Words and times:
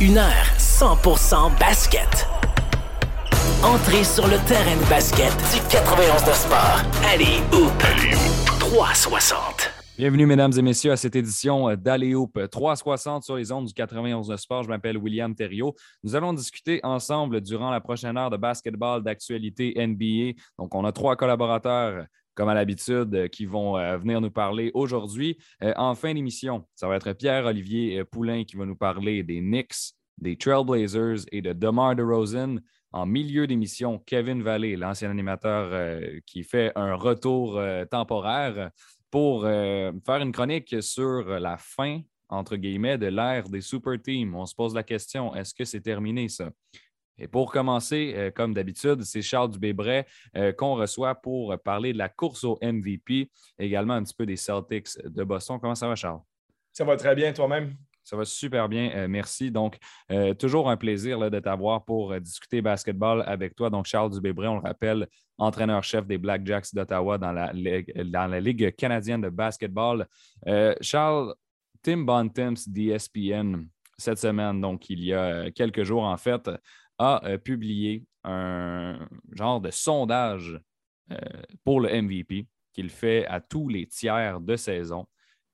Une 0.00 0.16
heure 0.16 0.46
100% 0.58 1.58
basket. 1.58 2.28
Entrée 3.64 4.04
sur 4.04 4.28
le 4.28 4.36
terrain 4.46 4.76
de 4.76 4.88
basket 4.88 5.32
du 5.52 5.60
91 5.68 6.24
de 6.24 6.30
sport. 6.30 6.82
Allez, 7.04 7.40
hoop. 7.52 7.72
Allez, 7.82 8.14
360. 8.60 9.72
Bienvenue, 9.98 10.26
mesdames 10.26 10.52
et 10.56 10.62
messieurs, 10.62 10.92
à 10.92 10.96
cette 10.96 11.16
édition 11.16 11.74
d'Aléoupe 11.74 12.48
360 12.48 13.24
sur 13.24 13.34
les 13.34 13.50
ondes 13.50 13.66
du 13.66 13.74
91 13.74 14.28
de 14.28 14.36
sport. 14.36 14.62
Je 14.62 14.68
m'appelle 14.68 14.96
William 14.96 15.34
Thériault. 15.34 15.74
Nous 16.04 16.14
allons 16.14 16.32
discuter 16.32 16.78
ensemble 16.84 17.40
durant 17.40 17.72
la 17.72 17.80
prochaine 17.80 18.16
heure 18.16 18.30
de 18.30 18.36
basketball 18.36 19.02
d'actualité 19.02 19.74
NBA. 19.76 20.40
Donc, 20.60 20.76
on 20.76 20.84
a 20.84 20.92
trois 20.92 21.16
collaborateurs 21.16 22.04
comme 22.38 22.48
à 22.48 22.54
l'habitude, 22.54 23.28
qui 23.30 23.46
vont 23.46 23.76
euh, 23.76 23.98
venir 23.98 24.20
nous 24.20 24.30
parler 24.30 24.70
aujourd'hui. 24.72 25.36
Euh, 25.60 25.72
en 25.76 25.96
fin 25.96 26.14
d'émission, 26.14 26.64
ça 26.76 26.86
va 26.86 26.94
être 26.94 27.12
Pierre-Olivier 27.12 27.98
euh, 27.98 28.04
Poulain 28.04 28.44
qui 28.44 28.54
va 28.54 28.64
nous 28.64 28.76
parler 28.76 29.24
des 29.24 29.40
Knicks, 29.40 29.96
des 30.18 30.36
Trailblazers 30.36 31.26
et 31.32 31.42
de 31.42 31.52
DeMar 31.52 31.96
DeRozan. 31.96 32.60
En 32.92 33.06
milieu 33.06 33.48
d'émission, 33.48 33.98
Kevin 34.06 34.44
Vallée, 34.44 34.76
l'ancien 34.76 35.10
animateur 35.10 36.00
qui 36.24 36.44
fait 36.44 36.72
un 36.74 36.94
retour 36.94 37.60
temporaire 37.90 38.70
pour 39.10 39.42
faire 39.42 40.22
une 40.22 40.32
chronique 40.32 40.82
sur 40.82 41.38
la 41.38 41.58
fin, 41.58 42.00
entre 42.30 42.56
guillemets, 42.56 42.96
de 42.96 43.08
l'ère 43.08 43.46
des 43.50 43.60
super 43.60 44.00
teams. 44.00 44.34
On 44.34 44.46
se 44.46 44.54
pose 44.54 44.74
la 44.74 44.84
question, 44.84 45.34
est-ce 45.34 45.52
que 45.52 45.66
c'est 45.66 45.82
terminé 45.82 46.30
ça? 46.30 46.50
Et 47.18 47.28
pour 47.28 47.50
commencer, 47.50 48.14
euh, 48.16 48.30
comme 48.30 48.54
d'habitude, 48.54 49.02
c'est 49.02 49.22
Charles 49.22 49.50
Dubébret 49.50 50.06
euh, 50.36 50.52
qu'on 50.52 50.74
reçoit 50.74 51.14
pour 51.14 51.58
parler 51.58 51.92
de 51.92 51.98
la 51.98 52.08
course 52.08 52.44
au 52.44 52.58
MVP, 52.62 53.30
également 53.58 53.94
un 53.94 54.02
petit 54.02 54.14
peu 54.14 54.26
des 54.26 54.36
Celtics 54.36 54.88
de 55.04 55.24
Boston. 55.24 55.58
Comment 55.60 55.74
ça 55.74 55.88
va, 55.88 55.94
Charles? 55.94 56.20
Ça 56.72 56.84
va 56.84 56.96
très 56.96 57.14
bien, 57.14 57.32
toi-même? 57.32 57.74
Ça 58.04 58.16
va 58.16 58.24
super 58.24 58.68
bien, 58.68 58.90
euh, 58.94 59.08
merci. 59.08 59.50
Donc, 59.50 59.76
toujours 60.38 60.70
un 60.70 60.76
plaisir 60.76 61.30
de 61.30 61.40
t'avoir 61.40 61.84
pour 61.84 62.18
discuter 62.20 62.62
basketball 62.62 63.22
avec 63.26 63.54
toi. 63.54 63.68
Donc, 63.68 63.86
Charles 63.86 64.12
Dubébret, 64.12 64.46
on 64.46 64.54
le 64.54 64.62
rappelle, 64.62 65.06
entraîneur-chef 65.36 66.06
des 66.06 66.16
Black 66.16 66.46
Jacks 66.46 66.72
d'Ottawa 66.72 67.18
dans 67.18 67.32
la, 67.32 67.52
dans 67.52 68.26
la 68.26 68.40
Ligue 68.40 68.74
canadienne 68.76 69.20
de 69.20 69.28
basketball. 69.28 70.06
Charles, 70.80 71.34
Tim 71.82 71.98
Bontemps 71.98 72.66
d'ESPN, 72.66 73.66
cette 73.98 74.18
semaine, 74.18 74.60
donc 74.60 74.88
il 74.88 75.04
y 75.04 75.12
a 75.12 75.50
quelques 75.50 75.82
jours 75.82 76.04
en 76.04 76.16
fait, 76.16 76.48
a 76.98 77.24
euh, 77.24 77.38
publié 77.38 78.04
un 78.24 79.08
genre 79.32 79.60
de 79.60 79.70
sondage 79.70 80.60
euh, 81.12 81.16
pour 81.64 81.80
le 81.80 82.02
MVP 82.02 82.46
qu'il 82.72 82.90
fait 82.90 83.26
à 83.26 83.40
tous 83.40 83.68
les 83.68 83.86
tiers 83.86 84.40
de 84.40 84.56
saison 84.56 85.06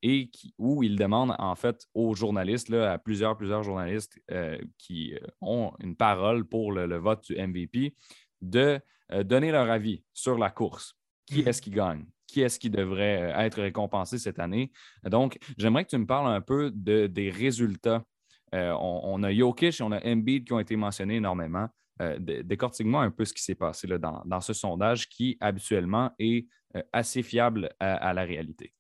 et 0.03 0.31
où 0.59 0.83
il 0.83 0.97
demande 0.97 1.35
en 1.39 1.55
fait 1.55 1.87
aux 1.95 2.15
journalistes, 2.15 2.73
à 2.73 2.99
plusieurs, 2.99 3.37
plusieurs 3.37 3.63
journalistes 3.63 4.19
euh, 4.31 4.59
qui 4.77 5.15
ont 5.41 5.73
une 5.81 5.97
parole 5.97 6.45
pour 6.45 6.73
le, 6.73 6.97
vote 6.99 7.25
du 7.25 7.37
MVP, 7.37 7.95
de 8.43 8.81
donner 9.23 9.51
leur 9.51 9.71
avis 9.71 10.03
sur 10.13 10.37
la 10.37 10.51
course. 10.51 10.95
Qui 11.27 11.41
est-ce 11.41 11.63
qui 11.63 11.71
gagne? 11.71 12.05
Qui 12.27 12.43
est-ce 12.43 12.59
qui 12.59 12.69
devrait 12.69 13.33
être 13.37 13.63
récompensé 13.63 14.19
cette 14.19 14.39
année? 14.39 14.73
Donc, 15.05 15.39
j'aimerais 15.57 15.85
que 15.85 15.91
tu 15.91 15.99
me 15.99 16.07
parles 16.07 16.27
un 16.27 16.43
peu 16.43 16.71
de, 16.71 17.07
des 17.07 17.31
résultats 17.31 18.05
euh, 18.55 18.73
on, 18.79 19.23
a 19.23 19.33
Jokic 19.33 19.81
et 19.81 19.83
on 19.83 19.93
a 19.93 20.07
Embiid 20.07 20.45
qui 20.47 20.53
ont 20.53 20.61
été 20.61 20.77
mentionnés 20.77 21.17
énormément. 21.17 21.69
Euh, 22.03 22.19
décortique-moi 22.19 23.03
un 23.03 23.11
peu 23.11 23.25
ce 23.25 23.33
qui 23.33 23.43
s'est 23.43 23.55
passé 23.55 23.87
dans, 23.99 24.41
ce 24.41 24.53
sondage 24.53 25.09
qui, 25.09 25.37
habituellement, 25.41 26.11
est 26.19 26.47
euh, 26.77 26.83
assez 26.93 27.23
fiable 27.23 27.71
à, 27.81 28.13
la 28.13 28.23
réalité. 28.23 28.73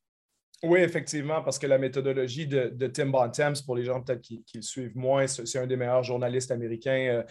Oui, 0.62 0.80
effectivement, 0.80 1.42
parce 1.42 1.58
que 1.58 1.66
la 1.66 1.76
méthodologie 1.76 2.46
de, 2.46 2.86
Tim 2.86 3.06
Bontemps, 3.06 3.52
pour 3.66 3.76
les 3.76 3.84
gens 3.84 4.00
peut-être 4.00 4.22
qui, 4.22 4.42
le 4.54 4.62
suivent 4.62 4.96
moins, 4.96 5.26
c'est 5.26 5.58
un 5.58 5.66
des 5.66 5.76
meilleurs 5.76 6.02
journalistes 6.02 6.50
américains. 6.50 7.22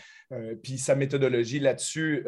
puis 0.62 0.78
sa 0.78 0.94
méthodologie 0.94 1.60
là-dessus, 1.60 2.24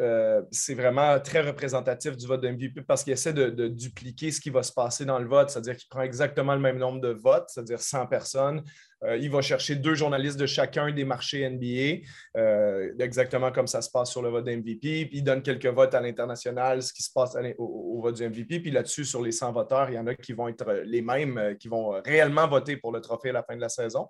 c'est 0.50 0.74
vraiment 0.74 1.20
très 1.20 1.42
représentatif 1.42 2.16
du 2.16 2.26
vote 2.26 2.42
de 2.42 2.48
MVP 2.48 2.82
parce 2.82 3.04
qu'il 3.04 3.12
essaie 3.12 3.32
de, 3.32 3.50
de, 3.50 3.68
dupliquer 3.68 4.32
ce 4.32 4.40
qui 4.40 4.50
va 4.50 4.64
se 4.64 4.72
passer 4.72 5.04
dans 5.04 5.20
le 5.20 5.28
vote, 5.28 5.50
c'est-à-dire 5.50 5.76
qu'il 5.76 5.88
prend 5.88 6.02
exactement 6.02 6.54
le 6.54 6.60
même 6.60 6.78
nombre 6.78 7.00
de 7.00 7.10
votes, 7.10 7.50
c'est-à-dire 7.50 7.80
100 7.80 8.08
personnes, 8.08 8.64
euh, 9.04 9.16
il 9.16 9.30
va 9.30 9.42
chercher 9.42 9.76
deux 9.76 9.94
journalistes 9.94 10.38
de 10.38 10.46
chacun 10.46 10.90
des 10.90 11.04
marchés 11.04 11.48
NBA, 11.48 12.06
euh, 12.36 12.92
exactement 12.98 13.52
comme 13.52 13.66
ça 13.66 13.82
se 13.82 13.90
passe 13.90 14.10
sur 14.10 14.22
le 14.22 14.30
vote 14.30 14.44
d'MVP. 14.44 15.06
Puis 15.06 15.18
il 15.18 15.22
donne 15.22 15.42
quelques 15.42 15.66
votes 15.66 15.94
à 15.94 16.00
l'international, 16.00 16.82
ce 16.82 16.92
qui 16.92 17.02
se 17.02 17.12
passe 17.12 17.36
au, 17.58 18.00
vote 18.02 18.16
du 18.16 18.26
MVP. 18.26 18.60
Puis 18.60 18.70
là-dessus, 18.70 19.04
sur 19.04 19.22
les 19.22 19.32
100 19.32 19.52
voteurs, 19.52 19.90
il 19.90 19.96
y 19.96 19.98
en 19.98 20.06
a 20.06 20.14
qui 20.14 20.32
vont 20.32 20.48
être 20.48 20.82
les 20.84 21.02
mêmes, 21.02 21.36
euh, 21.36 21.54
qui 21.54 21.68
vont 21.68 22.00
réellement 22.04 22.48
voter 22.48 22.76
pour 22.76 22.90
le 22.90 23.00
trophée 23.00 23.30
à 23.30 23.34
la 23.34 23.42
fin 23.42 23.54
de 23.54 23.60
la 23.60 23.68
saison. 23.68 24.08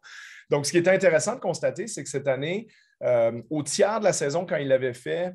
Donc, 0.50 0.66
ce 0.66 0.70
qui 0.70 0.78
est 0.78 0.88
intéressant 0.88 1.34
de 1.34 1.40
constater, 1.40 1.88
c'est 1.88 2.04
que 2.04 2.08
cette 2.08 2.28
année, 2.28 2.68
au 3.50 3.62
tiers 3.62 3.98
de 3.98 4.04
la 4.04 4.12
saison, 4.14 4.46
quand 4.46 4.56
il 4.56 4.68
l'avait 4.68 4.94
fait, 4.94 5.34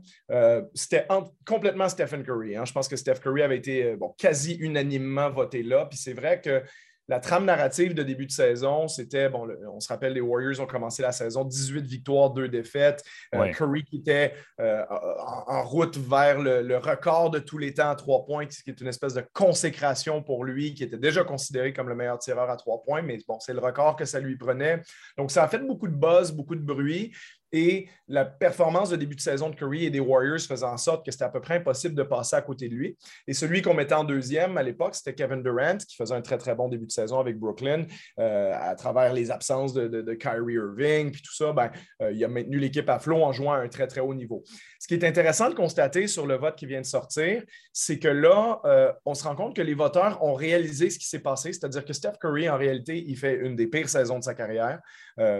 c'était 0.74 1.06
complètement 1.46 1.90
Stephen 1.90 2.24
Curry. 2.24 2.56
Hein. 2.56 2.66
Je 2.66 2.72
pense 2.72 2.88
que 2.88 2.96
Steph 2.96 3.20
Curry 3.22 3.44
avait 3.44 3.58
été 3.58 3.96
quasi 4.18 4.56
unanimement 4.56 5.30
voté 5.30 5.62
là. 5.62 5.86
Puis 5.86 6.00
c'est 6.00 6.14
vrai 6.14 6.42
que 6.42 6.64
la 7.12 7.20
trame 7.20 7.44
narrative 7.44 7.94
de 7.94 8.04
début 8.04 8.26
de 8.26 8.32
saison, 8.32 8.88
c'était, 8.88 9.28
bon, 9.28 9.46
on 9.70 9.82
se 9.82 9.90
rappelle, 9.90 10.14
les 10.14 10.22
Warriors 10.22 10.62
ont 10.62 10.66
commencé 10.66 11.02
la 11.02 11.12
saison 11.12 11.44
18 11.44 11.86
victoires, 11.86 12.30
2 12.30 12.48
défaites. 12.48 13.04
Euh, 13.36 13.52
Curry 13.52 13.84
qui 13.84 13.98
était 13.98 14.34
euh, 14.62 14.82
en, 14.90 15.62
route 15.64 15.98
vers 15.98 16.40
le, 16.40 16.78
record 16.78 17.30
de 17.30 17.40
tous 17.40 17.58
les 17.58 17.74
temps 17.74 17.90
à 17.90 17.96
trois 17.96 18.24
points, 18.24 18.46
qui 18.46 18.70
est 18.70 18.80
une 18.80 18.88
espèce 18.88 19.14
de 19.14 19.26
consécration 19.34 20.24
pour 20.24 20.46
lui, 20.46 20.74
qui 20.74 20.86
était 20.86 20.98
déjà 20.98 21.26
considéré 21.26 21.74
comme 21.74 21.90
le 21.90 21.96
meilleur 21.96 22.18
tireur 22.18 22.50
à 22.50 22.56
trois 22.56 22.82
points, 22.82 23.02
mais 23.02 23.20
bon, 23.28 23.42
c'est 23.42 23.54
le 23.54 23.60
record 23.60 23.98
que 23.98 24.06
ça 24.06 24.22
lui 24.22 24.38
prenait. 24.38 24.82
Donc, 25.18 25.32
ça 25.32 25.44
a 25.44 25.50
fait 25.50 25.60
beaucoup 25.60 25.90
de 25.90 25.96
buzz, 25.96 26.32
beaucoup 26.32 26.56
de 26.56 26.64
bruit. 26.64 27.12
Et 27.54 27.88
la 28.08 28.26
performance 28.26 28.90
de 28.90 28.96
début 28.96 29.16
de 29.16 29.22
saison 29.22 29.50
de 29.50 29.56
Curry 29.56 29.86
et 29.86 29.90
des 29.90 30.00
Warriors 30.00 30.40
faisait 30.40 30.66
en 30.66 30.78
sorte 30.78 31.06
que 31.06 31.12
c'était 31.12 31.24
à 31.24 31.30
peu 31.30 31.42
près 31.42 31.56
impossible 31.56 31.96
de 31.96 32.04
passer 32.04 32.36
à 32.36 32.42
côté 32.42 32.70
de 32.70 32.76
lui. 32.76 32.98
Et 33.28 33.34
celui 33.34 33.62
qu'on 33.62 33.74
mettait 33.74 33.96
en 33.96 34.04
deuxième 34.04 34.58
à 34.58 34.64
l'époque, 34.64 34.96
c'était 34.96 35.16
Kevin 35.16 35.42
Durant, 35.42 35.78
qui 35.78 35.96
faisait 35.96 36.16
un 36.16 36.22
très, 36.22 36.38
très 36.38 36.56
bon 36.56 36.70
début 36.70 36.86
de 36.86 36.92
saison 36.92 37.20
avec 37.20 37.38
Brooklyn. 37.38 37.86
Euh, 38.20 38.52
à 38.54 38.76
travers 38.76 39.14
les 39.14 39.32
absences 39.32 39.74
de, 39.74 40.14
Kyrie 40.14 40.56
Irving, 40.56 41.12
puis 41.12 41.22
tout 41.22 41.34
ça, 41.34 41.54
ben, 41.54 41.72
euh, 42.02 42.12
il 42.12 42.24
a 42.24 42.28
maintenu 42.28 42.60
l'équipe 42.60 42.90
à 42.90 43.00
flot 43.00 43.24
en 43.24 43.32
jouant 43.32 43.54
à 43.54 43.58
un 43.58 43.68
très, 43.68 43.88
très 43.88 44.02
haut 44.02 44.14
niveau. 44.14 44.44
Ce 44.80 44.88
qui 44.88 44.94
est 44.94 45.04
intéressant 45.04 45.50
de 45.50 45.56
constater 45.56 46.08
sur 46.08 46.28
le 46.28 46.36
vote 46.36 46.56
qui 46.56 46.66
vient 46.66 46.82
de 46.82 46.86
sortir, 46.86 47.44
c'est 47.72 48.00
que 48.00 48.08
là, 48.08 48.60
euh, 48.66 48.92
on 49.06 49.14
se 49.14 49.24
rend 49.24 49.36
compte 49.36 49.56
que 49.56 49.62
les 49.62 49.74
voteurs 49.74 50.24
ont 50.24 50.34
réalisé 50.34 50.90
ce 50.90 51.00
qui 51.00 51.08
s'est 51.08 51.20
passé, 51.20 51.54
c'est-à-dire 51.54 51.86
que 51.86 51.94
Steph 51.94 52.14
Curry, 52.20 52.50
en 52.50 52.58
réalité, 52.58 53.04
il 53.08 53.18
fait 53.18 53.36
une 53.36 53.56
des 53.56 53.68
pires 53.68 53.90
saisons 53.90 54.20
de 54.20 54.24
sa 54.24 54.34
carrière, 54.34 54.80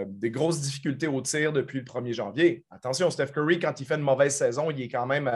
des 0.06 0.30
grosses 0.30 0.60
difficultés 0.60 1.08
au 1.08 1.20
tir 1.22 1.52
depuis 1.52 1.78
le 1.78 1.84
premier 1.84 2.01
janvier. 2.10 2.64
Attention, 2.70 3.10
Steph 3.10 3.28
Curry, 3.28 3.58
quand 3.58 3.80
il 3.80 3.86
fait 3.86 3.94
une 3.94 4.02
mauvaise 4.02 4.34
saison, 4.34 4.70
il 4.70 4.82
est 4.82 4.88
quand 4.88 5.06
même 5.06 5.30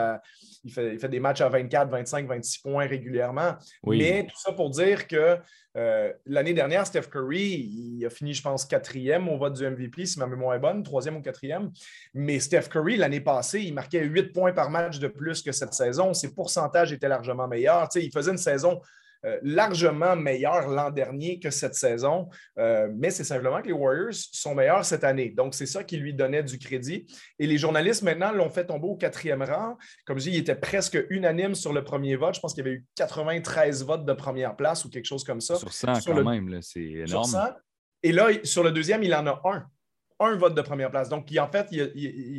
il, 0.63 0.71
fait, 0.71 1.07
des 1.07 1.19
matchs 1.19 1.41
à 1.41 1.49
24, 1.49 1.89
25, 1.89 2.27
26 2.27 2.59
points 2.59 2.87
régulièrement. 2.87 3.55
Mais 3.85 4.25
tout 4.29 4.37
ça 4.37 4.51
pour 4.51 4.69
dire 4.69 5.07
que 5.07 5.37
euh, 5.77 6.11
l'année 6.25 6.53
dernière, 6.53 6.85
Steph 6.87 7.03
Curry, 7.11 7.69
il 7.99 8.05
a 8.05 8.09
fini, 8.09 8.33
je 8.33 8.41
pense, 8.41 8.65
quatrième 8.65 9.29
au 9.29 9.37
vote 9.37 9.53
du 9.53 9.67
MVP, 9.67 10.05
si 10.05 10.19
ma 10.19 10.25
mémoire 10.25 10.55
est 10.55 10.59
bonne, 10.59 10.83
troisième 10.83 11.17
ou 11.17 11.21
quatrième. 11.21 11.71
Mais 12.13 12.39
Steph 12.39 12.69
Curry, 12.69 12.97
l'année 12.97 13.21
passée, 13.21 13.61
il 13.61 13.73
marquait 13.73 14.03
8 14.03 14.33
points 14.33 14.53
par 14.53 14.69
match 14.69 14.99
de 14.99 15.07
plus 15.07 15.41
que 15.41 15.51
cette 15.51 15.73
saison. 15.73 16.13
Ses 16.13 16.33
pourcentages 16.33 16.91
étaient 16.91 17.07
largement 17.07 17.47
meilleurs. 17.47 17.87
il 17.95 18.11
faisait 18.11 18.31
une 18.31 18.37
saison 18.37 18.81
euh, 18.81 18.83
largement 19.41 20.15
meilleur 20.15 20.67
l'an 20.67 20.91
dernier 20.91 21.39
que 21.39 21.49
cette 21.49 21.75
saison, 21.75 22.29
euh, 22.57 22.87
mais 22.95 23.09
c'est 23.09 23.23
simplement 23.23 23.61
que 23.61 23.67
les 23.67 23.73
Warriors 23.73 24.13
sont 24.13 24.55
meilleurs 24.55 24.85
cette 24.85 25.03
année. 25.03 25.29
Donc, 25.29 25.53
c'est 25.53 25.65
ça 25.65 25.83
qui 25.83 25.97
lui 25.97 26.13
donnait 26.13 26.43
du 26.43 26.57
crédit. 26.57 27.05
Et 27.39 27.47
les 27.47 27.57
journalistes, 27.57 28.03
maintenant, 28.03 28.31
l'ont 28.31 28.49
fait 28.49 28.65
tomber 28.65 28.87
au 28.87 28.95
quatrième 28.95 29.43
rang. 29.43 29.77
Comme 30.05 30.19
je 30.19 30.25
dis, 30.25 30.31
il 30.31 30.37
était 30.37 30.55
presque 30.55 30.97
unanime 31.09 31.55
sur 31.55 31.73
le 31.73 31.83
premier 31.83 32.15
vote. 32.15 32.35
Je 32.35 32.39
pense 32.39 32.53
qu'il 32.53 32.65
y 32.65 32.67
avait 32.67 32.77
eu 32.77 32.85
93 32.95 33.85
votes 33.85 34.05
de 34.05 34.13
première 34.13 34.55
place 34.55 34.85
ou 34.85 34.89
quelque 34.89 35.05
chose 35.05 35.23
comme 35.23 35.41
ça. 35.41 35.55
Sur 35.55 35.71
100 35.71 35.93
quand 36.05 36.23
même, 36.23 36.61
c'est 36.61 36.81
énorme. 36.81 37.53
Et 38.03 38.11
là, 38.11 38.27
sur 38.43 38.63
le 38.63 38.71
deuxième, 38.71 39.03
il 39.03 39.13
en 39.13 39.25
a 39.27 39.41
un 39.45 39.65
un 40.19 40.35
vote 40.35 40.55
de 40.55 40.61
première 40.61 40.89
place. 40.89 41.09
Donc, 41.09 41.27
en 41.37 41.47
fait, 41.47 41.67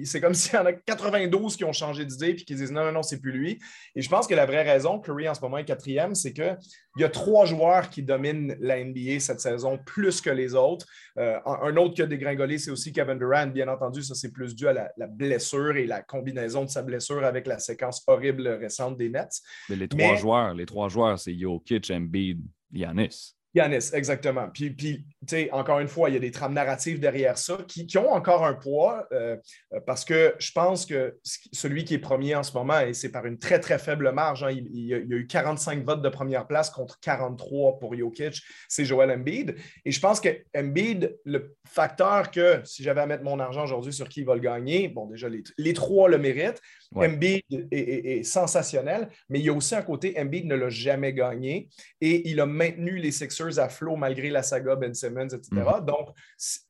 c'est 0.04 0.20
comme 0.20 0.34
s'il 0.34 0.54
y 0.54 0.58
en 0.58 0.66
a 0.66 0.72
92 0.72 1.56
qui 1.56 1.64
ont 1.64 1.72
changé 1.72 2.04
d'idée 2.04 2.30
et 2.30 2.36
qui 2.36 2.54
disent 2.54 2.72
non, 2.72 2.84
non, 2.84 2.92
non, 2.92 3.02
c'est 3.02 3.20
plus 3.20 3.32
lui. 3.32 3.60
Et 3.94 4.02
je 4.02 4.08
pense 4.08 4.26
que 4.26 4.34
la 4.34 4.46
vraie 4.46 4.62
raison, 4.62 4.98
Curry 4.98 5.28
en 5.28 5.34
ce 5.34 5.40
moment 5.40 5.58
est 5.58 5.64
quatrième, 5.64 6.14
c'est 6.14 6.32
qu'il 6.32 6.56
y 6.96 7.04
a 7.04 7.08
trois 7.08 7.46
joueurs 7.46 7.88
qui 7.90 8.02
dominent 8.02 8.56
la 8.60 8.82
NBA 8.82 9.20
cette 9.20 9.40
saison 9.40 9.78
plus 9.86 10.20
que 10.20 10.30
les 10.30 10.54
autres. 10.54 10.86
Euh, 11.18 11.38
un 11.44 11.76
autre 11.76 11.94
qui 11.94 12.02
a 12.02 12.06
dégringolé, 12.06 12.58
c'est 12.58 12.70
aussi 12.70 12.92
Kevin 12.92 13.18
Durant. 13.18 13.46
Bien 13.46 13.68
entendu, 13.68 14.02
ça, 14.02 14.14
c'est 14.14 14.32
plus 14.32 14.54
dû 14.54 14.66
à 14.66 14.72
la, 14.72 15.06
blessure 15.06 15.76
et 15.76 15.86
la 15.86 16.02
combinaison 16.02 16.64
de 16.64 16.70
sa 16.70 16.82
blessure 16.82 17.24
avec 17.24 17.46
la 17.46 17.58
séquence 17.58 18.02
horrible 18.06 18.48
récente 18.48 18.96
des 18.96 19.08
Nets. 19.08 19.40
Mais 19.68 19.76
les 19.76 19.88
trois 19.88 20.16
joueurs, 20.16 20.54
les 20.54 20.66
trois 20.66 20.88
joueurs, 20.88 21.18
c'est 21.18 21.36
Jokic, 21.38 21.90
Embiid, 21.90 22.40
Giannis. 22.72 23.37
Yanis, 23.54 23.90
exactement. 23.92 24.48
Puis, 24.52 24.70
puis 24.70 25.04
encore 25.52 25.80
une 25.80 25.88
fois, 25.88 26.10
il 26.10 26.14
y 26.14 26.16
a 26.16 26.20
des 26.20 26.30
trames 26.30 26.54
narratives 26.54 27.00
derrière 27.00 27.38
ça 27.38 27.58
qui, 27.66 27.86
ont 27.98 28.12
encore 28.12 28.44
un 28.44 28.54
poids 28.54 29.06
euh, 29.12 29.36
euh, 29.72 29.80
parce 29.86 30.04
que 30.04 30.34
je 30.38 30.52
pense 30.52 30.86
que 30.86 31.18
celui 31.52 31.84
qui 31.84 31.94
est 31.94 31.98
premier 31.98 32.34
en 32.34 32.42
ce 32.42 32.52
moment, 32.52 32.80
et 32.80 32.94
c'est 32.94 33.10
par 33.10 33.26
une 33.26 33.38
très, 33.38 33.58
très 33.58 33.78
faible 33.78 34.12
marge, 34.12 34.44
hein, 34.44 34.50
il, 34.50 34.86
y 34.86 34.94
a, 34.94 34.98
eu 34.98 35.26
45 35.26 35.84
votes 35.84 36.02
de 36.02 36.08
première 36.08 36.46
place 36.46 36.70
contre 36.70 37.00
43 37.00 37.78
pour 37.78 37.96
Jokic, 37.96 38.40
c'est 38.68 38.84
Joel 38.84 39.10
Embiid. 39.10 39.56
Et 39.84 39.92
je 39.92 40.00
pense 40.00 40.20
que 40.20 40.28
Embiid, 40.56 41.18
le 41.24 41.56
facteur 41.66 42.30
que 42.30 42.60
si 42.64 42.82
j'avais 42.82 43.00
à 43.00 43.06
mettre 43.06 43.24
mon 43.24 43.38
argent 43.40 43.64
aujourd'hui 43.64 43.92
sur 43.92 44.08
qui 44.08 44.20
il 44.20 44.26
va 44.26 44.34
le 44.34 44.40
gagner, 44.40 44.88
bon, 44.88 45.06
déjà, 45.06 45.28
les, 45.28 45.42
les 45.56 45.72
trois 45.72 46.08
le 46.08 46.18
méritent. 46.18 46.60
Embiid 46.94 47.42
est, 47.70 48.22
sensationnel, 48.22 49.08
mais 49.28 49.40
il 49.40 49.44
y 49.44 49.48
a 49.48 49.52
aussi 49.52 49.74
un 49.74 49.82
côté, 49.82 50.14
Embiid 50.18 50.46
ne 50.46 50.54
l'a 50.54 50.70
jamais 50.70 51.12
gagné 51.12 51.68
et 52.00 52.28
il 52.28 52.40
a 52.40 52.46
maintenu 52.46 52.96
les 52.96 53.12
Sixers 53.38 53.58
à 53.58 53.68
flot 53.68 53.96
malgré 53.96 54.30
la 54.30 54.42
saga 54.42 54.76
Ben 54.76 54.94
Simmons, 54.94 55.28
etc. 55.28 55.48
Mm. 55.52 55.84
Donc, 55.84 56.08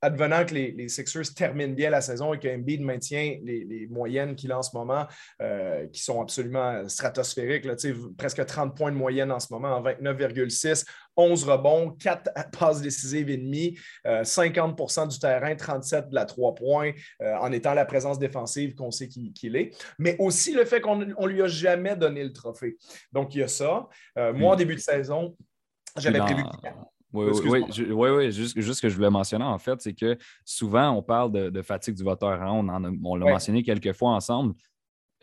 advenant 0.03 0.45
que 0.45 0.55
les, 0.55 0.89
Sixers 0.89 1.35
terminent 1.35 1.75
bien 1.75 1.91
la 1.91 2.01
saison 2.01 2.35
et 2.35 2.39
que 2.39 2.49
Embiid 2.49 2.83
maintient 2.83 3.39
les, 3.43 3.87
moyennes 3.91 4.35
qu'il 4.35 4.53
a 4.53 4.59
en 4.59 4.63
ce 4.63 4.77
moment, 4.77 5.07
euh, 5.41 5.87
qui 5.89 6.03
sont 6.03 6.21
absolument 6.21 6.87
stratosphériques, 6.89 7.67
presque 8.17 8.45
30 8.45 8.77
points 8.77 8.93
de 8.93 8.97
moyenne 8.97 9.33
en 9.33 9.41
ce 9.41 9.53
moment, 9.53 9.77
en 9.77 9.83
29,6, 9.83 10.85
11 11.19 11.45
rebonds, 11.45 11.91
4 11.91 12.31
passes 12.59 12.81
décisives 12.81 13.29
et 13.29 13.37
demie, 13.37 13.79
50% 14.07 15.01
euh, 15.03 15.07
du 15.07 15.19
terrain, 15.19 15.55
37 15.55 16.09
de 16.09 16.15
la 16.15 16.25
3 16.25 16.55
points, 16.55 16.93
euh, 17.21 17.35
en 17.37 17.53
étant 17.53 17.75
la 17.75 17.85
présence 17.85 18.19
défensive 18.19 18.75
qu'on 18.75 18.91
sait 18.91 19.09
qu'il 19.09 19.57
est. 19.57 19.77
Mais 19.99 20.17
aussi 20.19 20.53
le 20.55 20.65
fait 20.65 20.81
qu'on 20.81 20.97
ne 20.97 21.27
lui 21.27 21.43
a 21.43 21.49
jamais 21.49 21.97
donné 21.97 22.23
le 22.23 22.33
trophée. 22.33 22.77
Donc, 23.13 23.35
il 23.35 23.41
y 23.41 23.43
a 23.43 23.49
ça. 23.49 23.89
Euh, 24.17 24.33
moi, 24.33 24.55
en 24.55 24.57
début 24.57 24.77
de 24.77 24.81
saison, 24.81 25.37
j'avais 25.97 26.19
prévu. 26.19 26.43
Oui, 27.13 27.27
oui, 27.47 27.65
oui, 27.91 28.11
oui, 28.11 28.33
juste, 28.33 28.61
juste, 28.61 28.77
ce 28.77 28.83
que 28.83 28.89
je 28.91 28.95
voulais 28.95 29.09
mentionner, 29.09 29.45
en 29.45 29.59
fait, 29.59 29.81
c'est 29.81 29.95
que 29.95 30.19
souvent, 30.45 30.91
on 30.91 31.03
parle 31.03 31.51
de, 31.51 31.63
fatigue 31.63 31.95
du 31.95 32.05
voteur. 32.05 32.43
Hein. 32.43 32.51
On, 32.53 32.99
on 33.05 33.17
l'a 33.17 33.31
mentionné 33.31 33.63
quelques 33.63 33.95
fois 33.95 34.11
ensemble. 34.11 34.55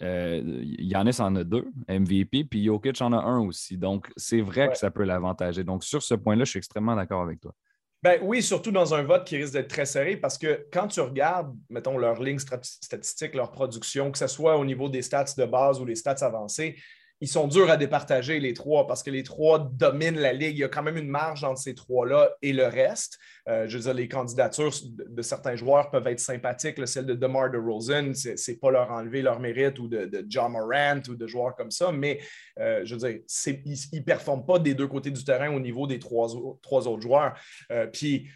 Euh, 0.01 0.41
Yannis 0.79 1.21
en 1.21 1.35
a 1.35 1.43
deux, 1.43 1.67
MVP, 1.87 2.45
puis 2.45 2.65
Jokic 2.65 3.01
en 3.01 3.13
a 3.13 3.17
un 3.17 3.39
aussi. 3.39 3.77
Donc, 3.77 4.11
c'est 4.17 4.41
vrai 4.41 4.69
que 4.69 4.77
ça 4.77 4.91
peut 4.91 5.03
l'avantager. 5.03 5.63
Donc, 5.63 5.83
sur 5.83 6.01
ce 6.03 6.15
point-là, 6.15 6.43
je 6.43 6.49
suis 6.49 6.57
extrêmement 6.57 6.95
d'accord 6.95 7.21
avec 7.21 7.39
toi. 7.39 7.53
Ben 8.03 8.19
oui, 8.21 8.43
surtout 8.43 8.71
dans 8.71 8.93
un 8.93 9.03
vote 9.03 9.25
qui 9.25 9.37
risque 9.37 9.53
d'être 9.53 9.69
très 9.69 9.85
serré 9.85 10.17
parce 10.17 10.37
que 10.37 10.67
quand 10.71 10.87
tu 10.87 10.99
regardes, 11.01 11.55
mettons, 11.69 11.97
leur 11.97 12.21
ligne 12.21 12.37
statistique, 12.37 13.33
leur 13.33 13.51
production, 13.51 14.11
que 14.11 14.17
ce 14.17 14.27
soit 14.27 14.57
au 14.57 14.65
niveau 14.65 14.89
des 14.89 15.01
stats 15.01 15.33
de 15.37 15.45
base 15.45 15.79
ou 15.79 15.85
les 15.85 15.95
stats 15.95 16.23
avancées, 16.23 16.75
ils 17.21 17.27
sont 17.29 17.47
durs 17.47 17.69
à 17.69 17.77
départager, 17.77 18.39
les 18.39 18.53
trois, 18.53 18.87
parce 18.87 19.01
que 19.01 19.09
les 19.09 19.23
trois 19.23 19.59
dominent 19.59 20.19
la 20.19 20.33
ligue. 20.33 20.57
Il 20.57 20.59
y 20.59 20.63
a 20.63 20.67
quand 20.67 20.83
même 20.83 20.97
une 20.97 21.07
marge 21.07 21.43
entre 21.45 21.59
ces 21.59 21.73
trois-là 21.73 22.31
et 22.41 22.51
le 22.51 22.65
reste. 22.65 23.17
Euh, 23.47 23.67
je 23.67 23.77
veux 23.77 23.83
dire, 23.83 23.93
les 23.93 24.09
candidatures 24.09 24.73
de, 24.83 25.21
certains 25.21 25.55
joueurs 25.55 25.91
peuvent 25.91 26.07
être 26.07 26.19
sympathiques. 26.19 26.85
celle 26.87 27.05
de 27.05 27.13
DeMar 27.13 27.51
DeRozan, 27.51 28.13
ce 28.13 28.51
n'est 28.51 28.57
pas 28.57 28.69
leur 28.69 28.91
enlever 28.91 29.21
leur 29.21 29.39
mérite, 29.39 29.79
ou 29.79 29.87
de, 29.87 30.25
John 30.27 30.51
Morant, 30.51 31.01
ou 31.07 31.15
de 31.15 31.27
joueurs 31.27 31.55
comme 31.55 31.71
ça, 31.71 31.91
mais 31.91 32.19
euh, 32.59 32.81
je 32.83 32.95
veux 32.95 33.09
dire, 33.09 33.19
ils 33.65 33.99
ne 33.99 34.03
performent 34.03 34.45
pas 34.45 34.59
des 34.59 34.73
deux 34.73 34.87
côtés 34.87 35.11
du 35.11 35.23
terrain 35.23 35.53
au 35.55 35.59
niveau 35.59 35.87
des 35.87 35.99
trois, 35.99 36.27
trois 36.61 36.87
autres 36.87 37.01
joueurs. 37.01 37.33
Euh, 37.71 37.87
puis, 37.87 38.27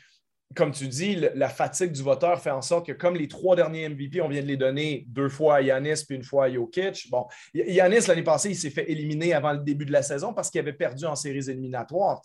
comme 0.55 0.71
tu 0.71 0.87
dis, 0.87 1.15
la 1.35 1.47
fatigue 1.47 1.91
du 1.91 2.01
voteur 2.01 2.41
fait 2.41 2.49
en 2.49 2.63
sorte 2.63 2.87
que, 2.87 2.91
comme 2.91 3.15
les 3.15 3.27
trois 3.27 3.55
derniers 3.55 3.87
MVP, 3.87 4.19
on 4.19 4.27
vient 4.27 4.41
de 4.41 4.47
les 4.47 4.57
donner 4.57 5.05
deux 5.07 5.29
fois 5.29 5.57
à 5.57 5.61
Yanis 5.61 6.03
puis 6.07 6.17
une 6.17 6.23
fois 6.23 6.45
à 6.45 6.51
Jokic. 6.51 7.07
Bon, 7.11 7.27
Yanis, 7.53 8.07
l'année 8.07 8.23
passée, 8.23 8.49
il 8.49 8.55
s'est 8.55 8.71
fait 8.71 8.89
éliminer 8.89 9.33
avant 9.33 9.53
le 9.53 9.59
début 9.59 9.85
de 9.85 9.91
la 9.91 10.01
saison 10.01 10.33
parce 10.33 10.49
qu'il 10.49 10.59
avait 10.59 10.73
perdu 10.73 11.05
en 11.05 11.15
séries 11.15 11.49
éliminatoires. 11.49 12.21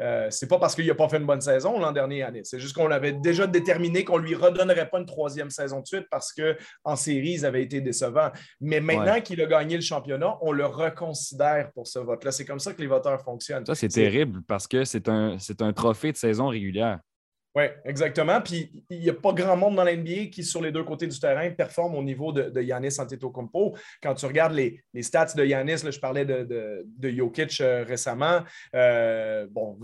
Euh, 0.00 0.26
c'est 0.30 0.48
pas 0.48 0.58
parce 0.58 0.74
qu'il 0.74 0.86
n'a 0.86 0.94
pas 0.96 1.08
fait 1.08 1.18
une 1.18 1.26
bonne 1.26 1.40
saison 1.40 1.78
l'an 1.78 1.92
dernier, 1.92 2.18
Yanis. 2.18 2.40
C'est 2.44 2.58
juste 2.58 2.74
qu'on 2.74 2.90
avait 2.90 3.12
déjà 3.12 3.46
déterminé 3.46 4.04
qu'on 4.04 4.18
ne 4.18 4.24
lui 4.24 4.34
redonnerait 4.34 4.90
pas 4.90 4.98
une 4.98 5.06
troisième 5.06 5.50
saison 5.50 5.80
de 5.80 5.86
suite 5.86 6.06
parce 6.10 6.32
qu'en 6.32 6.96
séries, 6.96 7.34
ils 7.34 7.46
avaient 7.46 7.62
été 7.62 7.80
décevants. 7.80 8.32
Mais 8.60 8.80
maintenant 8.80 9.20
qu'il 9.20 9.40
a 9.40 9.46
gagné 9.46 9.76
le 9.76 9.82
championnat, 9.82 10.36
on 10.40 10.50
le 10.50 10.66
reconsidère 10.66 11.70
pour 11.72 11.86
ce 11.86 12.00
vote-là. 12.00 12.32
C'est 12.32 12.44
comme 12.44 12.58
ça 12.58 12.72
que 12.72 12.80
les 12.80 12.88
voteurs 12.88 13.22
fonctionnent. 13.22 13.64
Ça, 13.64 13.76
c'est 13.76 13.88
terrible 13.88 14.42
parce 14.48 14.66
que 14.66 14.84
c'est 14.84 15.08
un, 15.08 15.36
un 15.60 15.72
trophée 15.72 16.10
de 16.10 16.16
saison 16.16 16.48
régulière. 16.48 16.98
Oui, 17.58 17.64
exactement. 17.84 18.40
Puis 18.40 18.70
il 18.88 19.00
n'y 19.00 19.10
a 19.10 19.14
pas 19.14 19.32
grand 19.32 19.56
monde 19.56 19.74
dans 19.74 19.82
l'NBA 19.82 20.26
qui, 20.30 20.44
sur 20.44 20.62
les 20.62 20.70
deux 20.70 20.84
côtés 20.84 21.08
du 21.08 21.18
terrain, 21.18 21.50
performe 21.50 21.96
au 21.96 22.02
niveau 22.04 22.30
de, 22.30 22.42
de 22.50 22.62
Yanis 22.62 23.00
Antetokounmpo. 23.00 23.76
Quand 24.00 24.14
tu 24.14 24.26
regardes 24.26 24.52
les, 24.52 24.80
stats 25.02 25.32
de 25.36 25.44
Yanis, 25.44 25.78
je 25.90 25.98
parlais 25.98 26.24
de, 26.24 26.44
de, 26.44 27.10
Jokic 27.10 27.60
euh, 27.60 27.84
récemment. 27.84 28.44
Euh, 28.76 29.48
bon, 29.50 29.76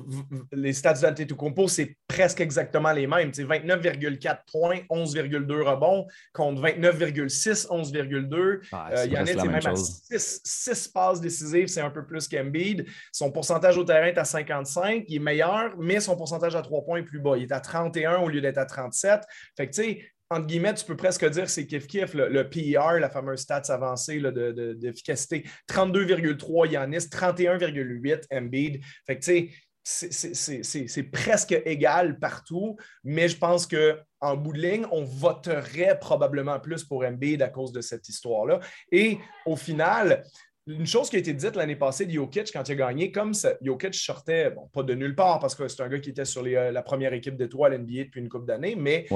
les 0.52 0.72
stats 0.72 1.00
d'Antetokounmpo, 1.02 1.66
c'est 1.66 1.96
presque 2.06 2.40
exactement 2.40 2.92
les 2.92 3.08
mêmes. 3.08 3.30
29,4 3.30 4.38
points, 4.52 4.78
11,2 4.88 5.62
rebonds 5.62 6.06
contre 6.32 6.62
29,6, 6.62 7.66
11,2. 7.66 8.68
Ah, 8.70 8.90
euh, 8.92 9.06
Yanis 9.06 9.30
est 9.30 9.48
même 9.48 9.66
à 9.66 9.74
6, 9.74 10.88
passes 10.94 11.20
décisives, 11.20 11.66
c'est 11.66 11.80
un 11.80 11.90
peu 11.90 12.06
plus 12.06 12.28
qu'Embiid. 12.28 12.86
Son 13.10 13.32
pourcentage 13.32 13.76
au 13.78 13.84
terrain 13.84 14.06
est 14.06 14.18
à 14.18 14.24
55, 14.24 15.06
il 15.08 15.16
est 15.16 15.18
meilleur, 15.18 15.76
mais 15.76 15.98
son 15.98 16.14
pourcentage 16.14 16.54
à 16.54 16.62
3 16.62 16.84
points 16.84 16.98
est 16.98 17.02
plus 17.02 17.18
bas. 17.18 17.36
Il 17.36 17.42
est 17.42 17.52
à 17.52 17.63
31 17.64 18.18
au 18.18 18.28
lieu 18.28 18.40
d'être 18.40 18.58
à 18.58 18.66
37. 18.66 19.22
Fait 19.56 19.68
que, 19.68 19.74
tu 19.74 19.82
sais, 19.82 20.04
entre 20.30 20.46
guillemets, 20.46 20.74
tu 20.74 20.84
peux 20.84 20.96
presque 20.96 21.28
dire 21.30 21.48
c'est 21.48 21.64
kiff-kiff, 21.64 22.16
le, 22.16 22.28
le, 22.28 22.48
PER, 22.48 23.00
la 23.00 23.10
fameuse 23.10 23.40
stats 23.40 23.62
avancée 23.68 24.20
d'efficacité. 24.20 25.44
32,3 25.70 26.70
Yanis, 26.70 26.98
31,8 26.98 28.24
Embiid. 28.32 28.80
Fait 29.06 29.18
que, 29.18 29.24
tu 29.24 29.32
sais, 29.32 29.50
c'est 29.84 31.02
presque 31.02 31.52
égal 31.66 32.18
partout, 32.18 32.76
mais 33.02 33.28
je 33.28 33.36
pense 33.36 33.66
qu'en 33.66 34.36
bout 34.36 34.54
de 34.54 34.60
ligne, 34.60 34.86
on 34.90 35.04
voterait 35.04 35.98
probablement 35.98 36.58
plus 36.58 36.84
pour 36.84 37.04
Embiid 37.04 37.42
à 37.42 37.48
cause 37.48 37.72
de 37.72 37.82
cette 37.82 38.08
histoire-là. 38.08 38.60
Et 38.90 39.18
au 39.44 39.56
final, 39.56 40.24
une 40.66 40.86
chose 40.86 41.10
qui 41.10 41.16
a 41.16 41.18
été 41.18 41.32
dite 41.32 41.56
l'année 41.56 41.76
passée 41.76 42.06
de 42.06 42.12
Jokic 42.12 42.50
quand 42.52 42.66
il 42.68 42.72
a 42.72 42.74
gagné, 42.74 43.12
comme 43.12 43.34
ça, 43.34 43.54
Jokic 43.60 43.94
sortait, 43.94 44.50
bon, 44.50 44.68
pas 44.72 44.82
de 44.82 44.94
nulle 44.94 45.14
part 45.14 45.38
parce 45.38 45.54
que 45.54 45.68
c'est 45.68 45.82
un 45.82 45.88
gars 45.88 45.98
qui 45.98 46.10
était 46.10 46.24
sur 46.24 46.42
euh, 46.46 46.70
la 46.70 46.82
première 46.82 47.12
équipe 47.12 47.36
d'étoiles 47.36 47.78
NBA 47.78 48.04
depuis 48.04 48.20
une 48.20 48.28
couple 48.28 48.46
d'années, 48.46 48.74
mais 48.76 49.06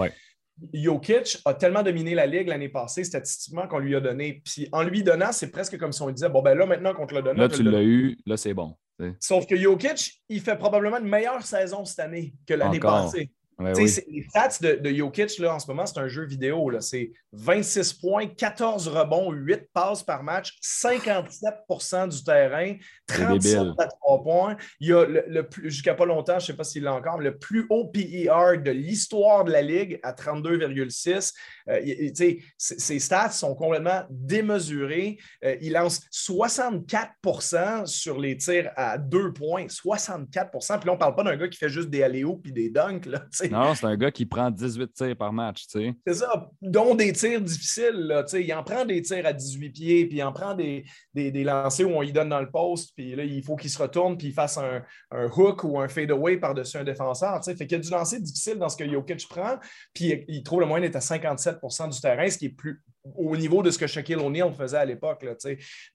Jokic 0.74 1.38
a 1.44 1.54
tellement 1.54 1.82
dominé 1.82 2.14
la 2.14 2.26
ligue 2.26 2.48
l'année 2.48 2.68
passée 2.68 3.04
statistiquement 3.04 3.66
qu'on 3.68 3.78
lui 3.78 3.94
a 3.94 4.00
donné. 4.00 4.42
Puis 4.44 4.68
en 4.72 4.82
lui 4.82 5.02
donnant, 5.02 5.32
c'est 5.32 5.50
presque 5.50 5.78
comme 5.78 5.92
si 5.92 6.02
on 6.02 6.08
lui 6.08 6.14
disait 6.14 6.28
Bon, 6.28 6.42
ben 6.42 6.56
là, 6.56 6.66
maintenant 6.66 6.94
qu'on 6.94 7.06
te 7.06 7.14
l'a 7.14 7.22
donné. 7.22 7.38
Là, 7.38 7.48
tu 7.48 7.62
l'as 7.62 7.82
eu, 7.82 8.18
là, 8.26 8.36
c'est 8.36 8.54
bon. 8.54 8.74
Sauf 9.20 9.46
que 9.46 9.56
Jokic, 9.56 10.20
il 10.28 10.40
fait 10.40 10.56
probablement 10.56 10.98
une 10.98 11.08
meilleure 11.08 11.42
saison 11.42 11.84
cette 11.84 12.00
année 12.00 12.34
que 12.46 12.54
l'année 12.54 12.80
passée. 12.80 13.30
Les 13.60 13.88
stats 14.28 14.58
de, 14.60 14.74
de 14.74 14.94
Jokic 14.94 15.36
là, 15.38 15.54
en 15.54 15.58
ce 15.58 15.66
moment, 15.66 15.84
c'est 15.84 15.98
un 15.98 16.06
jeu 16.06 16.24
vidéo. 16.24 16.70
C'est 16.80 17.10
26 17.32 17.94
points, 17.94 18.26
14 18.28 18.86
rebonds, 18.86 19.32
8 19.32 19.68
passes 19.72 20.04
par 20.04 20.22
match, 20.22 20.56
57% 20.62 22.08
du 22.08 22.22
terrain, 22.22 22.76
37 23.08 23.58
à 23.78 23.86
3 23.86 24.22
points. 24.22 24.56
Il 24.78 24.88
y 24.88 24.92
a 24.92 25.04
le, 25.04 25.42
plus, 25.42 25.70
jusqu'à 25.70 25.94
pas 25.94 26.06
longtemps, 26.06 26.38
je 26.38 26.44
ne 26.44 26.46
sais 26.46 26.56
pas 26.56 26.62
s'il 26.62 26.84
l'a 26.84 26.94
encore, 26.94 27.18
le 27.18 27.36
plus 27.36 27.66
haut 27.68 27.88
PER 27.88 28.58
de 28.58 28.70
l'histoire 28.70 29.44
de 29.44 29.50
la 29.50 29.62
Ligue 29.62 29.98
à 30.04 30.12
32,6. 30.12 31.32
Euh, 31.68 32.40
ses 32.56 32.98
stats 33.00 33.30
sont 33.30 33.56
complètement 33.56 34.04
démesurés. 34.08 35.18
Euh, 35.44 35.56
il 35.60 35.72
lance 35.72 36.00
64% 36.12 37.86
sur 37.86 38.20
les 38.20 38.36
tirs 38.36 38.70
à 38.76 38.98
2 38.98 39.32
points. 39.32 39.66
64% 39.66 40.78
Puis 40.78 40.86
là, 40.86 40.92
on 40.92 40.92
ne 40.92 40.96
parle 40.96 41.16
pas 41.16 41.24
d'un 41.24 41.36
gars 41.36 41.48
qui 41.48 41.58
fait 41.58 41.68
juste 41.68 41.90
des 41.90 42.04
alléos 42.04 42.36
puis 42.36 42.52
des 42.52 42.70
dunks. 42.70 43.06
Là, 43.06 43.24
non, 43.52 43.74
c'est 43.74 43.86
un 43.86 43.96
gars 43.96 44.10
qui 44.10 44.26
prend 44.26 44.50
18 44.50 44.92
tirs 44.92 45.16
par 45.16 45.32
match. 45.32 45.66
C'est 45.68 46.14
ça, 46.14 46.50
dont 46.60 46.94
des 46.94 47.12
tirs 47.12 47.40
difficiles. 47.40 47.94
Là, 47.94 48.24
il 48.32 48.52
en 48.54 48.62
prend 48.62 48.84
des 48.84 49.02
tirs 49.02 49.26
à 49.26 49.32
18 49.32 49.70
pieds, 49.70 50.06
puis 50.06 50.18
il 50.18 50.22
en 50.22 50.32
prend 50.32 50.54
des, 50.54 50.84
des, 51.14 51.30
des 51.30 51.44
lancers 51.44 51.88
où 51.88 51.92
on 51.92 52.02
lui 52.02 52.12
donne 52.12 52.28
dans 52.28 52.40
le 52.40 52.50
poste, 52.50 52.92
puis 52.96 53.14
là, 53.14 53.24
il 53.24 53.42
faut 53.42 53.56
qu'il 53.56 53.70
se 53.70 53.80
retourne, 53.80 54.16
puis 54.16 54.28
il 54.28 54.32
fasse 54.32 54.58
un, 54.58 54.82
un 55.10 55.26
hook 55.26 55.64
ou 55.64 55.78
un 55.78 55.88
fadeaway 55.88 56.38
par-dessus 56.38 56.76
un 56.76 56.84
défenseur. 56.84 57.42
Fait 57.44 57.54
qu'il 57.54 57.72
y 57.72 57.74
a 57.74 57.78
du 57.78 57.90
lancer 57.90 58.20
difficile 58.20 58.56
dans 58.56 58.68
ce 58.68 58.76
que 58.76 58.88
Jokic 58.88 59.28
prend, 59.28 59.56
puis 59.94 60.24
il 60.28 60.42
trouve 60.42 60.60
le 60.60 60.66
moyen 60.66 60.86
d'être 60.86 60.96
à 60.96 61.00
57% 61.00 61.92
du 61.92 62.00
terrain, 62.00 62.28
ce 62.28 62.38
qui 62.38 62.46
est 62.46 62.50
plus 62.50 62.82
au 63.16 63.36
niveau 63.36 63.62
de 63.62 63.70
ce 63.70 63.78
que 63.78 63.86
Shaquille 63.86 64.16
O'Neal 64.16 64.52
faisait 64.52 64.76
à 64.76 64.84
l'époque. 64.84 65.26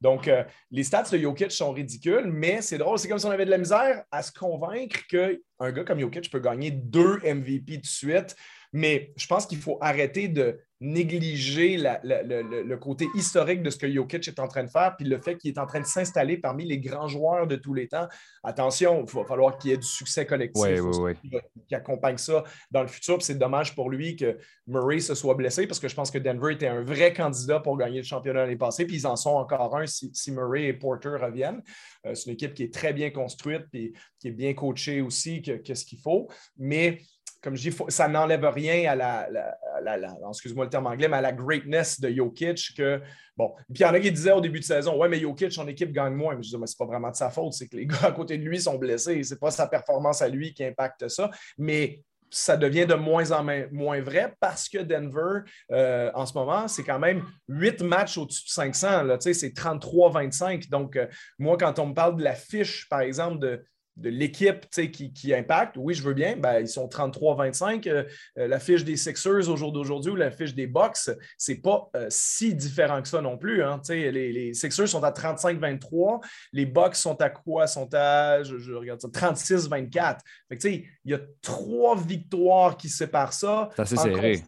Donc, 0.02 0.28
euh, 0.28 0.44
les 0.72 0.84
stats 0.84 1.10
de 1.12 1.18
Jokic 1.18 1.52
sont 1.52 1.72
ridicules, 1.72 2.26
mais 2.28 2.62
c'est 2.62 2.78
drôle. 2.78 2.98
C'est 2.98 3.08
comme 3.08 3.20
si 3.20 3.26
on 3.26 3.32
avait 3.32 3.46
de 3.46 3.52
la 3.52 3.58
misère 3.58 4.04
à 4.12 4.24
se 4.24 4.32
convaincre 4.32 5.06
qu'un 5.08 5.72
gars 5.72 5.84
comme 5.84 6.00
Jokic 6.00 6.32
peut 6.32 6.40
gagner 6.40 6.72
deux 6.72 7.20
MVP 7.20 7.78
de 7.78 7.86
suite. 7.86 8.36
Mais 8.72 9.14
je 9.16 9.28
pense 9.28 9.46
qu'il 9.46 9.60
faut 9.60 9.78
arrêter 9.82 10.28
de 10.28 10.60
négliger 10.84 11.78
le, 11.78 12.76
côté 12.76 13.08
historique 13.16 13.64
de 13.64 13.70
ce 13.70 13.78
que 13.78 13.90
Jokic 13.90 14.28
est 14.28 14.40
en 14.40 14.50
train 14.50 14.64
de 14.66 14.70
faire, 14.70 14.96
puis 14.98 15.08
le 15.08 15.18
fait 15.18 15.38
qu'il 15.38 15.50
est 15.50 15.58
en 15.58 15.66
train 15.66 15.80
de 15.80 15.86
s'installer 15.86 16.38
parmi 16.38 16.66
les 16.66 16.78
grands 16.78 17.08
joueurs 17.08 17.48
de 17.48 17.56
tous 17.56 17.74
les 17.74 17.88
temps. 17.88 18.08
Attention, 18.44 19.06
il 19.08 19.16
va 19.16 19.24
falloir 19.24 19.58
qu'il 19.58 19.72
y 19.72 19.74
ait 19.74 19.78
du 19.78 19.88
succès 19.88 20.26
collectif 20.26 20.82
qui 21.70 21.76
accompagne 21.76 22.18
ça 22.18 22.44
dans 22.70 22.82
le 22.82 22.90
futur. 22.90 23.22
C'est 23.22 23.40
dommage 23.40 23.76
pour 23.76 23.90
lui 23.90 24.18
que 24.18 24.38
Murray 24.68 25.00
se 25.00 25.16
soit 25.16 25.36
blessé 25.36 25.68
parce 25.68 25.80
que 25.80 25.88
je 25.88 25.96
pense 25.96 26.12
que 26.12 26.18
Denver 26.18 26.54
était 26.54 26.68
un 26.68 26.84
vrai 26.84 27.14
candidat 27.14 27.62
pour 27.62 27.78
gagner 27.78 28.00
le 28.00 28.04
championnat 28.04 28.42
l'année 28.42 28.58
passée, 28.58 28.86
puis 28.86 28.98
ils 28.98 29.08
en 29.08 29.16
sont 29.16 29.36
encore 29.36 29.78
un 29.78 29.86
si, 29.88 30.12
Murray 30.32 30.66
et 30.66 30.74
Porter 30.74 31.16
reviennent. 31.18 31.62
Euh, 32.06 32.14
c'est 32.14 32.26
une 32.26 32.34
équipe 32.34 32.54
qui 32.54 32.64
est 32.64 32.74
très 32.74 32.92
bien 32.92 33.10
construite, 33.10 33.64
puis 33.72 33.94
qui 34.20 34.28
est 34.28 34.32
bien 34.32 34.54
coachée 34.54 35.00
aussi, 35.00 35.42
que, 35.42 35.74
ce 35.74 35.86
qu'il 35.86 36.00
faut. 36.00 36.28
Mais 36.58 37.00
comme 37.44 37.58
je 37.58 37.70
dis, 37.70 37.78
ça 37.90 38.08
n'enlève 38.08 38.46
rien 38.46 38.92
à 38.92 38.96
la, 38.96 39.28
excuse-moi 40.30 40.66
le 40.66 40.70
terme 40.70 40.88
anglais, 40.88 41.10
mais 41.10 41.18
à 41.18 41.22
la 41.22 41.34
greatness 41.34 42.00
de 42.00 42.10
Jokic. 42.10 42.74
Que, 42.78 43.02
bon, 43.36 43.54
puis 43.74 43.80
il 43.80 43.82
y 43.82 43.86
en 43.86 43.94
a 43.94 44.00
qui 44.00 44.12
disaient 44.12 44.32
au 44.32 44.40
début 44.40 44.62
de 44.62 44.66
saison, 44.66 44.98
ouais, 44.98 45.10
mais 45.10 45.20
Jokic, 45.20 45.52
son 45.52 45.68
équipe 45.68 45.92
gagne 45.92 46.14
moins. 46.14 46.36
Mais 46.36 46.44
je 46.44 46.50
dis, 46.50 46.58
mais 46.58 46.68
c'est 46.68 46.78
pas 46.78 46.86
vraiment 46.86 47.12
de 47.12 47.16
sa 47.16 47.30
faute, 47.30 47.54
c'est 47.54 47.68
que 47.68 47.76
les 47.76 47.86
gars 47.88 48.06
à 48.06 48.12
côté 48.14 48.38
de 48.38 48.44
lui 48.44 48.62
sont 48.62 48.78
blessés. 48.78 49.22
C'est 49.24 49.40
pas 49.40 49.52
sa 49.52 49.68
performance 49.68 50.22
à 50.22 50.30
lui 50.30 50.54
qui 50.54 50.64
impacte 50.64 51.10
ça. 51.10 51.30
Mais 51.58 52.02
ça 52.30 52.58
devient 52.58 52.88
de 52.88 52.96
moins 52.96 53.32
en 53.32 53.46
moins 53.72 54.02
vrai 54.02 54.34
parce 54.40 54.68
que 54.68 54.80
Denver, 54.80 55.42
euh, 55.72 56.12
en 56.16 56.26
ce 56.26 56.34
moment, 56.34 56.68
c'est 56.68 56.84
quand 56.84 56.98
même 56.98 57.24
huit 57.48 57.82
matchs 57.82 58.18
au-dessus 58.18 58.46
de 58.46 58.50
500. 58.50 59.18
C'est 59.20 59.56
33-25. 59.56 60.70
Donc, 60.70 60.96
euh, 60.96 61.08
moi, 61.38 61.58
quand 61.58 61.78
on 61.78 61.88
me 61.88 61.94
parle 61.94 62.16
de 62.16 62.24
la 62.24 62.34
fiche, 62.34 62.88
par 62.90 63.02
exemple, 63.02 63.40
de, 63.40 63.64
de 63.96 64.10
l'équipe 64.10 64.68
qui, 64.70 65.14
qui, 65.14 65.34
impacte, 65.34 65.76
oui, 65.78 65.94
je 65.94 66.02
veux 66.02 66.14
bien, 66.14 66.36
ben, 66.36 66.60
ils 66.60 66.68
sont 66.68 66.88
33-25. 66.88 67.88
Euh, 67.88 68.04
euh, 68.38 68.48
la 68.48 68.60
fiche 68.60 68.84
des 68.84 68.98
Sixers 68.98 69.50
au 69.50 69.56
jour 69.56 69.72
d'aujourd'hui 69.72 70.12
ou 70.12 70.16
la 70.16 70.32
fiche 70.32 70.56
des 70.56 70.66
Bucks, 70.66 71.10
c'est 71.38 71.62
pas 71.62 71.90
euh, 71.96 72.08
si 72.10 72.56
différent 72.56 73.02
que 73.02 73.08
ça 73.08 73.22
non 73.22 73.38
plus. 73.38 73.64
Hein. 73.64 73.82
Les, 73.90 74.12
les, 74.12 74.54
Sixers 74.54 74.88
sont 74.88 75.04
à 75.04 75.12
35-23. 75.12 76.24
Les 76.54 76.66
Bucks 76.66 76.96
sont 76.96 77.20
à 77.22 77.30
quoi? 77.30 77.68
Sont 77.68 77.90
à, 77.94 78.42
je, 78.44 78.74
regarde 78.74 79.00
ça, 79.00 79.08
36-24. 79.08 80.18
Il 80.66 80.86
y 81.06 81.14
a 81.14 81.20
trois 81.42 81.96
victoires 81.96 82.78
qui 82.78 82.90
séparent 82.90 83.34
ça. 83.34 83.70
C'est 83.76 83.82
assez 83.84 83.98
serré. 83.98 84.44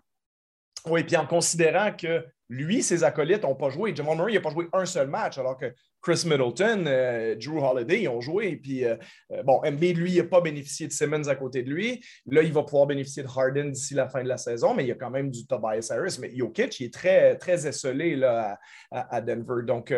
Oui, 0.87 1.03
puis 1.03 1.17
en 1.17 1.25
considérant 1.25 1.91
que 1.91 2.23
lui, 2.49 2.83
ses 2.83 3.03
acolytes 3.03 3.43
n'ont 3.43 3.55
pas 3.55 3.69
joué. 3.69 3.95
Jamal 3.95 4.17
Murray 4.17 4.33
n'a 4.33 4.41
pas 4.41 4.51
joué 4.51 4.67
un 4.73 4.85
seul 4.85 5.07
match, 5.07 5.37
alors 5.37 5.57
que 5.57 5.73
Chris 6.01 6.23
Middleton, 6.25 6.85
euh, 6.85 7.35
Drew 7.35 7.59
Holiday, 7.59 8.03
ils 8.03 8.09
ont 8.09 8.21
joué. 8.21 8.57
Puis, 8.57 8.85
euh, 8.85 8.95
euh, 9.31 9.41
bon, 9.43 9.61
lui, 9.63 10.17
n'a 10.17 10.23
pas 10.23 10.41
bénéficié 10.41 10.87
de 10.87 10.91
Simmons 10.91 11.27
à 11.27 11.35
côté 11.35 11.63
de 11.63 11.71
lui. 11.71 12.03
Là, 12.27 12.43
il 12.43 12.53
va 12.53 12.61
pouvoir 12.63 12.85
bénéficier 12.85 13.23
de 13.23 13.27
Harden 13.27 13.71
d'ici 13.71 13.95
la 13.95 14.07
fin 14.07 14.23
de 14.23 14.27
la 14.27 14.37
saison, 14.37 14.75
mais 14.75 14.83
il 14.83 14.87
y 14.87 14.91
a 14.91 14.95
quand 14.95 15.09
même 15.09 15.31
du 15.31 15.47
Tobias 15.47 15.87
Harris. 15.89 16.17
Mais 16.21 16.35
Jokic, 16.35 16.79
il 16.79 16.85
est 16.85 16.93
très, 16.93 17.35
très 17.37 17.65
esselé 17.65 18.15
là, 18.15 18.59
à, 18.91 19.21
Denver. 19.21 19.63
Donc, 19.65 19.93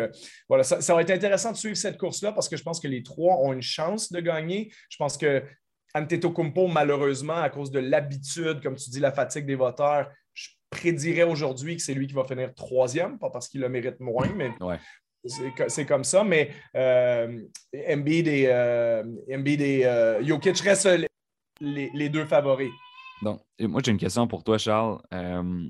voilà, 0.48 0.64
ça, 0.64 0.80
ça 0.80 0.94
va 0.94 1.02
être 1.02 1.10
intéressant 1.10 1.52
de 1.52 1.56
suivre 1.56 1.76
cette 1.76 1.98
course-là 1.98 2.32
parce 2.32 2.48
que 2.48 2.56
je 2.56 2.62
pense 2.62 2.80
que 2.80 2.88
les 2.88 3.02
trois 3.02 3.36
ont 3.42 3.52
une 3.52 3.62
chance 3.62 4.10
de 4.10 4.20
gagner. 4.20 4.72
Je 4.88 4.96
pense 4.96 5.18
que 5.18 5.42
Antetokounmpo, 5.94 6.68
malheureusement, 6.68 7.36
à 7.36 7.50
cause 7.50 7.70
de 7.70 7.80
l'habitude, 7.80 8.62
comme 8.62 8.76
tu 8.76 8.90
dis, 8.90 9.00
la 9.00 9.12
fatigue 9.12 9.46
des 9.46 9.54
voteurs, 9.54 10.10
je 10.72 10.78
prédirais 10.78 11.22
aujourd'hui 11.22 11.76
que 11.76 11.82
c'est 11.82 11.94
lui 11.94 12.06
qui 12.06 12.14
va 12.14 12.24
finir 12.24 12.54
troisième, 12.54 13.18
pas 13.18 13.30
parce 13.30 13.48
qu'il 13.48 13.60
le 13.60 13.68
mérite 13.68 14.00
moins, 14.00 14.28
mais 14.34 14.50
c'est 15.68 15.86
comme 15.86 16.04
ça, 16.04 16.24
mais 16.24 16.50
euh, 16.74 17.40
Embiid 17.88 18.28
et, 18.28 18.46
euh, 18.46 19.04
euh, 19.28 20.24
Jokic 20.24 20.58
restent 20.60 20.88
les, 21.60 22.08
deux 22.08 22.24
favoris. 22.24 22.70
Donc, 23.22 23.40
moi, 23.60 23.80
j'ai 23.84 23.90
une 23.90 23.98
question 23.98 24.28
pour 24.28 24.44
toi, 24.44 24.58
Charles. 24.58 25.00
Euh, 25.12 25.68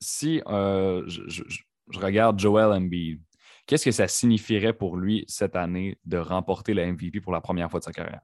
si 0.00 0.40
je, 0.46 1.60
regarde 1.94 2.38
Joel 2.38 2.72
Embiid, 2.72 3.20
qu'est-ce 3.66 3.84
que 3.84 3.90
ça 3.90 4.08
signifierait 4.08 4.72
pour 4.72 4.96
lui 4.96 5.24
cette 5.28 5.56
année 5.56 5.98
de 6.04 6.16
remporter 6.16 6.74
la 6.74 6.90
MVP 6.90 7.20
pour 7.20 7.32
la 7.32 7.40
première 7.40 7.70
fois 7.70 7.80
de 7.80 7.84
sa 7.84 7.92
carrière? 7.92 8.22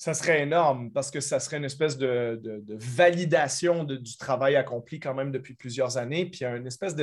Ça 0.00 0.14
serait 0.14 0.40
énorme 0.40 0.90
parce 0.92 1.10
que 1.10 1.20
ça 1.20 1.38
serait 1.38 1.58
une 1.58 1.66
espèce 1.66 1.98
de, 1.98 2.40
validation 2.68 3.84
du 3.84 4.16
travail 4.16 4.56
accompli 4.56 4.98
quand 4.98 5.12
même 5.12 5.30
depuis 5.30 5.52
plusieurs 5.52 5.98
années. 5.98 6.24
Puis 6.24 6.42
une 6.42 6.66
espèce 6.66 6.96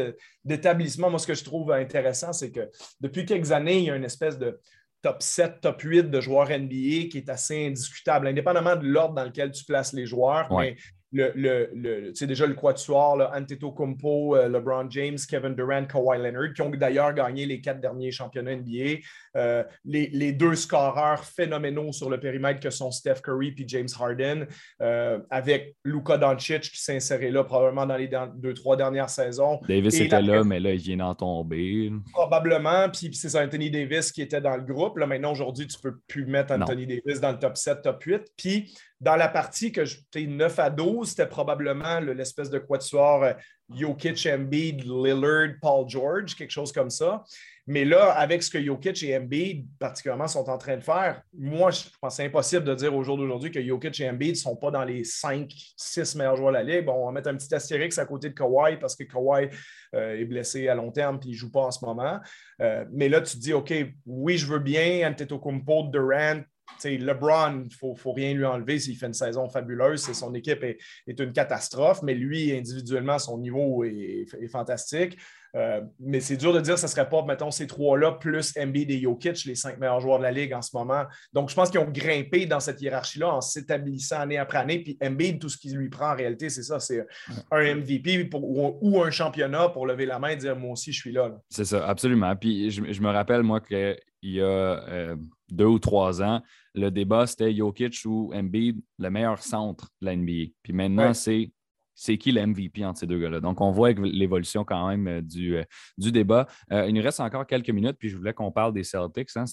d'établissement. 0.43 1.11
Moi, 1.11 1.19
ce 1.19 1.27
que 1.27 1.35
je 1.35 1.43
trouve 1.43 1.71
intéressant, 1.71 2.33
c'est 2.33 2.49
que 2.49 2.71
depuis 2.99 3.23
quelques 3.23 3.51
années, 3.51 3.77
il 3.77 3.83
y 3.83 3.91
a 3.91 3.95
une 3.95 4.03
espèce 4.03 4.39
de 4.39 4.59
top 5.03 5.21
7, 5.21 5.61
top 5.61 5.79
8 5.79 6.09
de 6.09 6.19
joueurs 6.19 6.49
NBA 6.49 7.09
qui 7.11 7.17
est 7.17 7.29
assez 7.29 7.67
indiscutable, 7.67 8.29
indépendamment 8.29 8.75
de 8.75 8.87
l'ordre 8.87 9.13
dans 9.13 9.25
lequel 9.25 9.51
tu 9.51 9.63
places 9.63 9.93
les 9.93 10.07
joueurs. 10.07 10.51
Mais 10.51 10.75
le, 11.13 11.31
le, 11.35 11.69
le 11.73 12.27
déjà 12.27 12.45
le 12.45 12.53
quatuor, 12.53 13.17
là, 13.17 13.31
Antetokounmpo, 13.35 14.35
euh, 14.35 14.49
LeBron 14.49 14.89
James, 14.89 15.17
Kevin 15.29 15.55
Durant, 15.55 15.85
Kawhi 15.85 16.17
Leonard, 16.17 16.53
qui 16.53 16.61
ont 16.61 16.69
d'ailleurs 16.69 17.13
gagné 17.13 17.45
les 17.45 17.61
quatre 17.61 17.79
derniers 17.79 18.11
championnats 18.11 18.55
NBA. 18.55 19.01
Euh, 19.37 19.63
les, 19.85 20.31
deux 20.33 20.55
scoreurs 20.55 21.23
phénoménaux 21.23 21.91
sur 21.91 22.09
le 22.09 22.19
périmètre 22.19 22.59
que 22.59 22.69
sont 22.69 22.91
Steph 22.91 23.21
Curry 23.23 23.55
et 23.57 23.63
James 23.67 23.87
Harden, 23.99 24.45
euh, 24.81 25.19
avec 25.29 25.75
Luka 25.83 26.17
Doncic 26.17 26.61
qui 26.61 26.91
inséré 26.91 27.31
là 27.31 27.43
probablement 27.43 27.85
dans 27.85 27.97
les 27.97 28.09
deux, 28.35 28.53
trois 28.53 28.75
dernières 28.75 29.09
saisons. 29.09 29.59
Davis 29.67 29.99
était 29.99 30.21
là, 30.21 30.43
mais 30.43 30.59
là, 30.59 30.73
il 30.73 30.79
vient 30.79 30.97
d'en 30.97 31.15
tomber. 31.15 31.91
Probablement, 32.11 32.89
puis 32.89 33.09
c'est 33.13 33.35
Anthony 33.39 33.69
Davis 33.69 34.11
qui 34.11 34.21
était 34.21 34.41
dans 34.41 34.55
le 34.55 34.63
groupe. 34.63 34.97
Là, 34.97 35.07
maintenant, 35.07 35.31
aujourd'hui, 35.31 35.67
tu 35.67 35.77
ne 35.77 35.91
peux 35.91 35.97
plus 36.07 36.25
mettre 36.25 36.53
Anthony 36.53 36.85
Davis 36.85 37.21
dans 37.21 37.31
le 37.31 37.39
top 37.39 37.57
7, 37.57 37.81
top 37.81 38.03
8. 38.03 38.21
Puis 38.35 38.73
dans 38.99 39.15
la 39.15 39.27
partie 39.27 39.71
que 39.71 39.85
j'étais 39.85 40.25
9 40.25 40.59
à 40.59 40.69
12, 40.69 41.09
c'était 41.09 41.27
probablement 41.27 41.99
l'espèce 41.99 42.49
de 42.49 42.57
quatuor 42.57 43.23
euh, 43.23 43.33
Jokic, 43.73 44.27
Embiid, 44.27 44.83
Lillard, 44.83 45.55
Paul 45.61 45.87
George, 45.87 46.35
quelque 46.35 46.51
chose 46.51 46.71
comme 46.71 46.89
ça. 46.89 47.23
Mais 47.67 47.83
là, 47.83 48.11
avec 48.13 48.41
ce 48.41 48.49
que 48.49 48.63
Jokic 48.63 49.03
et 49.03 49.17
Embiid 49.17 49.67
particulièrement 49.77 50.29
sont 50.29 50.49
en 50.49 50.57
train 50.57 50.77
de 50.77 50.83
faire, 50.83 51.21
moi, 51.37 51.69
je 51.69 51.81
pense 52.01 52.15
c'est 52.15 52.25
impossible 52.25 52.63
de 52.63 52.73
dire 52.73 52.95
au 52.95 53.03
jour 53.03 53.17
d'aujourd'hui 53.17 53.51
que 53.51 53.61
Jokic 53.61 53.99
et 53.99 54.09
Embiid 54.09 54.31
ne 54.31 54.35
sont 54.35 54.55
pas 54.55 54.71
dans 54.71 54.85
les 54.85 55.03
5, 55.03 55.51
6 55.75 56.15
meilleurs 56.15 56.37
joueurs 56.37 56.53
de 56.53 56.57
la 56.57 56.63
Ligue. 56.63 56.85
Bon, 56.85 56.93
on 56.93 57.05
va 57.07 57.11
mettre 57.11 57.29
un 57.29 57.35
petit 57.35 57.53
astérix 57.53 57.97
à 57.97 58.05
côté 58.05 58.29
de 58.29 58.33
Kawhi 58.33 58.77
parce 58.77 58.95
que 58.95 59.03
Kawhi 59.03 59.49
euh, 59.93 60.17
est 60.17 60.25
blessé 60.25 60.69
à 60.69 60.75
long 60.75 60.91
terme 60.91 61.17
et 61.17 61.27
il 61.27 61.31
ne 61.31 61.35
joue 61.35 61.51
pas 61.51 61.63
en 61.63 61.71
ce 61.71 61.85
moment. 61.85 62.19
Euh, 62.61 62.85
mais 62.93 63.09
là, 63.09 63.19
tu 63.19 63.35
te 63.35 63.41
dis, 63.41 63.53
OK, 63.53 63.73
oui, 64.05 64.37
je 64.37 64.47
veux 64.47 64.59
bien 64.59 65.09
Antetokounmpo, 65.09 65.89
Durant, 65.91 66.41
LeBron, 66.85 67.63
il 67.63 67.87
ne 67.87 67.95
faut, 67.95 68.13
rien 68.13 68.33
lui 68.33 68.45
enlever 68.45 68.79
s'il 68.79 68.97
fait 68.97 69.07
une 69.07 69.13
saison 69.13 69.49
fabuleuse. 69.49 70.01
Son 70.13 70.33
équipe 70.33 70.63
est, 70.63 70.77
une 71.19 71.33
catastrophe, 71.33 72.01
mais 72.03 72.13
lui, 72.13 72.55
individuellement, 72.55 73.19
son 73.19 73.37
niveau 73.39 73.83
est, 73.83 74.25
fantastique. 74.51 75.17
Euh, 75.55 75.81
mais 75.99 76.19
c'est 76.19 76.37
dur 76.37 76.53
de 76.53 76.59
dire 76.59 76.75
que 76.75 76.79
ce 76.79 76.85
ne 76.85 76.91
serait 76.91 77.09
pas, 77.09 77.23
mettons, 77.23 77.49
ces 77.49 77.65
trois-là, 77.65 78.11
plus 78.11 78.53
Embiid 78.57 78.91
et 78.91 79.01
Jokic, 79.01 79.43
les 79.45 79.55
cinq 79.55 79.79
meilleurs 79.79 80.01
joueurs 80.01 80.19
de 80.19 80.23
la 80.23 80.31
Ligue 80.31 80.53
en 80.53 80.61
ce 80.61 80.75
moment. 80.75 81.05
Donc, 81.33 81.49
je 81.49 81.55
pense 81.55 81.71
qu'ils 81.71 81.79
ont 81.79 81.89
grimpé 81.89 82.45
dans 82.45 82.59
cette 82.59 82.81
hiérarchie-là 82.81 83.33
en 83.33 83.41
s'établissant 83.41 84.19
année 84.19 84.37
après 84.37 84.59
année. 84.59 84.79
Puis 84.79 84.97
Embiid, 85.01 85.39
tout 85.39 85.49
ce 85.49 85.57
qu'il 85.57 85.75
lui 85.75 85.89
prend 85.89 86.11
en 86.11 86.15
réalité, 86.15 86.49
c'est 86.49 86.63
ça, 86.63 86.79
c'est 86.79 87.05
un 87.49 87.75
MVP 87.75 88.29
ou, 88.33 89.01
un 89.01 89.09
championnat 89.09 89.69
pour 89.69 89.87
lever 89.87 90.05
la 90.05 90.19
main 90.19 90.29
et 90.29 90.35
dire, 90.35 90.55
moi 90.55 90.71
aussi, 90.71 90.91
je 90.91 90.99
suis 90.99 91.11
là. 91.11 91.31
C'est 91.49 91.65
ça, 91.65 91.87
absolument. 91.87 92.35
Puis 92.35 92.69
je, 92.69 93.01
me 93.01 93.09
rappelle, 93.09 93.41
moi, 93.41 93.59
qu'il 93.59 93.97
y 94.21 94.41
a 94.41 94.43
euh, 94.43 95.15
deux 95.49 95.65
ou 95.65 95.79
trois 95.79 96.21
ans, 96.21 96.41
le 96.73 96.89
débat, 96.89 97.25
c'était 97.27 97.55
Jokic 97.55 98.01
ou 98.05 98.31
Embiid, 98.33 98.79
le 98.99 99.09
meilleur 99.09 99.41
centre 99.41 99.89
de 100.01 100.05
la 100.05 100.15
NBA. 100.15 100.51
Puis 100.61 100.73
maintenant, 100.73 101.13
c'est 101.13 101.51
c'est 101.97 102.17
qui 102.19 102.31
l'MVP 102.31 102.85
entre 102.85 102.99
ces 102.99 103.07
deux 103.07 103.17
gars-là? 103.17 103.41
Donc, 103.41 103.59
on 103.59 103.71
voit 103.71 103.91
l'évolution 103.91 104.63
quand 104.63 104.87
même 104.87 105.07
euh, 105.07 105.21
du, 105.21 105.57
euh, 105.57 105.63
du 105.97 106.11
débat. 106.11 106.45
Euh, 106.71 106.85
il 106.87 106.93
nous 106.93 107.01
reste 107.01 107.19
encore 107.19 107.47
quelques 107.47 107.71
minutes, 107.71 107.97
puis 107.97 108.09
je 108.09 108.15
voulais 108.15 108.33
qu'on 108.33 108.51
parle 108.51 108.71
des 108.71 108.83
Celtics. 108.83 109.31
Hein. 109.35 109.45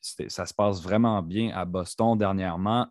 ça 0.00 0.46
se 0.46 0.52
passe 0.52 0.82
vraiment 0.82 1.22
bien 1.22 1.52
à 1.54 1.64
Boston 1.64 2.18
dernièrement. 2.18 2.88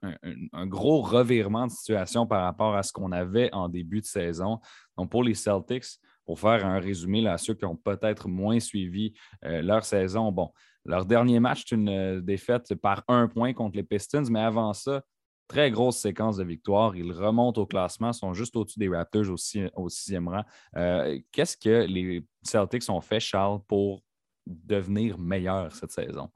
Un, 0.54 0.66
gros 0.66 1.02
revirement 1.02 1.68
de 1.68 1.72
situation 1.72 2.26
par 2.26 2.44
rapport 2.44 2.74
à 2.74 2.84
ce 2.84 2.94
qu'on 2.94 3.12
avait 3.12 3.54
en 3.54 3.68
début 3.68 4.00
de 4.00 4.06
saison. 4.06 4.62
Donc, 4.98 5.12
pour 5.12 5.22
les 5.22 5.34
Celtics, 5.34 6.00
pour 6.26 6.40
faire 6.40 6.66
un 6.66 6.80
résumé 6.80 7.20
là, 7.20 7.34
à 7.34 7.38
ceux 7.38 7.54
qui 7.54 7.66
ont 7.66 7.76
peut-être 7.76 8.30
moins 8.30 8.62
suivi 8.62 9.14
leur 9.42 9.84
saison, 9.84 10.32
bon, 10.32 10.52
leur 10.86 11.06
dernier 11.06 11.40
match, 11.40 11.66
c'est 11.68 11.76
une 11.76 12.22
défaite 12.22 12.74
par 12.76 13.04
un 13.08 13.28
point 13.28 13.54
contre 13.54 13.78
les 13.78 13.84
Pistons, 13.84 14.24
mais 14.30 14.40
avant 14.40 14.74
ça, 14.74 15.02
Très 15.50 15.72
grosse 15.72 15.98
séquence 15.98 16.38
de 16.38 16.44
victoires. 16.44 16.96
Ils 16.96 17.12
remontent 17.12 17.60
au 17.60 17.66
classement, 17.66 18.14
sont 18.14 18.36
juste 18.36 18.56
au-dessus 18.56 18.78
des 18.78 18.88
Raptors 18.88 19.32
au, 19.74 19.90
sixième 19.90 20.28
rang. 20.28 20.44
Euh, 20.78 21.20
qu'est-ce 21.32 21.58
que 21.58 21.88
les 21.88 22.24
Celtics 22.44 22.88
ont 22.88 23.02
fait, 23.02 23.20
Charles, 23.20 23.60
pour 23.68 24.04
devenir 24.46 25.18
meilleurs 25.18 25.76
cette 25.76 25.90
saison? 25.90 26.30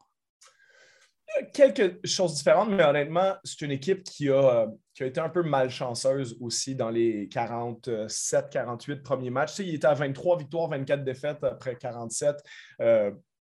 Quelque 1.54 2.00
chose 2.08 2.34
différentes, 2.34 2.70
mais 2.72 2.84
honnêtement, 2.84 3.36
c'est 3.44 3.62
une 3.62 3.72
équipe 3.72 4.04
qui 4.04 4.32
a, 4.32 4.66
qui 4.96 5.04
a 5.04 5.06
été 5.06 5.20
un 5.20 5.30
peu 5.30 5.44
malchanceuse 5.44 6.36
aussi 6.40 6.76
dans 6.76 6.90
les 6.90 7.28
47-48 7.28 9.04
premiers 9.04 9.30
matchs. 9.30 9.60
il 9.60 9.76
était 9.76 9.86
à 9.86 9.94
23 9.94 10.40
victoires, 10.40 10.70
24 10.70 11.04
défaites 11.04 11.44
après 11.44 11.76
47. 11.76 12.36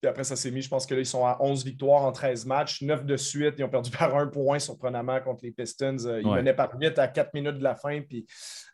Puis 0.01 0.09
après, 0.09 0.23
ça 0.23 0.35
s'est 0.35 0.49
mis, 0.49 0.63
je 0.63 0.69
pense 0.69 0.87
que 0.87 0.95
là, 0.95 0.99
ils 0.99 1.05
sont 1.05 1.25
à 1.25 1.37
11 1.39 1.63
victoires 1.63 2.01
en 2.03 2.11
13 2.11 2.45
matchs, 2.45 2.81
9 2.81 3.05
de 3.05 3.17
suite. 3.17 3.55
Ils 3.59 3.63
ont 3.63 3.69
perdu 3.69 3.91
par 3.97 4.15
un 4.15 4.27
point, 4.27 4.57
surprenamment, 4.57 5.19
contre 5.21 5.43
les 5.43 5.51
Pistons. 5.51 5.97
Ils 5.97 6.27
menaient 6.27 6.55
par 6.55 6.71
8 6.77 6.97
à 6.97 7.07
4 7.07 7.33
minutes 7.33 7.59
de 7.59 7.63
la 7.63 7.75
fin. 7.75 8.01
Puis 8.01 8.25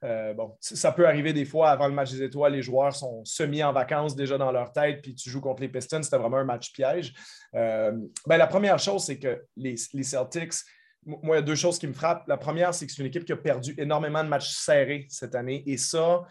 bon, 0.02 0.56
ça 0.62 0.92
peut 0.92 1.06
arriver 1.06 1.34
des 1.34 1.46
fois, 1.46 1.70
avant 1.70 1.88
le 1.88 1.94
match 1.94 2.12
des 2.12 2.24
étoiles, 2.24 2.54
les 2.54 2.62
joueurs 2.62 2.96
sont 2.96 3.24
semi 3.26 3.62
en 3.62 3.74
vacances 3.74 4.16
déjà 4.16 4.38
dans 4.38 4.52
leur 4.52 4.72
tête, 4.72 5.02
puis 5.02 5.16
tu 5.16 5.30
joues 5.30 5.42
contre 5.42 5.62
les 5.62 5.70
Pistons. 5.70 6.02
C'était 6.02 6.18
vraiment 6.18 6.38
un 6.38 6.46
match 6.46 6.72
piège. 6.72 7.14
ben, 7.54 8.08
la 8.26 8.48
première 8.48 8.80
chose, 8.80 9.04
c'est 9.04 9.20
que 9.20 9.44
les, 9.58 9.76
les 9.94 10.04
Celtics, 10.04 10.54
moi, 11.06 11.36
il 11.36 11.40
y 11.40 11.42
a 11.42 11.42
deux 11.42 11.56
choses 11.56 11.80
qui 11.80 11.88
me 11.88 11.94
frappent. 11.94 12.28
La 12.28 12.38
première, 12.38 12.74
c'est 12.74 12.86
que 12.86 12.92
c'est 12.92 13.02
une 13.02 13.08
équipe 13.08 13.26
qui 13.26 13.32
a 13.32 13.38
perdu 13.38 13.74
énormément 13.78 14.24
de 14.24 14.30
matchs 14.30 14.50
serrés 14.50 15.08
cette 15.10 15.36
année. 15.36 15.64
Et 15.66 15.78
ça, 15.78 16.24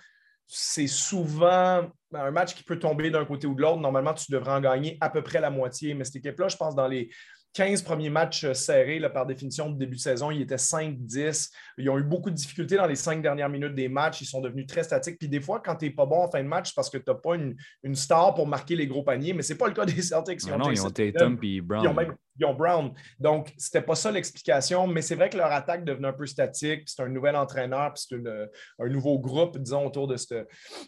c'est 0.46 0.86
souvent 0.86 1.90
un 2.12 2.30
match 2.30 2.54
qui 2.54 2.62
peut 2.62 2.78
tomber 2.78 3.10
d'un 3.10 3.24
côté 3.24 3.46
ou 3.46 3.54
de 3.54 3.62
l'autre. 3.62 3.80
Normalement, 3.80 4.14
tu 4.14 4.30
devrais 4.30 4.52
en 4.52 4.60
gagner 4.60 4.96
à 5.00 5.10
peu 5.10 5.22
près 5.22 5.40
la 5.40 5.50
moitié. 5.50 5.94
Mais 5.94 6.04
cette 6.04 6.16
équipe-là, 6.16 6.48
je 6.48 6.56
pense, 6.56 6.74
dans 6.74 6.86
les 6.86 7.10
15 7.54 7.82
premiers 7.82 8.10
matchs 8.10 8.44
euh, 8.44 8.54
serrés, 8.54 9.00
par 9.12 9.24
définition, 9.24 9.70
de 9.70 9.78
début 9.78 9.96
de 9.96 10.00
saison, 10.00 10.30
ils 10.30 10.42
étaient 10.42 10.56
5-10. 10.56 11.50
Ils 11.78 11.88
ont 11.88 11.98
eu 11.98 12.02
beaucoup 12.02 12.30
de 12.30 12.34
difficultés 12.34 12.76
dans 12.76 12.86
les 12.86 12.96
cinq 12.96 13.22
dernières 13.22 13.48
minutes 13.48 13.74
des 13.74 13.88
matchs. 13.88 14.20
Ils 14.20 14.26
sont 14.26 14.42
devenus 14.42 14.66
très 14.66 14.82
statiques. 14.82 15.18
Puis 15.18 15.28
des 15.28 15.40
fois, 15.40 15.60
quand 15.64 15.76
tu 15.76 15.86
n'es 15.86 15.90
pas 15.90 16.04
bon 16.04 16.22
en 16.22 16.30
fin 16.30 16.42
de 16.42 16.48
match, 16.48 16.68
c'est 16.68 16.74
parce 16.74 16.90
que 16.90 16.98
tu 16.98 17.10
n'as 17.10 17.16
pas 17.16 17.34
une, 17.34 17.94
star 17.94 18.34
pour 18.34 18.46
marquer 18.46 18.76
les 18.76 18.86
gros 18.86 19.02
paniers. 19.02 19.32
Mais 19.32 19.42
ce 19.42 19.52
n'est 19.52 19.58
pas 19.58 19.68
le 19.68 19.72
cas 19.72 19.86
des 19.86 20.02
Celtics. 20.02 20.42
Ils 20.44 20.54
non, 20.54 20.70
ils 20.70 20.84
ont 20.84 20.90
Tatum 20.90 21.38
et 21.42 21.60
Brown 21.62 21.82
ils 21.82 21.88
ont 21.88 22.16
Brown. 22.38 22.92
Donc, 23.18 23.52
ce 23.58 23.68
n'était 23.68 23.86
pas 23.86 23.94
ça 23.94 24.10
l'explication, 24.10 24.86
mais 24.86 25.02
c'est 25.02 25.14
vrai 25.14 25.28
que 25.28 25.36
leur 25.36 25.52
attaque 25.52 25.84
devenait 25.84 26.08
un 26.08 26.12
peu 26.12 26.26
statique. 26.26 26.82
C'est 26.86 27.02
un 27.02 27.08
nouvel 27.08 27.36
entraîneur, 27.36 27.94
puis 27.94 28.04
c'est 28.08 28.16
un 28.16 28.88
nouveau 28.88 29.18
groupe, 29.18 29.58
disons, 29.58 29.86
autour 29.86 30.06
de, 30.06 30.16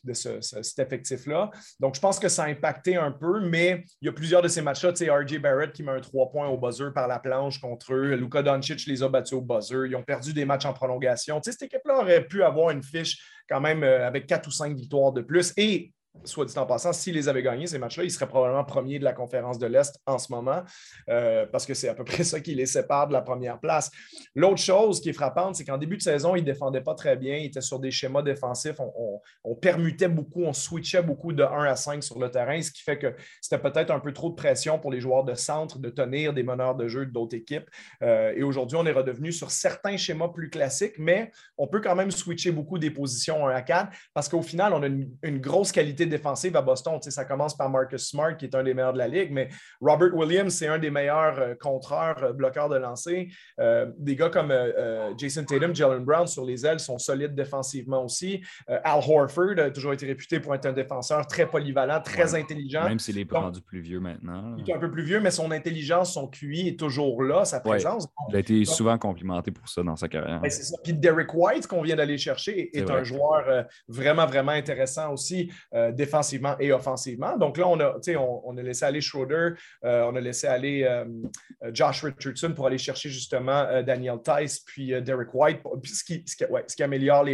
de 0.04 0.12
cet 0.12 0.78
effectif-là. 0.78 1.50
Donc, 1.80 1.94
je 1.94 2.00
pense 2.00 2.18
que 2.18 2.28
ça 2.28 2.44
a 2.44 2.46
impacté 2.48 2.96
un 2.96 3.12
peu, 3.12 3.40
mais 3.40 3.84
il 4.00 4.06
y 4.06 4.08
a 4.08 4.12
plusieurs 4.12 4.42
de 4.42 4.48
ces 4.48 4.62
matchs-là. 4.62 4.92
Tu 4.92 5.04
sais, 5.04 5.10
RJ 5.10 5.38
Barrett 5.38 5.72
qui 5.72 5.82
met 5.82 5.92
un 5.92 6.00
3 6.00 6.30
points 6.30 6.48
au 6.48 6.58
buzzer 6.58 6.92
par 6.94 7.08
la 7.08 7.18
planche 7.18 7.60
contre 7.60 7.94
eux. 7.94 8.14
Luka 8.14 8.42
Doncic 8.42 8.86
les 8.86 9.02
a 9.02 9.08
battus 9.08 9.34
au 9.34 9.42
buzzer. 9.42 9.86
Ils 9.86 9.96
ont 9.96 10.02
perdu 10.02 10.32
des 10.32 10.44
matchs 10.44 10.66
en 10.66 10.72
prolongation. 10.72 11.40
Tu 11.40 11.50
sais, 11.50 11.52
cette 11.52 11.72
équipe-là 11.72 12.00
aurait 12.00 12.26
pu 12.26 12.42
avoir 12.42 12.70
une 12.70 12.82
fiche 12.82 13.18
quand 13.48 13.60
même 13.60 13.82
euh, 13.82 14.06
avec 14.06 14.26
quatre 14.26 14.46
ou 14.46 14.50
cinq 14.50 14.76
victoires 14.76 15.12
de 15.12 15.22
plus. 15.22 15.52
Et 15.56 15.92
soit 16.24 16.44
dit 16.44 16.58
en 16.58 16.66
passant, 16.66 16.92
s'ils 16.92 17.14
les 17.14 17.28
avaient 17.28 17.42
gagnés, 17.42 17.66
ces 17.66 17.78
matchs-là, 17.78 18.04
ils 18.04 18.10
seraient 18.10 18.28
probablement 18.28 18.64
premiers 18.64 18.98
de 18.98 19.04
la 19.04 19.12
conférence 19.12 19.58
de 19.58 19.66
l'Est 19.66 19.98
en 20.06 20.18
ce 20.18 20.32
moment, 20.32 20.62
euh, 21.08 21.46
parce 21.46 21.66
que 21.66 21.74
c'est 21.74 21.88
à 21.88 21.94
peu 21.94 22.04
près 22.04 22.24
ça 22.24 22.40
qui 22.40 22.54
les 22.54 22.66
sépare 22.66 23.08
de 23.08 23.12
la 23.12 23.20
première 23.20 23.60
place. 23.60 23.90
L'autre 24.34 24.60
chose 24.60 25.00
qui 25.00 25.10
est 25.10 25.12
frappante, 25.12 25.56
c'est 25.56 25.64
qu'en 25.64 25.78
début 25.78 25.96
de 25.96 26.02
saison, 26.02 26.36
ils 26.36 26.40
ne 26.40 26.46
défendaient 26.46 26.82
pas 26.82 26.94
très 26.94 27.16
bien, 27.16 27.36
ils 27.36 27.46
étaient 27.46 27.60
sur 27.60 27.80
des 27.80 27.90
schémas 27.90 28.22
défensifs, 28.22 28.76
on, 29.44 29.54
permutait 29.56 30.08
beaucoup, 30.08 30.44
on 30.44 30.52
switchait 30.52 31.02
beaucoup 31.02 31.32
de 31.32 31.42
1 31.42 31.64
à 31.64 31.76
5 31.76 32.02
sur 32.02 32.18
le 32.18 32.30
terrain, 32.30 32.60
ce 32.62 32.70
qui 32.70 32.82
fait 32.82 32.98
que 32.98 33.14
c'était 33.40 33.58
peut-être 33.58 33.90
un 33.90 34.00
peu 34.00 34.12
trop 34.12 34.30
de 34.30 34.34
pression 34.34 34.78
pour 34.78 34.92
les 34.92 35.00
joueurs 35.00 35.24
de 35.24 35.34
centre 35.34 35.78
de 35.78 35.90
tenir 35.90 36.32
des 36.32 36.42
meneurs 36.42 36.74
de 36.74 36.86
jeu 36.86 37.06
d'autres 37.06 37.36
équipes. 37.36 37.68
Euh, 38.02 38.32
et 38.36 38.42
aujourd'hui, 38.42 38.76
on 38.76 38.86
est 38.86 38.92
redevenu 38.92 39.32
sur 39.32 39.50
certains 39.50 39.96
schémas 39.96 40.28
plus 40.28 40.50
classiques, 40.50 40.98
mais 40.98 41.32
on 41.56 41.66
peut 41.66 41.80
quand 41.80 41.96
même 41.96 42.10
switcher 42.10 42.52
beaucoup 42.52 42.78
des 42.78 42.90
positions 42.90 43.48
1 43.48 43.54
à 43.54 43.62
4, 43.62 43.90
parce 44.14 44.28
qu'au 44.28 44.42
final, 44.42 44.72
on 44.72 44.82
a 44.82 44.86
une 44.86 45.40
grosse 45.40 45.72
qualité 45.72 46.06
défensive 46.08 46.56
à 46.56 46.62
Boston. 46.62 46.98
ça 47.00 47.24
commence 47.24 47.56
par 47.56 47.70
Marcus 47.70 48.08
Smart, 48.08 48.36
qui 48.36 48.46
est 48.46 48.54
un 48.54 48.62
des 48.62 48.74
meilleurs 48.74 48.92
de 48.92 48.98
la 48.98 49.08
ligue, 49.08 49.30
mais 49.32 49.48
Robert 49.80 50.14
Williams, 50.14 50.54
c'est 50.54 50.66
un 50.66 50.78
des 50.78 50.90
meilleurs 50.90 51.38
euh, 51.38 51.54
contreurs, 51.54 52.22
euh, 52.22 52.32
bloqueurs 52.32 52.68
de 52.68 52.76
lancer. 52.76 53.28
Euh, 53.58 53.86
des 53.98 54.16
gars 54.16 54.28
comme 54.28 54.52
Jason 55.16 55.44
Tatum, 55.44 55.74
Jalen 55.74 56.04
Brown 56.04 56.26
sur 56.26 56.44
les 56.44 56.64
ailes 56.64 56.80
sont 56.80 56.98
solides 56.98 57.34
défensivement 57.34 58.04
aussi. 58.04 58.42
Al 58.66 59.00
Horford 59.06 59.58
a 59.58 59.70
toujours 59.70 59.92
été 59.92 60.06
réputé 60.06 60.40
pour 60.40 60.54
être 60.54 60.66
un 60.66 60.72
défenseur 60.72 61.26
très 61.26 61.46
polyvalent, 61.46 62.00
très 62.00 62.34
intelligent. 62.34 62.84
Même 62.84 62.98
s'il 62.98 63.18
est 63.18 63.30
rendu 63.30 63.60
plus 63.60 63.80
vieux 63.80 64.00
maintenant. 64.00 64.56
Il 64.58 64.68
est 64.68 64.74
un 64.74 64.78
peu 64.78 64.90
plus 64.90 65.02
vieux, 65.02 65.20
mais 65.20 65.30
son 65.30 65.50
intelligence, 65.50 66.12
son 66.14 66.28
QI 66.28 66.68
est 66.68 66.78
toujours 66.78 67.22
là, 67.22 67.44
sa 67.44 67.60
présence. 67.60 68.06
Il 68.30 68.36
a 68.36 68.38
été 68.38 68.64
souvent 68.64 68.98
complimenté 68.98 69.50
pour 69.50 69.68
ça 69.68 69.82
dans 69.82 69.96
sa 69.96 70.08
carrière. 70.08 70.40
Ben, 70.40 70.50
c'est 70.50 70.62
ça. 70.62 70.76
Puis 70.82 70.92
Derek 70.92 71.32
White, 71.34 71.66
qu'on 71.66 71.82
vient 71.82 71.96
d'aller 71.96 72.18
chercher, 72.18 72.76
est, 72.76 72.90
un 72.90 73.04
joueur 73.04 73.66
vraiment, 73.88 74.26
vraiment 74.26 74.52
intéressant 74.52 75.12
aussi 75.12 75.52
défensivement 75.92 76.56
et 76.58 76.72
offensivement. 76.72 77.36
Donc 77.36 77.56
là, 77.58 77.68
on 77.68 77.78
a, 77.80 77.96
on, 78.16 78.56
a 78.56 78.62
laissé 78.62 78.84
aller 78.84 79.00
Schroeder, 79.00 79.50
euh, 79.84 80.04
on 80.04 80.16
a 80.16 80.20
laissé 80.20 80.46
aller 80.46 80.84
euh, 80.84 81.04
euh, 81.64 81.70
Josh 81.72 82.04
Richardson 82.04 82.52
pour 82.54 82.66
aller 82.66 82.78
chercher 82.78 83.08
justement 83.08 83.82
Daniel 83.82 84.18
Tice 84.22 84.60
puis 84.60 84.88
Derek 85.02 85.32
White, 85.32 85.60
ce 85.84 86.04
qui, 86.04 86.24
ce 86.26 86.74
qui, 86.74 86.82
améliore 86.82 87.24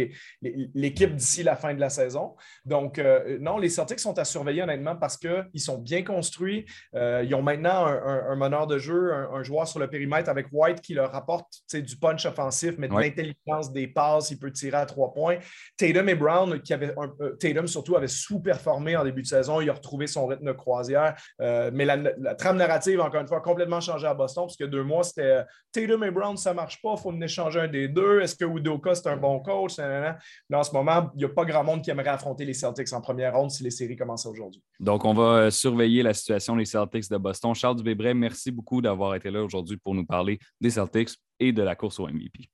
l'équipe 0.41 1.15
d'ici 1.15 1.43
la 1.43 1.55
fin 1.55 1.73
de 1.73 1.79
la 1.79 1.89
saison. 1.89 2.35
Donc, 2.65 3.01
non, 3.39 3.57
les 3.57 3.69
Celtics 3.69 3.99
sont 3.99 4.17
à 4.17 4.25
surveiller 4.25 4.63
honnêtement 4.63 4.95
parce 4.95 5.17
qu'ils 5.17 5.61
sont 5.61 5.77
bien 5.77 6.03
construits. 6.03 6.65
ils 6.93 7.33
ont 7.35 7.41
maintenant 7.41 7.85
un, 7.85 8.35
meneur 8.35 8.67
de 8.67 8.77
jeu, 8.77 9.13
un, 9.13 9.43
joueur 9.43 9.67
sur 9.67 9.79
le 9.79 9.87
périmètre 9.87 10.29
avec 10.29 10.47
White 10.51 10.81
qui 10.81 10.93
leur 10.93 11.13
apporte 11.15 11.47
du 11.73 11.97
punch 11.97 12.25
offensif, 12.25 12.75
mais 12.77 12.87
de 12.87 12.93
l'intelligence 12.93 13.71
des 13.71 13.87
passes. 13.87 14.31
Il 14.31 14.39
peut 14.39 14.51
tirer 14.51 14.77
à 14.77 14.85
trois 14.85 15.13
points. 15.13 15.37
Tatum 15.77 16.09
et 16.09 16.15
Brown, 16.15 16.61
qui 16.61 16.73
avaient 16.73 16.93
Tatum 17.39 17.67
surtout 17.67 17.95
avait 17.95 18.07
sous-performé 18.07 18.44
formé 18.53 18.95
en 18.95 19.03
début 19.03 19.21
de 19.21 19.27
saison. 19.27 19.61
Il 19.61 19.69
a 19.69 19.73
retrouvé 19.73 20.07
son 20.07 20.27
rythme 20.27 20.45
de 20.45 20.51
croisière. 20.51 21.15
Euh, 21.41 21.71
mais 21.73 21.85
la, 21.85 22.35
trame 22.35 22.57
narrative, 22.57 23.01
encore 23.01 23.21
une 23.21 23.27
fois, 23.27 23.37
a 23.37 23.41
complètement 23.41 23.81
changé 23.81 24.05
à 24.07 24.13
Boston 24.13 24.45
parce 24.45 24.57
que 24.57 24.63
deux 24.63 24.83
mois, 24.83 25.03
c'était 25.03 25.21
euh, 25.21 25.43
Tatum 25.71 26.03
et 26.03 26.11
Brown, 26.11 26.37
ça 26.37 26.51
ne 26.51 26.55
marche 26.55 26.81
pas. 26.81 26.95
Il 26.97 27.01
faut 27.01 27.11
en 27.11 27.21
échanger 27.21 27.61
un 27.61 27.67
des 27.67 27.87
deux. 27.87 28.21
Est-ce 28.21 28.35
que 28.35 28.45
Udoka, 28.45 28.95
c'est 28.95 29.07
un 29.07 29.17
bon 29.17 29.39
coach? 29.39 29.77
Mais 29.77 30.57
en 30.57 30.63
ce 30.63 30.71
moment, 30.71 31.09
il 31.15 31.19
n'y 31.19 31.25
a 31.25 31.29
pas 31.29 31.45
grand 31.45 31.63
monde 31.63 31.81
qui 31.81 31.89
aimerait 31.89 32.09
affronter 32.09 32.45
les 32.45 32.53
Celtics 32.53 32.91
en 32.93 33.01
première 33.01 33.35
ronde 33.35 33.51
si 33.51 33.63
les 33.63 33.71
séries 33.71 33.95
commençaient 33.95 34.29
aujourd'hui. 34.29 34.61
Donc, 34.79 35.05
on 35.05 35.13
va 35.13 35.23
euh, 35.23 35.49
surveiller 35.49 36.03
la 36.03 36.13
situation 36.13 36.55
des 36.55 36.65
Celtics 36.65 37.09
de 37.09 37.17
Boston. 37.17 37.53
Charles 37.53 37.77
Dubébret, 37.77 38.13
merci 38.13 38.51
beaucoup 38.51 38.81
d'avoir 38.81 39.15
été 39.15 39.31
là 39.31 39.43
aujourd'hui 39.43 39.77
pour 39.77 39.95
nous 39.95 40.05
parler 40.05 40.39
des 40.59 40.69
Celtics 40.69 41.09
et 41.39 41.51
de 41.51 41.63
la 41.63 41.75
course 41.75 41.99
au 41.99 42.07
MVP. 42.07 42.49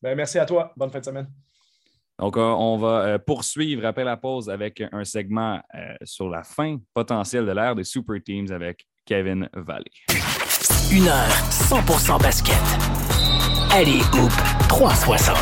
Ben, 0.00 0.14
merci 0.14 0.38
à 0.38 0.46
toi. 0.46 0.72
Bonne 0.76 0.90
fin 0.90 1.00
de 1.00 1.04
semaine. 1.04 1.28
Donc, 2.18 2.36
euh, 2.36 2.40
on 2.40 2.76
va 2.78 3.02
euh, 3.02 3.18
poursuivre 3.18 3.86
après 3.86 4.02
la 4.02 4.16
pause 4.16 4.50
avec 4.50 4.82
un 4.90 5.04
segment 5.04 5.60
euh, 5.74 5.94
sur 6.02 6.28
la 6.28 6.42
fin 6.42 6.78
potentielle 6.92 7.46
de 7.46 7.52
l'ère 7.52 7.76
des 7.76 7.84
Super 7.84 8.20
Teams 8.24 8.50
avec 8.50 8.86
Kevin 9.06 9.48
Valley. 9.54 9.90
Une 10.90 11.06
heure 11.06 11.28
100% 11.50 12.20
basket. 12.20 12.56
Allez, 13.70 14.00
Hoop 14.14 14.32
360. 14.68 15.36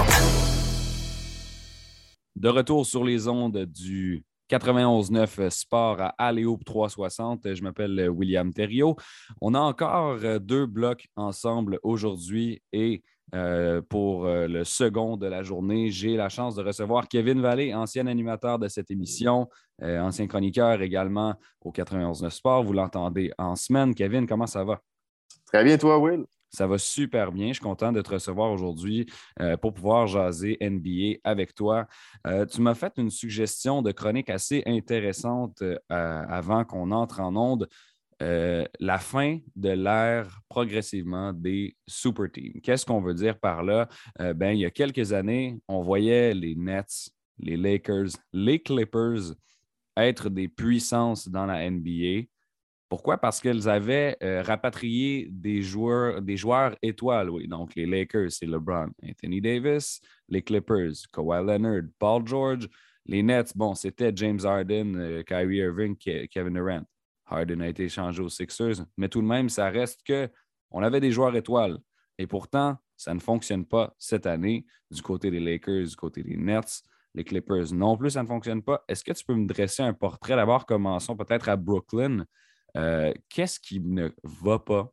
De 2.37 2.49
retour 2.51 2.85
sur 2.85 3.05
les 3.05 3.27
ondes 3.27 3.65
du 3.65 4.23
91.9 4.51 5.51
Sport 5.51 6.01
à 6.01 6.09
Aléoupe 6.19 6.65
360. 6.65 7.55
Je 7.55 7.63
m'appelle 7.63 8.09
William 8.11 8.53
Thériault. 8.53 8.97
On 9.41 9.55
a 9.55 9.61
encore 9.61 10.19
deux 10.41 10.67
blocs 10.67 11.09
ensemble 11.17 11.79
aujourd'hui 11.83 12.63
et 12.73 13.03
euh, 13.35 13.83
pour 13.83 14.27
euh, 14.27 14.47
le 14.47 14.63
second 14.63 15.17
de 15.17 15.27
la 15.27 15.43
journée. 15.43 15.91
J'ai 15.91 16.17
la 16.17 16.29
chance 16.29 16.55
de 16.55 16.63
recevoir 16.63 17.09
Kevin 17.09 17.41
Vallée, 17.41 17.75
ancien 17.75 18.07
animateur 18.07 18.61
de 18.61 18.69
cette 18.69 18.89
émission, 18.93 19.49
euh, 19.83 19.99
ancien 19.99 20.29
chroniqueur 20.29 20.81
également 20.81 21.35
au 21.61 21.73
91.9 21.73 22.31
Sport. 22.31 22.63
Vous 22.63 22.73
l'entendez 22.73 23.33
en 23.37 23.57
semaine. 23.57 23.97
Kevin, 23.97 24.29
comment 24.29 24.47
ça 24.47 24.63
va? 24.63 24.81
Très 25.45 25.65
bien, 25.65 25.77
toi, 25.77 25.99
Will? 25.99 26.25
Ça 26.51 26.67
va 26.67 26.79
super 26.79 27.33
bien. 27.33 27.49
Je 27.49 27.55
suis 27.55 27.63
content 27.63 27.93
de 27.93 28.01
te 28.01 28.11
recevoir 28.11 28.51
aujourd'hui 28.51 29.07
pour 29.61 29.75
pouvoir 29.75 30.07
jaser 30.07 30.57
NBA 30.61 31.19
avec 31.25 31.55
toi. 31.55 31.87
tu 32.51 32.61
m'as 32.61 32.75
fait 32.75 32.93
une 32.97 33.11
suggestion 33.11 33.83
de 33.83 33.93
chronique 33.93 34.31
assez 34.31 34.63
intéressante 34.65 35.63
avant 35.89 36.65
qu'on 36.65 36.93
entre 36.93 37.21
en 37.21 37.37
onde. 37.37 37.69
Euh, 38.23 38.65
la 38.81 38.99
fin 38.99 39.41
de 39.57 39.69
l'ère 39.71 40.41
progressivement 40.49 41.35
des 41.35 41.77
super 41.87 42.33
teams. 42.33 42.61
Qu'est-ce 42.63 42.87
qu'on 42.87 43.03
veut 43.03 43.13
dire 43.13 43.39
par 43.39 43.63
là? 43.63 43.89
Euh, 44.21 44.33
ben, 44.33 44.53
il 44.53 44.61
y 44.61 44.65
a 44.65 44.71
quelques 44.71 45.13
années, 45.13 45.61
on 45.69 45.83
voyait 45.83 46.33
les 46.33 46.55
Nets, 46.55 47.11
les 47.39 47.59
Lakers, 47.59 48.09
les 48.33 48.63
Clippers 48.63 49.35
être 49.99 50.31
des 50.31 50.49
puissances 50.49 51.29
dans 51.29 51.45
la 51.45 51.71
NBA. 51.71 52.27
Pourquoi? 52.89 53.19
Parce 53.19 53.41
qu'ils 53.41 53.69
avaient 53.69 54.17
euh, 54.23 54.43
rapatrié 54.43 55.29
des 55.31 55.61
joueurs, 55.63 56.23
des 56.23 56.37
joueurs 56.37 56.77
étoiles, 56.83 57.31
oui. 57.31 57.49
Donc, 57.49 57.75
les 57.75 57.87
Lakers, 57.87 58.31
c'est 58.31 58.47
LeBron, 58.47 58.91
Anthony 59.03 59.41
Davis, 59.41 60.01
les 60.29 60.43
Clippers, 60.43 60.93
Kawhi 61.13 61.45
Leonard, 61.45 61.83
Paul 61.99 62.27
George. 62.27 62.69
Les 63.07 63.23
Nets, 63.23 63.53
bon, 63.57 63.75
c'était 63.75 64.13
James 64.15 64.41
Harden, 64.45 65.23
Kyrie 65.27 65.59
Irving, 65.59 65.97
Kevin 65.97 66.55
Durant. 66.55 66.83
Harden 67.27 67.61
a 67.61 67.69
été 67.69 67.85
échangé 67.85 68.23
aux 68.23 68.29
Sixers, 68.29 68.85
mais 68.97 69.09
tout 69.09 69.21
de 69.21 69.27
même, 69.27 69.49
ça 69.49 69.69
reste 69.69 70.03
que 70.05 70.29
on 70.71 70.83
avait 70.83 71.01
des 71.01 71.13
joueurs 71.13 71.35
étoiles. 71.35 71.79
Et 72.19 72.27
pourtant, 72.27 72.77
ça 72.97 73.15
ne 73.15 73.21
fonctionne 73.21 73.67
pas 73.67 73.95
cette 73.99 74.27
année 74.27 74.65
du 74.91 75.03
côté 75.03 75.31
des 75.31 75.41
Lakers, 75.41 75.87
du 75.87 75.97
côté 75.97 76.23
des 76.23 76.37
Nets. 76.37 76.83
Les 77.15 77.25
Clippers 77.25 77.73
non 77.73 77.97
plus, 77.97 78.11
ça 78.11 78.23
ne 78.23 78.29
fonctionne 78.29 78.63
pas. 78.63 78.85
Est-ce 78.89 79.05
que 79.05 79.13
tu 79.13 79.25
peux 79.25 79.35
me 79.35 79.47
dresser 79.47 79.83
un 79.83 79.93
portrait? 79.95 80.37
D'abord, 80.37 80.67
commençons 80.67 81.17
peut-être 81.17 81.49
à 81.49 81.57
Brooklyn. 81.57 82.25
Euh, 82.77 83.13
qu'est-ce 83.29 83.59
qui 83.59 83.81
ne 83.81 84.11
va 84.23 84.59
pas 84.59 84.93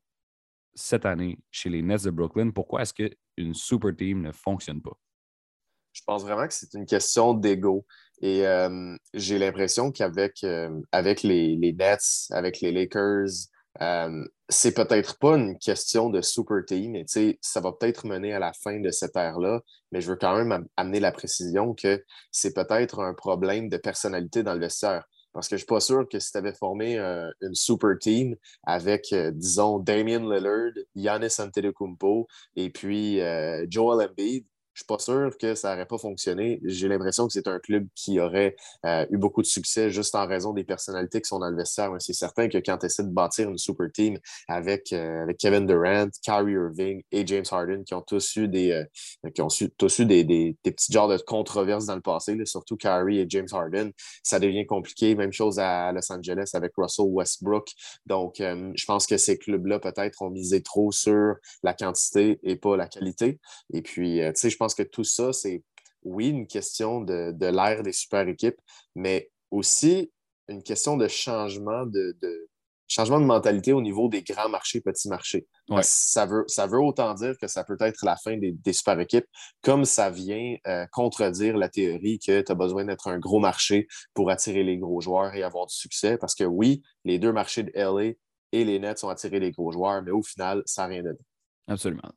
cette 0.73 1.05
année 1.05 1.37
chez 1.51 1.69
les 1.69 1.81
Nets 1.81 2.03
de 2.03 2.11
Brooklyn? 2.11 2.51
Pourquoi 2.51 2.81
est-ce 2.81 2.93
qu'une 2.93 3.53
super 3.53 3.95
team 3.95 4.21
ne 4.21 4.31
fonctionne 4.31 4.81
pas? 4.81 4.97
Je 5.91 6.01
pense 6.05 6.23
vraiment 6.23 6.47
que 6.47 6.53
c'est 6.53 6.73
une 6.73 6.85
question 6.85 7.33
d'ego. 7.33 7.85
Et 8.21 8.47
euh, 8.47 8.95
j'ai 9.13 9.37
l'impression 9.37 9.91
qu'avec 9.91 10.43
euh, 10.43 10.81
avec 10.91 11.23
les, 11.23 11.57
Nets, 11.57 12.27
avec 12.31 12.61
les 12.61 12.71
Lakers, 12.71 13.29
c'est 14.49 14.73
peut-être 14.73 15.17
pas 15.17 15.35
une 15.35 15.57
question 15.57 16.09
de 16.09 16.21
super 16.21 16.63
team, 16.65 17.03
ça 17.41 17.59
va 17.59 17.71
peut-être 17.73 18.05
mener 18.05 18.33
à 18.33 18.39
la 18.39 18.53
fin 18.53 18.79
de 18.79 18.91
cette 18.91 19.15
ère-là, 19.15 19.61
mais 19.91 19.99
je 19.99 20.09
veux 20.09 20.15
quand 20.15 20.37
même 20.37 20.67
amener 20.77 20.99
la 20.99 21.11
précision 21.11 21.73
que 21.73 22.03
c'est 22.31 22.53
peut-être 22.53 22.99
un 22.99 23.13
problème 23.13 23.69
de 23.69 23.77
personnalité 23.77 24.43
dans 24.43 24.53
le 24.53 24.59
vestiaire. 24.59 25.05
Parce 25.33 25.47
que 25.47 25.51
je 25.51 25.55
ne 25.55 25.59
suis 25.59 25.67
pas 25.67 25.79
sûr 25.79 26.07
que 26.07 26.19
si 26.19 26.31
tu 26.31 26.37
avais 26.37 26.53
formé 26.53 26.97
une 27.41 27.55
super 27.55 27.97
team 27.99 28.35
avec, 28.63 29.13
disons, 29.33 29.79
Damien 29.79 30.19
Lillard, 30.19 30.73
Giannis 30.95 31.35
Antetokounmpo 31.39 32.27
et 32.55 32.69
puis 32.69 33.19
Joel 33.69 34.07
Embiid, 34.07 34.45
je 34.73 34.79
suis 34.79 34.87
pas 34.87 34.97
sûr 34.97 35.37
que 35.37 35.53
ça 35.55 35.71
n'aurait 35.71 35.85
pas 35.85 35.97
fonctionné. 35.97 36.59
J'ai 36.63 36.87
l'impression 36.87 37.27
que 37.27 37.33
c'est 37.33 37.47
un 37.47 37.59
club 37.59 37.87
qui 37.95 38.19
aurait 38.19 38.55
euh, 38.85 39.05
eu 39.11 39.17
beaucoup 39.17 39.41
de 39.41 39.47
succès 39.47 39.91
juste 39.91 40.15
en 40.15 40.25
raison 40.25 40.51
des 40.51 40.63
personnalités 40.63 41.21
qui 41.21 41.27
sont 41.27 41.39
dans 41.39 41.49
le 41.49 41.55
vestiaire. 41.55 41.91
C'est 41.99 42.13
certain 42.13 42.49
que 42.49 42.57
quand 42.57 42.79
tu 42.79 42.87
essaies 42.87 43.03
de 43.03 43.09
bâtir 43.09 43.49
une 43.49 43.57
super 43.57 43.91
team 43.91 44.17
avec, 44.47 44.91
euh, 44.91 45.23
avec 45.23 45.37
Kevin 45.37 45.67
Durant, 45.67 46.07
Kyrie 46.23 46.53
Irving 46.53 47.03
et 47.11 47.25
James 47.27 47.45
Harden, 47.49 47.83
qui 47.83 47.93
ont 47.93 48.01
tous 48.01 48.35
eu 48.35 48.47
des, 48.47 48.71
euh, 48.71 49.29
qui 49.29 49.41
ont 49.41 49.47
tous 49.77 49.99
eu 49.99 50.05
des, 50.05 50.23
des, 50.23 50.57
petits 50.63 50.91
genres 50.91 51.07
de 51.07 51.17
controverses 51.17 51.85
dans 51.85 51.95
le 51.95 52.01
passé, 52.01 52.35
surtout 52.45 52.75
Kyrie 52.75 53.19
et 53.19 53.25
James 53.29 53.47
Harden, 53.51 53.91
ça 54.23 54.39
devient 54.39 54.65
compliqué. 54.65 55.13
Même 55.13 55.33
chose 55.33 55.59
à 55.59 55.91
Los 55.91 56.11
Angeles 56.11 56.49
avec 56.53 56.71
Russell 56.75 57.05
Westbrook. 57.09 57.69
Donc, 58.07 58.35
je 58.39 58.85
pense 58.85 59.05
que 59.05 59.17
ces 59.17 59.37
clubs-là, 59.37 59.79
peut-être, 59.79 60.21
ont 60.21 60.31
misé 60.31 60.63
trop 60.63 60.91
sur 60.91 61.35
la 61.61 61.73
quantité 61.73 62.39
et 62.43 62.55
pas 62.55 62.75
la 62.75 62.87
qualité. 62.87 63.39
Et 63.71 63.81
puis, 63.81 64.19
tu 64.19 64.31
sais, 64.35 64.49
je 64.49 64.57
pense 64.63 64.75
que 64.75 64.83
tout 64.83 65.03
ça, 65.03 65.33
c'est, 65.33 65.61
oui, 66.03 66.29
une 66.29 66.47
question 66.47 67.01
de, 67.01 67.35
l'ère 67.39 67.83
des 67.83 67.91
super 67.91 68.27
équipes, 68.27 68.59
mais 68.95 69.29
aussi 69.51 70.11
une 70.47 70.63
question 70.63 70.95
de 70.97 71.07
changement 71.07 71.85
de, 71.85 72.15
changement 72.87 73.19
de 73.19 73.25
mentalité 73.25 73.73
au 73.73 73.81
niveau 73.81 74.07
des 74.07 74.21
grands 74.21 74.49
marchés, 74.49 74.79
petits 74.79 75.09
marchés. 75.09 75.47
Ça, 75.81 76.25
veut, 76.25 76.43
ça 76.47 76.67
veut 76.67 76.79
autant 76.79 77.13
dire 77.13 77.35
que 77.41 77.47
ça 77.47 77.63
peut 77.63 77.77
être 77.79 78.05
la 78.05 78.15
fin 78.15 78.37
des, 78.37 78.73
super 78.73 78.99
équipes, 78.99 79.25
comme 79.61 79.83
ça 79.83 80.09
vient 80.09 80.55
euh, 80.67 80.85
contredire 80.91 81.57
la 81.57 81.69
théorie 81.69 82.19
que 82.19 82.41
tu 82.41 82.51
as 82.51 82.55
besoin 82.55 82.85
d'être 82.85 83.07
un 83.07 83.19
gros 83.19 83.39
marché 83.39 83.87
pour 84.13 84.29
attirer 84.29 84.63
les 84.63 84.77
gros 84.77 85.01
joueurs 85.01 85.33
et 85.33 85.43
avoir 85.43 85.65
du 85.65 85.75
succès. 85.75 86.17
Parce 86.17 86.35
que 86.35 86.45
oui, 86.45 86.83
les 87.03 87.19
deux 87.19 87.33
marchés 87.33 87.63
de 87.63 87.71
LA 87.75 88.13
et 88.53 88.63
les 88.63 88.79
Nets 88.79 89.03
ont 89.03 89.09
attiré 89.09 89.39
les 89.39 89.51
gros 89.51 89.71
joueurs, 89.71 90.01
mais 90.03 90.11
au 90.11 90.23
final, 90.23 90.63
ça 90.65 90.83
n'a 90.83 90.89
rien 90.89 91.03
donné. 91.03 91.19
Absolument. 91.67 92.11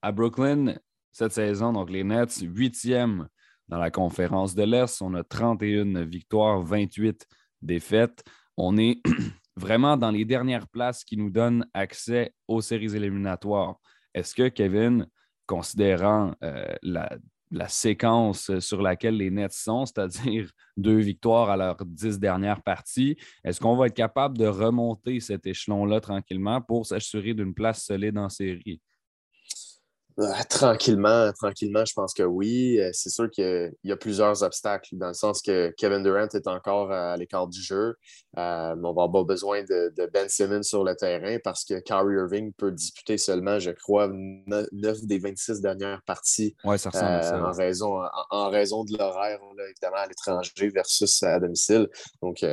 À 0.00 0.10
Brooklyn, 0.10 0.74
cette 1.12 1.32
saison. 1.32 1.72
Donc, 1.72 1.90
les 1.90 2.04
Nets, 2.04 2.40
huitième 2.42 3.28
dans 3.68 3.78
la 3.78 3.90
conférence 3.90 4.54
de 4.54 4.64
l'Est. 4.64 5.00
On 5.02 5.14
a 5.14 5.24
31 5.24 6.04
victoires, 6.04 6.60
28 6.60 7.26
défaites. 7.62 8.22
On 8.56 8.76
est 8.76 9.00
vraiment 9.56 9.96
dans 9.96 10.10
les 10.10 10.24
dernières 10.24 10.68
places 10.68 11.04
qui 11.04 11.16
nous 11.16 11.30
donnent 11.30 11.66
accès 11.72 12.34
aux 12.48 12.60
séries 12.60 12.94
éliminatoires. 12.94 13.76
Est-ce 14.14 14.34
que 14.34 14.48
Kevin, 14.48 15.06
considérant 15.46 16.34
euh, 16.42 16.74
la, 16.82 17.08
séquence 17.68 18.58
sur 18.60 18.82
laquelle 18.82 19.16
les 19.16 19.30
Nets 19.30 19.52
sont, 19.52 19.86
c'est-à-dire 19.86 20.50
deux 20.76 20.98
victoires 20.98 21.50
à 21.50 21.56
leurs 21.56 21.84
dix 21.84 22.18
dernières 22.18 22.62
parties, 22.62 23.16
est-ce 23.44 23.60
qu'on 23.60 23.76
va 23.76 23.86
être 23.86 23.94
capable 23.94 24.36
de 24.36 24.46
remonter 24.46 25.20
cet 25.20 25.46
échelon-là 25.46 26.00
tranquillement 26.00 26.60
pour 26.60 26.86
s'assurer 26.86 27.34
d'une 27.34 27.54
place 27.54 27.84
solide 27.84 28.18
en 28.18 28.28
série? 28.28 28.80
Ah, 30.18 30.44
tranquillement, 30.44 31.32
tranquillement, 31.32 31.84
je 31.84 31.94
pense 31.94 32.12
que 32.12 32.22
oui. 32.22 32.78
Euh, 32.78 32.90
c'est 32.92 33.08
sûr 33.08 33.30
qu'il 33.30 33.72
y 33.84 33.92
a 33.92 33.96
plusieurs 33.96 34.42
obstacles, 34.42 34.96
dans 34.96 35.08
le 35.08 35.14
sens 35.14 35.40
que 35.40 35.72
Kevin 35.78 36.02
Durant 36.02 36.28
est 36.28 36.46
encore 36.46 36.92
à 36.92 37.16
l'écart 37.16 37.46
du 37.48 37.60
jeu. 37.60 37.94
Euh, 38.36 38.74
on 38.82 38.92
va 38.92 39.04
avoir 39.04 39.24
besoin 39.24 39.62
de, 39.62 39.92
Ben 40.12 40.28
Simmons 40.28 40.62
sur 40.62 40.84
le 40.84 40.94
terrain 40.94 41.38
parce 41.42 41.64
que 41.64 41.80
Kyrie 41.80 42.16
Irving 42.16 42.52
peut 42.52 42.72
disputer 42.72 43.16
seulement, 43.16 43.58
je 43.58 43.70
crois, 43.70 44.08
9 44.12 44.66
des 45.04 45.18
26 45.18 45.60
dernières 45.60 46.02
parties 46.02 46.54
ouais, 46.64 46.76
ça 46.76 46.90
euh, 46.94 47.40
En, 47.40 47.52
raison, 47.52 48.02
en, 48.30 48.50
raison 48.50 48.84
de 48.84 48.96
l'horaire, 48.98 49.38
évidemment, 49.70 49.96
à 49.96 50.06
l'étranger 50.06 50.68
versus 50.68 51.22
à 51.22 51.40
domicile. 51.40 51.88
Donc, 52.20 52.44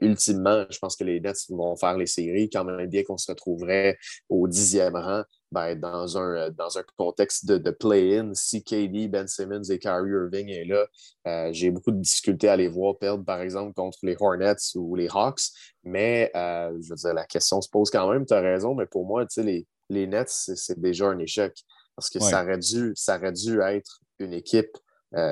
ultimement, 0.00 0.64
je 0.70 0.78
pense 0.78 0.96
que 0.96 1.04
les 1.04 1.20
Nets 1.20 1.48
vont 1.50 1.76
faire 1.76 1.96
les 1.96 2.06
séries, 2.06 2.50
quand 2.50 2.64
même 2.64 2.86
bien 2.88 3.04
qu'on 3.04 3.16
se 3.16 3.30
retrouverait 3.30 3.96
au 4.28 4.48
dixième 4.48 4.96
rang 4.96 5.22
ben, 5.50 5.74
dans, 5.74 6.18
un, 6.18 6.34
euh, 6.34 6.50
dans 6.50 6.76
un 6.76 6.82
contexte 6.96 7.46
de, 7.46 7.70
play-in, 7.70 8.32
si 8.34 8.62
KD, 8.62 9.08
Ben 9.08 9.26
Simmons 9.26 9.62
et 9.70 9.78
Kyrie 9.78 10.10
Irving 10.10 10.48
est 10.50 10.64
là, 10.64 10.86
euh, 11.26 11.48
j'ai 11.52 11.70
beaucoup 11.70 11.90
de 11.90 12.00
difficultés 12.00 12.48
à 12.48 12.56
les 12.56 12.68
voir 12.68 12.98
perdre, 12.98 13.24
par 13.24 13.40
exemple, 13.40 13.72
contre 13.72 13.98
les 14.02 14.16
Hornets 14.20 14.56
ou 14.74 14.94
les 14.94 15.08
Hawks. 15.08 15.40
Mais 15.84 16.30
euh, 16.36 16.76
je 16.80 16.90
veux 16.90 16.96
dire, 16.96 17.14
la 17.14 17.24
question 17.24 17.60
se 17.60 17.68
pose 17.68 17.90
quand 17.90 18.10
même, 18.12 18.26
tu 18.26 18.34
as 18.34 18.40
raison, 18.40 18.74
mais 18.74 18.86
pour 18.86 19.06
moi, 19.06 19.24
les, 19.38 19.66
les 19.88 20.06
Nets, 20.06 20.28
c'est 20.28 20.78
déjà 20.78 21.06
un 21.06 21.18
échec. 21.18 21.54
Parce 21.96 22.10
que 22.10 22.20
ça, 22.20 22.44
aurait 22.44 22.58
dû, 22.58 22.92
ça 22.94 23.16
aurait 23.16 23.32
dû 23.32 23.60
être 23.60 24.02
une 24.20 24.32
équipe 24.32 24.76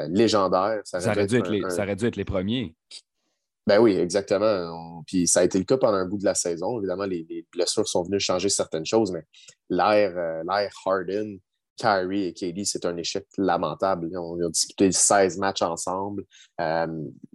légendaire. 0.09 0.81
Ça 0.83 0.99
aurait, 0.99 1.27
dû, 1.27 1.37
être 1.37 1.49
les, 1.49 1.63
ça 1.71 1.85
aurait 1.85 1.95
dû 1.95 2.07
être 2.07 2.17
les 2.17 2.25
premiers. 2.25 2.75
Ben 3.67 3.81
oui, 3.81 3.97
exactement. 3.97 5.03
Puis 5.07 5.27
ça 5.27 5.41
a 5.41 5.45
été 5.45 5.59
le 5.59 5.65
cas 5.65 5.77
pendant 5.77 5.97
un 5.97 6.07
bout 6.07 6.19
de 6.19 6.25
la 6.25 6.35
saison. 6.35 6.79
Évidemment, 6.79 7.05
les, 7.05 7.47
blessures 7.53 7.89
sont 7.89 8.05
venues 8.05 8.21
changer 8.21 8.49
certaines 8.49 8.87
choses, 8.87 9.11
mais 9.11 9.25
l'air 9.69 10.13
euh, 10.17 10.43
Harden, 10.85 11.39
Kyrie 11.77 12.27
et 12.27 12.33
KD, 12.33 12.65
c'est 12.65 12.85
un 12.87 12.97
échec 12.97 13.27
lamentable. 13.37 14.11
On 14.17 14.41
a 14.41 14.49
disputé 14.49 14.93
16 14.93 15.39
matchs 15.39 15.63
ensemble. 15.63 16.25
Euh, 16.61 16.87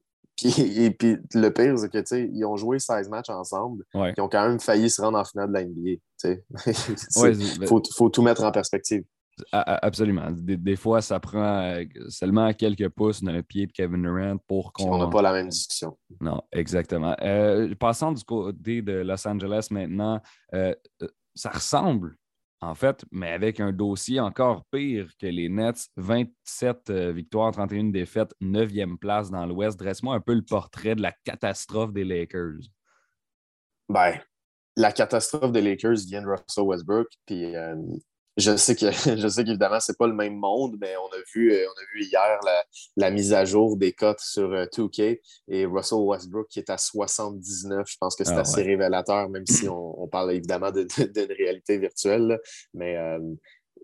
puis, 0.38 0.84
et 0.84 0.92
puis 0.92 1.18
le 1.34 1.50
pire, 1.50 1.78
c'est 1.78 1.90
que 1.90 2.16
ils 2.16 2.46
ont 2.46 2.56
joué 2.56 2.80
16 2.80 3.10
matchs 3.10 3.30
ensemble. 3.30 3.84
Ils 3.94 4.22
ont 4.22 4.30
quand 4.30 4.48
même 4.48 4.60
failli 4.60 4.90
se 4.90 5.02
rendre 5.02 5.20
en 5.20 5.26
finale 5.26 5.50
de 5.50 5.54
la 5.54 5.66
NBA. 5.66 6.00
Il 6.24 7.68
faut, 7.68 7.82
faut 7.94 8.10
tout 8.10 8.22
mettre 8.22 8.44
en 8.44 8.52
perspective. 8.52 9.04
Absolument. 9.52 10.30
Des, 10.32 10.76
fois, 10.76 11.02
ça 11.02 11.20
prend 11.20 11.62
euh, 11.62 11.84
seulement 12.10 12.54
quelques 12.54 12.90
pouces 12.90 13.24
dans 13.24 13.32
le 13.32 13.44
pied 13.44 13.68
de 13.68 13.72
Kevin 13.72 14.02
Durant 14.02 14.38
pour 14.48 14.74
qu'on. 14.74 14.92
On 14.92 14.98
n'a 14.98 15.08
pas 15.08 15.22
la 15.22 15.34
même 15.34 15.50
discussion. 15.50 15.98
Non, 16.20 16.42
exactement. 16.52 17.16
Euh, 17.22 17.74
passant 17.76 18.12
du 18.12 18.24
côté 18.24 18.82
de 18.82 18.94
Los 18.94 19.28
Angeles 19.28 19.68
maintenant, 19.72 20.22
euh, 20.54 20.76
ça 21.36 21.50
ressemble, 21.50 22.16
en 22.62 22.76
fait, 22.76 23.06
mais 23.12 23.32
avec 23.32 23.60
un 23.60 23.72
dossier 23.72 24.20
encore 24.20 24.66
pire 24.72 25.10
que 25.20 25.28
les 25.28 25.50
Nets 25.50 25.88
27 25.98 26.92
victoires, 26.92 27.52
31 27.52 27.86
défaites, 27.86 28.34
9e 28.42 28.98
place 28.98 29.32
dans 29.32 29.46
l'Ouest. 29.46 29.80
Dresse-moi 29.80 30.16
un 30.16 30.22
peu 30.22 30.34
le 30.34 30.44
portrait 30.44 30.96
de 30.96 31.02
la 31.02 31.14
catastrophe 31.24 31.94
des 31.94 32.04
Lakers. 32.04 32.60
Ben, 33.90 34.20
la 34.78 34.92
catastrophe 34.92 35.52
des 35.52 35.62
Lakers 35.62 35.98
vient 36.08 36.22
de 36.22 36.28
Russell 36.28 36.64
Westbrook. 36.64 37.08
Puis 37.26 37.56
je 38.38 38.56
sais 38.56 38.76
que 38.76 38.92
je 39.18 39.28
sais 39.28 39.44
qu'évidemment, 39.44 39.80
c'est 39.80 39.98
pas 39.98 40.08
le 40.08 40.14
même 40.14 40.36
monde, 40.36 40.78
mais 40.80 40.96
on 40.98 41.08
a 41.08 41.22
vu, 41.34 41.54
euh, 41.54 41.66
on 41.68 41.80
a 41.80 41.86
vu 41.94 42.06
hier 42.06 42.40
la, 42.98 43.12
mise 43.12 43.34
à 43.34 43.46
jour 43.46 43.78
des 43.78 43.92
cotes 43.92 44.22
sur 44.22 44.50
2K 44.50 45.02
euh, 45.02 45.16
et 45.50 45.66
Russell 45.66 46.00
Westbrook 46.00 46.48
qui 46.50 46.60
est 46.60 46.70
à 46.70 46.78
79. 46.78 47.88
Je 47.90 47.98
pense 48.00 48.16
que 48.16 48.24
c'est 48.24 48.32
ah 48.34 48.42
assez 48.42 48.62
révélateur, 48.64 49.30
même 49.30 49.46
si 49.46 49.68
on, 49.68 50.08
parle 50.08 50.34
évidemment 50.34 50.72
d'une 50.72 51.32
réalité 51.38 51.78
virtuelle. 51.78 52.40
Mais 52.74 52.98
euh, 52.98 53.20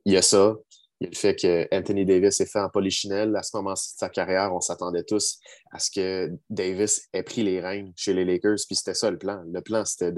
il 0.06 0.14
y 0.14 0.18
a 0.18 0.22
ça. 0.22 0.56
Il 1.00 1.06
y 1.06 1.08
a 1.08 1.12
le 1.12 1.16
fait 1.16 1.36
que 1.36 1.68
Anthony 1.76 2.06
Davis 2.06 2.42
est 2.42 2.52
fait 2.52 2.60
en 2.60 2.70
polichinelle. 2.70 3.36
À 3.36 3.44
ce 3.44 3.56
moment 3.56 3.74
de 3.74 3.78
sa 3.78 4.10
carrière, 4.10 4.52
on 4.54 4.62
s'attendait 4.62 5.04
tous 5.04 5.38
à 5.72 5.80
ce 5.80 5.92
que 5.92 6.32
Davis 6.50 7.08
ait 7.14 7.22
pris 7.22 7.44
les 7.44 7.60
rênes 7.60 7.94
chez 7.96 8.14
les 8.14 8.26
Lakers. 8.26 8.58
Puis 8.66 8.78
c'était 8.78 8.96
ça 8.96 9.12
le 9.12 9.18
plan. 9.18 9.44
Le 9.46 9.62
plan, 9.62 9.86
c'était 9.86 10.12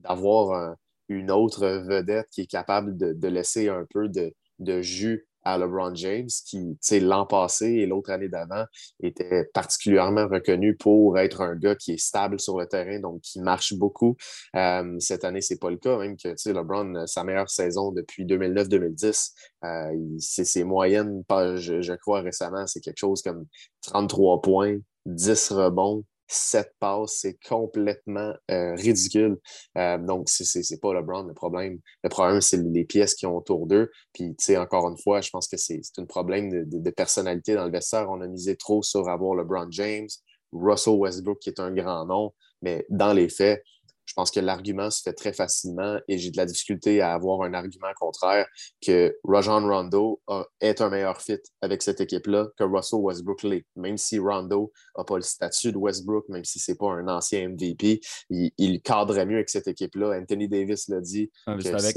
d'avoir 0.00 0.52
un 0.52 0.76
une 1.08 1.30
autre 1.30 1.66
vedette 1.66 2.28
qui 2.30 2.42
est 2.42 2.46
capable 2.46 2.96
de, 2.96 3.28
laisser 3.28 3.68
un 3.68 3.86
peu 3.90 4.08
de, 4.08 4.82
jus 4.82 5.26
à 5.46 5.58
LeBron 5.58 5.94
James, 5.94 6.28
qui, 6.46 7.00
l'an 7.00 7.26
passé 7.26 7.66
et 7.66 7.86
l'autre 7.86 8.10
année 8.10 8.28
d'avant, 8.28 8.64
était 9.02 9.44
particulièrement 9.52 10.26
reconnu 10.26 10.74
pour 10.74 11.18
être 11.18 11.42
un 11.42 11.54
gars 11.54 11.74
qui 11.74 11.92
est 11.92 11.98
stable 11.98 12.40
sur 12.40 12.58
le 12.58 12.66
terrain, 12.66 12.98
donc 12.98 13.20
qui 13.20 13.40
marche 13.40 13.74
beaucoup. 13.74 14.16
Euh, 14.56 14.96
cette 15.00 15.24
année, 15.24 15.42
c'est 15.42 15.58
pas 15.58 15.70
le 15.70 15.76
cas, 15.76 15.98
même 15.98 16.16
que 16.16 16.28
LeBron, 16.50 17.06
sa 17.06 17.24
meilleure 17.24 17.50
saison 17.50 17.92
depuis 17.92 18.24
2009-2010, 18.24 19.32
euh, 19.64 19.92
c'est 20.18 20.46
ses 20.46 20.64
moyennes, 20.64 21.22
je, 21.56 21.82
je 21.82 21.92
crois 21.92 22.22
récemment, 22.22 22.66
c'est 22.66 22.80
quelque 22.80 22.98
chose 22.98 23.20
comme 23.20 23.44
33 23.82 24.40
points, 24.40 24.78
10 25.04 25.52
rebonds, 25.52 26.04
sept 26.34 26.72
passes, 26.80 27.18
c'est 27.20 27.38
complètement 27.48 28.34
euh, 28.50 28.74
ridicule. 28.74 29.38
Euh, 29.78 29.98
donc, 29.98 30.28
c'est 30.28 30.80
pas 30.80 30.92
LeBron 30.92 31.24
le 31.24 31.34
problème. 31.34 31.78
Le 32.02 32.08
problème, 32.08 32.40
c'est 32.40 32.56
les 32.56 32.84
pièces 32.84 33.14
qui 33.14 33.26
ont 33.26 33.36
autour 33.36 33.66
d'eux. 33.66 33.90
Puis, 34.12 34.34
tu 34.36 34.44
sais, 34.44 34.56
encore 34.56 34.88
une 34.88 34.98
fois, 34.98 35.20
je 35.20 35.30
pense 35.30 35.48
que 35.48 35.56
c'est 35.56 35.80
un 35.98 36.04
problème 36.04 36.50
de, 36.50 36.90
personnalité 36.90 37.54
dans 37.54 37.64
le 37.64 37.70
vestiaire. 37.70 38.08
On 38.10 38.20
a 38.20 38.26
misé 38.26 38.56
trop 38.56 38.82
sur 38.82 39.08
avoir 39.08 39.34
LeBron 39.34 39.68
James, 39.70 40.08
Russell 40.52 40.94
Westbrook, 40.94 41.38
qui 41.40 41.50
est 41.50 41.60
un 41.60 41.72
grand 41.72 42.06
nom, 42.06 42.32
mais 42.62 42.86
dans 42.88 43.12
les 43.12 43.28
faits, 43.28 43.62
je 44.06 44.12
pense 44.14 44.30
que 44.30 44.40
l'argument 44.40 44.90
se 44.90 45.02
fait 45.02 45.12
très 45.12 45.32
facilement 45.32 45.98
et 46.08 46.18
j'ai 46.18 46.30
de 46.30 46.36
la 46.36 46.46
difficulté 46.46 47.00
à 47.00 47.14
avoir 47.14 47.42
un 47.42 47.54
argument 47.54 47.92
contraire 47.98 48.46
que 48.84 49.16
Rajon 49.24 49.66
Rondo 49.66 50.20
est 50.60 50.80
un 50.80 50.90
meilleur 50.90 51.20
fit 51.20 51.40
avec 51.60 51.82
cette 51.82 52.00
équipe-là 52.00 52.48
que 52.56 52.64
Russell 52.64 53.00
Westbrook 53.00 53.42
l'est. 53.42 53.64
Même 53.76 53.96
si 53.96 54.18
Rondo 54.18 54.72
n'a 54.96 55.04
pas 55.04 55.16
le 55.16 55.22
statut 55.22 55.72
de 55.72 55.78
Westbrook, 55.78 56.28
même 56.28 56.44
si 56.44 56.58
ce 56.58 56.72
n'est 56.72 56.76
pas 56.76 56.90
un 56.90 57.08
ancien 57.08 57.48
MVP, 57.48 58.00
il, 58.30 58.80
cadrerait 58.82 59.26
mieux 59.26 59.36
avec 59.36 59.48
cette 59.48 59.68
équipe-là. 59.68 60.18
Anthony 60.18 60.48
Davis 60.48 60.88
l'a 60.88 61.00
dit. 61.00 61.30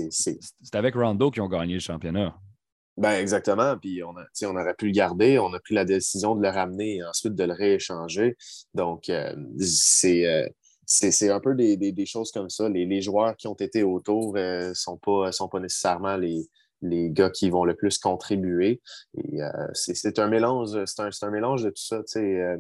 c'est 0.10 0.76
avec, 0.76 0.96
Rondo 0.96 1.32
qu'ils 1.32 1.42
ont 1.42 1.50
gagné 1.50 1.76
le 1.76 1.80
championnat. 1.80 2.36
Ben 2.98 3.14
exactement. 3.20 3.78
Puis 3.78 4.02
on, 4.04 4.16
a, 4.18 4.26
on 4.44 4.56
aurait 4.56 4.74
pu 4.74 4.88
le 4.88 4.92
garder. 4.92 5.38
On 5.38 5.54
a 5.54 5.60
pris 5.60 5.76
la 5.76 5.86
décision 5.86 6.36
de 6.36 6.42
le 6.42 6.50
ramener 6.50 6.96
et 6.96 7.04
ensuite 7.04 7.36
de 7.36 7.44
le 7.44 7.54
rééchanger. 7.54 8.36
Donc, 8.74 9.10
euh, 9.10 9.36
c'est. 9.60 10.26
Euh, 10.26 10.48
c'est 10.88 11.30
un 11.30 11.40
peu 11.42 11.54
des, 11.54 12.06
choses 12.06 12.32
comme 12.32 12.50
ça. 12.50 12.70
Les, 12.70 13.02
joueurs 13.02 13.36
qui 13.36 13.48
ont 13.48 13.56
été 13.56 13.84
autour 13.84 14.34
ne 14.34 14.40
euh, 14.40 14.74
sont, 14.74 14.98
pas, 14.98 15.32
sont 15.34 15.50
pas 15.50 15.60
nécessairement 15.60 16.16
les, 16.16 16.50
les 16.82 17.10
gars 17.12 17.30
qui 17.30 17.50
vont 17.50 17.66
le 17.66 17.76
plus 17.76 18.00
contribuer. 18.00 18.82
Euh, 19.18 19.68
c'est 19.74 20.18
un 20.18 20.30
mélange, 20.30 20.78
un, 20.98 21.30
mélange 21.30 21.64
de 21.64 21.70
tout 21.72 21.84
ça. 21.84 22.02
Euh, 22.16 22.58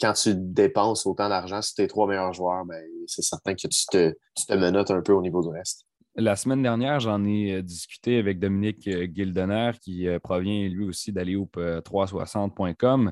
quand 0.00 0.12
tu 0.12 0.34
dépenses 0.36 1.04
autant 1.04 1.28
d'argent 1.28 1.60
sur 1.62 1.74
tes 1.74 1.88
trois 1.88 2.06
meilleurs 2.06 2.32
joueurs, 2.32 2.64
ben, 2.64 2.80
c'est 3.08 3.22
certain 3.22 3.54
que 3.54 3.66
tu 3.66 3.86
te, 3.90 4.14
tu 4.36 4.46
te 4.46 4.54
menottes 4.54 4.92
un 4.92 5.02
peu 5.02 5.12
au 5.12 5.22
niveau 5.22 5.42
du 5.42 5.48
reste. 5.48 5.84
La 6.16 6.36
semaine 6.36 6.62
dernière, 6.62 7.00
j'en 7.00 7.24
ai 7.24 7.60
discuté 7.60 8.18
avec 8.18 8.38
Dominique 8.38 8.88
Gildener, 9.12 9.72
qui 9.80 10.06
provient 10.22 10.68
lui 10.68 10.84
aussi 10.84 11.12
d'Allyhoop360.com. 11.12 13.10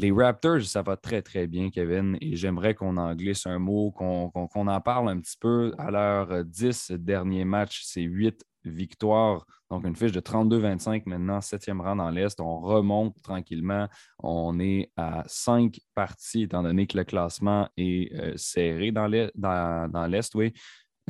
Les 0.00 0.12
Raptors, 0.12 0.62
ça 0.62 0.82
va 0.82 0.96
très, 0.96 1.22
très 1.22 1.48
bien, 1.48 1.70
Kevin, 1.70 2.16
et 2.20 2.36
j'aimerais 2.36 2.72
qu'on 2.72 2.96
en 2.98 3.16
glisse 3.16 3.48
un 3.48 3.58
mot, 3.58 3.90
qu'on 3.90 4.30
en 4.68 4.80
parle 4.80 5.08
un 5.08 5.18
petit 5.18 5.36
peu. 5.40 5.74
À 5.76 5.90
leurs 5.90 6.44
10 6.44 6.92
derniers 6.92 7.44
matchs, 7.44 7.82
c'est 7.84 8.02
8 8.02 8.44
victoires, 8.62 9.44
donc 9.68 9.84
une 9.84 9.96
fiche 9.96 10.12
de 10.12 10.20
32-25 10.20 11.02
maintenant, 11.06 11.40
septième 11.40 11.80
rang 11.80 11.96
dans 11.96 12.10
l'Est. 12.10 12.40
On 12.40 12.60
remonte 12.60 13.20
tranquillement. 13.22 13.88
On 14.20 14.60
est 14.60 14.92
à 14.96 15.24
5 15.26 15.80
parties, 15.96 16.42
étant 16.42 16.62
donné 16.62 16.86
que 16.86 16.96
le 16.96 17.02
classement 17.02 17.68
est 17.76 18.14
euh, 18.14 18.34
serré 18.36 18.92
dans 18.92 19.08
l'Est, 19.08 20.34
oui, 20.36 20.52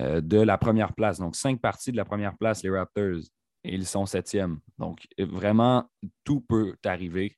euh, 0.01 0.22
de 0.22 0.38
la 0.38 0.57
première 0.57 0.94
place. 0.94 1.18
Donc, 1.18 1.37
5 1.37 1.61
parties 1.61 1.92
de 1.92 1.98
la 1.98 2.07
première 2.07 2.38
place, 2.38 2.62
les 2.62 2.70
Raptors, 2.70 3.20
et 3.64 3.74
ils 3.74 3.87
sont 3.87 4.07
septièmes. 4.07 4.61
Donc, 4.79 5.07
vraiment, 5.18 5.90
tout 6.24 6.40
peut 6.40 6.74
arriver 6.87 7.37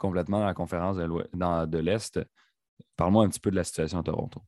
complètement 0.00 0.40
dans 0.40 0.46
la 0.46 0.54
conférence 0.54 0.96
de 0.96 1.78
l'Est. 1.78 2.18
Parle-moi 2.96 3.24
un 3.24 3.28
petit 3.28 3.38
peu 3.38 3.50
de 3.50 3.56
la 3.56 3.64
situation 3.64 4.00
à 4.00 4.02
Toronto. 4.02 4.40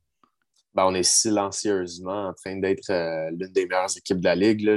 Ben, 0.75 0.87
on 0.87 0.95
est 0.95 1.03
silencieusement 1.03 2.29
en 2.29 2.33
train 2.33 2.57
d'être 2.57 2.89
euh, 2.91 3.31
l'une 3.31 3.53
des 3.53 3.67
meilleures 3.67 3.95
équipes 3.95 4.21
de 4.21 4.25
la 4.25 4.35
Ligue. 4.35 4.77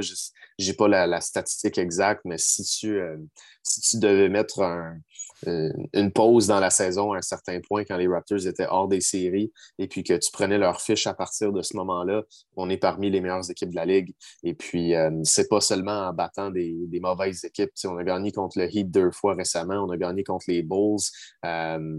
Je 0.58 0.66
n'ai 0.66 0.74
pas 0.74 0.88
la, 0.88 1.20
statistique 1.22 1.78
exacte, 1.78 2.20
mais 2.26 2.36
si 2.36 2.62
tu, 2.64 3.00
euh, 3.00 3.16
si 3.62 3.80
tu 3.80 3.98
devais 3.98 4.28
mettre 4.28 4.60
un, 4.60 4.98
une 5.44 6.12
pause 6.12 6.46
dans 6.46 6.60
la 6.60 6.70
saison 6.70 7.12
à 7.12 7.18
un 7.18 7.22
certain 7.22 7.60
point 7.60 7.84
quand 7.84 7.96
les 7.96 8.08
Raptors 8.08 8.46
étaient 8.46 8.66
hors 8.68 8.88
des 8.88 9.00
séries 9.00 9.52
et 9.78 9.86
puis 9.86 10.02
que 10.02 10.14
tu 10.14 10.30
prenais 10.32 10.58
leur 10.58 10.80
fiche 10.80 11.06
à 11.06 11.14
partir 11.14 11.52
de 11.52 11.62
ce 11.62 11.76
moment-là, 11.76 12.22
on 12.56 12.70
est 12.70 12.78
parmi 12.78 13.10
les 13.10 13.20
meilleures 13.20 13.50
équipes 13.50 13.70
de 13.70 13.76
la 13.76 13.84
Ligue. 13.84 14.14
Et 14.42 14.54
puis, 14.54 14.94
euh, 14.94 15.10
c'est 15.24 15.48
pas 15.48 15.60
seulement 15.60 16.08
en 16.08 16.12
battant 16.12 16.50
des, 16.50 16.74
mauvaises 17.00 17.44
équipes. 17.44 17.70
on 17.84 17.96
a 17.98 18.04
gagné 18.04 18.32
contre 18.32 18.58
le 18.58 18.74
Heat 18.74 18.90
deux 18.90 19.10
fois 19.10 19.34
récemment, 19.34 19.84
on 19.84 19.90
a 19.90 19.96
gagné 19.96 20.24
contre 20.24 20.46
les 20.48 20.62
Bulls. 20.62 21.00
Euh, 21.44 21.98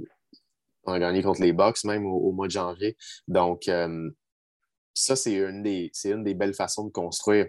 on 0.86 0.93
a 0.93 1.00
gagné 1.00 1.21
contre 1.21 1.41
les 1.41 1.54
Bucks 1.54 1.84
même 1.84 2.06
au, 2.06 2.32
mois 2.32 2.47
de 2.47 2.52
janvier. 2.52 2.95
Donc, 3.28 3.69
ça, 4.97 5.15
c'est 5.15 5.36
une, 5.36 5.62
des, 5.62 6.34
belles 6.34 6.54
façons 6.54 6.86
de 6.86 6.91
construire. 6.91 7.45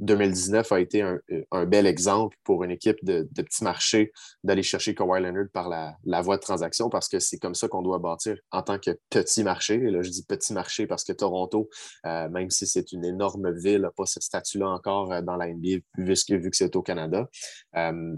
2019 0.00 0.72
a 0.72 0.80
été 0.80 1.02
un, 1.02 1.66
bel 1.66 1.86
exemple 1.86 2.36
pour 2.42 2.64
une 2.64 2.70
équipe 2.70 2.96
de, 3.04 3.28
de 3.30 3.42
petit 3.42 3.62
marché 3.62 4.12
d'aller 4.42 4.62
chercher 4.62 4.94
Kawhi 4.94 5.20
Leonard 5.20 5.48
par 5.52 5.68
la, 5.68 6.22
voie 6.22 6.36
de 6.36 6.42
transaction 6.42 6.88
parce 6.88 7.08
que 7.08 7.20
c'est 7.20 7.38
comme 7.38 7.54
ça 7.54 7.68
qu'on 7.68 7.82
doit 7.82 7.98
bâtir 7.98 8.36
en 8.50 8.62
tant 8.62 8.78
que 8.78 8.98
petit 9.10 9.44
marché. 9.44 9.74
Et 9.74 9.90
là, 9.90 10.02
je 10.02 10.10
dis 10.10 10.24
petit 10.24 10.52
marché 10.54 10.86
parce 10.86 11.04
que 11.04 11.12
Toronto, 11.12 11.68
euh, 12.06 12.28
même 12.30 12.50
si 12.50 12.66
c'est 12.66 12.92
une 12.92 13.04
énorme 13.04 13.52
ville, 13.52 13.82
n'a 13.82 13.90
pas 13.90 14.06
ce 14.06 14.20
statut-là 14.20 14.68
encore 14.68 15.12
euh, 15.12 15.20
dans 15.20 15.36
la 15.36 15.48
NBA 15.48 15.80
vu 15.98 16.14
que, 16.14 16.56
c'est 16.56 16.74
au 16.76 16.82
Canada. 16.82 17.28
Euh, 17.76 18.16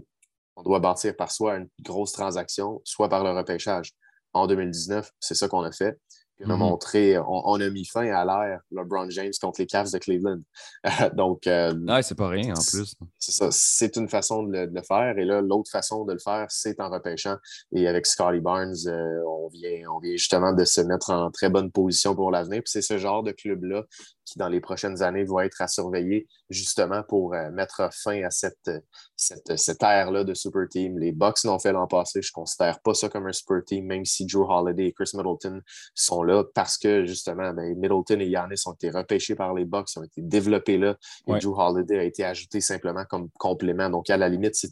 on 0.56 0.62
doit 0.62 0.80
bâtir 0.80 1.16
par 1.16 1.32
soit 1.32 1.56
une 1.56 1.68
grosse 1.80 2.12
transaction, 2.12 2.80
soit 2.84 3.08
par 3.08 3.24
le 3.24 3.30
repêchage. 3.30 3.92
En 4.34 4.46
2019, 4.46 5.10
c'est 5.20 5.34
ça 5.34 5.48
qu'on 5.48 5.62
a 5.62 5.72
fait. 5.72 5.98
On 6.44 6.50
a, 6.50 6.54
mhm. 6.54 6.58
montré, 6.58 7.18
on, 7.18 7.60
a 7.60 7.70
mis 7.70 7.84
fin 7.84 8.06
à 8.12 8.24
l'ère 8.24 8.60
LeBron 8.70 9.08
James 9.10 9.32
contre 9.40 9.60
les 9.60 9.66
Cavs 9.66 9.92
de 9.92 9.98
Cleveland. 9.98 10.40
Donc, 11.14 11.46
euh, 11.46 11.72
c'est 12.02 12.16
pas 12.16 12.28
rien 12.28 12.54
en 12.54 12.62
plus. 12.62 12.94
C'est 13.18 13.32
ça, 13.32 13.48
c'est 13.50 13.96
une 13.96 14.08
façon 14.08 14.42
de 14.42 14.70
le, 14.72 14.82
faire. 14.82 15.18
Et 15.18 15.24
là, 15.24 15.40
l'autre 15.40 15.70
façon 15.70 16.04
de 16.04 16.12
le 16.12 16.18
faire, 16.18 16.46
c'est 16.48 16.80
en 16.80 16.90
repêchant. 16.90 17.36
Et 17.74 17.86
avec 17.86 18.06
Scotty 18.06 18.40
Barnes, 18.40 18.74
euh, 18.86 19.22
on, 19.26 19.48
vient, 19.48 19.90
on 19.94 19.98
vient 20.00 20.12
justement 20.12 20.52
de 20.52 20.64
se 20.64 20.80
mettre 20.80 21.10
en 21.10 21.30
très 21.30 21.50
bonne 21.50 21.70
position 21.70 22.14
pour 22.14 22.30
l'avenir. 22.30 22.62
Puis 22.62 22.72
c'est 22.72 22.82
ce 22.82 22.98
genre 22.98 23.22
de 23.22 23.32
club-là 23.32 23.84
qui, 24.24 24.38
dans 24.38 24.48
les 24.48 24.60
prochaines 24.60 25.02
années, 25.02 25.24
va 25.24 25.44
être 25.46 25.60
à 25.60 25.68
surveiller 25.68 26.26
justement 26.50 27.02
pour 27.02 27.34
euh, 27.34 27.50
mettre 27.50 27.88
fin 27.92 28.22
à 28.22 28.30
cette, 28.30 28.70
cette, 29.16 29.56
cette 29.56 29.82
ère-là 29.82 30.24
de 30.24 30.34
super 30.34 30.68
team. 30.68 30.98
Les 30.98 31.12
Bucks 31.12 31.44
l'ont 31.44 31.58
fait 31.58 31.72
l'an 31.72 31.86
passé. 31.86 32.22
Je 32.22 32.30
ne 32.30 32.32
considère 32.32 32.80
pas 32.80 32.94
ça 32.94 33.08
comme 33.08 33.26
un 33.26 33.32
super 33.32 33.64
team, 33.64 33.86
même 33.86 34.04
si 34.04 34.28
Joe 34.28 34.46
Holiday 34.48 34.86
et 34.86 34.92
Chris 34.92 35.10
Middleton 35.14 35.60
sont 35.94 36.22
là 36.22 36.44
parce 36.54 36.78
que 36.78 37.04
justement, 37.06 37.52
ben, 37.52 37.76
Middleton 37.76 38.20
et 38.20 38.30
Giannis 38.30 38.62
ont 38.66 38.72
été 38.72 38.90
repêchés 38.90 39.34
par 39.34 39.54
les 39.54 39.64
Bucks, 39.64 39.88
ont 39.96 40.04
été 40.04 40.22
développés 40.22 40.78
là. 40.78 40.96
Et 41.28 41.40
Joe 41.40 41.54
Holiday 41.56 41.98
a 41.98 42.04
été 42.04 42.24
ajouté 42.24 42.60
simplement 42.60 43.04
comme 43.04 43.28
complément. 43.38 43.90
Donc, 43.90 44.10
à 44.10 44.16
la 44.16 44.28
limite, 44.28 44.54
si 44.54 44.70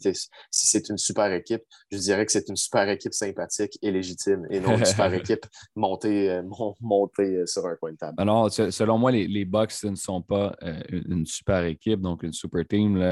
c'est 0.51 0.89
une 0.89 0.97
super 0.97 1.31
équipe, 1.31 1.63
je 1.91 1.97
dirais 1.97 2.25
que 2.25 2.31
c'est 2.31 2.47
une 2.49 2.55
super 2.55 2.87
équipe 2.89 3.13
sympathique 3.13 3.77
et 3.81 3.91
légitime 3.91 4.45
et 4.49 4.59
non 4.59 4.77
une 4.77 4.85
super 4.85 5.13
équipe 5.13 5.45
montée, 5.75 6.29
euh, 6.29 6.43
montée 6.81 7.45
sur 7.45 7.65
un 7.65 7.75
coin 7.75 7.91
de 7.91 7.97
table. 7.97 8.15
Alors, 8.17 8.51
selon 8.51 8.97
moi, 8.97 9.11
les, 9.11 9.27
les 9.27 9.40
Bucks 9.45 9.83
ne 9.83 9.95
sont 9.95 10.21
pas 10.21 10.55
euh, 10.63 10.81
une 11.07 11.25
super 11.25 11.63
équipe, 11.65 12.01
donc 12.01 12.23
une 12.23 12.33
super 12.33 12.65
team. 12.67 13.03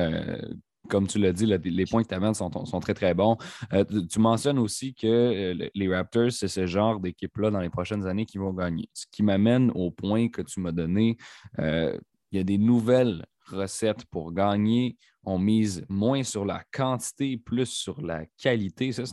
comme 0.89 1.08
tu 1.08 1.20
l'as 1.20 1.34
dit, 1.34 1.46
les 1.46 1.86
points 1.86 2.04
que 2.04 2.08
tu 2.08 2.15
amènes 2.15 2.34
sont, 2.34 2.50
très, 2.80 2.94
très 2.94 3.13
bons. 3.13 3.38
Euh, 3.74 3.84
tu 4.10 4.20
mentionnes 4.20 4.60
aussi 4.60 4.94
que 4.94 5.08
euh, 5.08 5.70
les 5.74 5.94
Raptors, 5.94 6.32
c'est 6.32 6.48
ce 6.48 6.65
genre 6.65 7.00
d'équipe-là 7.00 7.52
dans 7.52 7.60
les 7.60 7.70
prochaines 7.70 8.06
années 8.08 8.26
qui 8.26 8.38
vont 8.38 8.54
gagner. 8.54 8.89
Ce 8.94 9.06
qui 9.12 9.24
m'amène 9.24 9.72
au 9.76 9.92
point 9.92 10.30
que 10.30 10.42
tu 10.42 10.60
m'as 10.60 10.72
donné. 10.72 11.18
il 11.58 12.38
y 12.38 12.39
a 12.39 12.44
des 12.44 12.58
nouvelles 12.58 13.26
recettes 13.52 14.06
pour 14.06 14.32
gagner. 14.32 14.98
On 15.24 15.38
mise 15.38 15.86
moins 15.89 16.24
sur 16.24 16.46
la 16.46 16.63
quantité, 16.72 17.38
plus 17.38 17.68
sur 17.68 18.02
la 18.02 18.26
qualité. 18.38 18.92
Ça, 18.92 19.04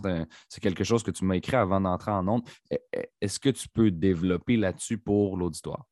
c'est 0.48 0.60
quelque 0.60 0.84
chose 0.84 1.02
que 1.02 1.10
tu 1.10 1.24
m'as 1.24 1.36
écrit 1.36 1.56
avant 1.56 1.80
d'entrer 1.80 2.12
en 2.12 2.26
ondes. 2.28 2.48
E, 2.72 2.76
e, 2.96 3.02
est-ce 3.20 3.40
que 3.40 3.50
tu 3.50 3.68
peux 3.68 3.90
développer 3.90 4.56
là-dessus 4.56 4.98
pour 4.98 5.36
l'auditoire? 5.36 5.84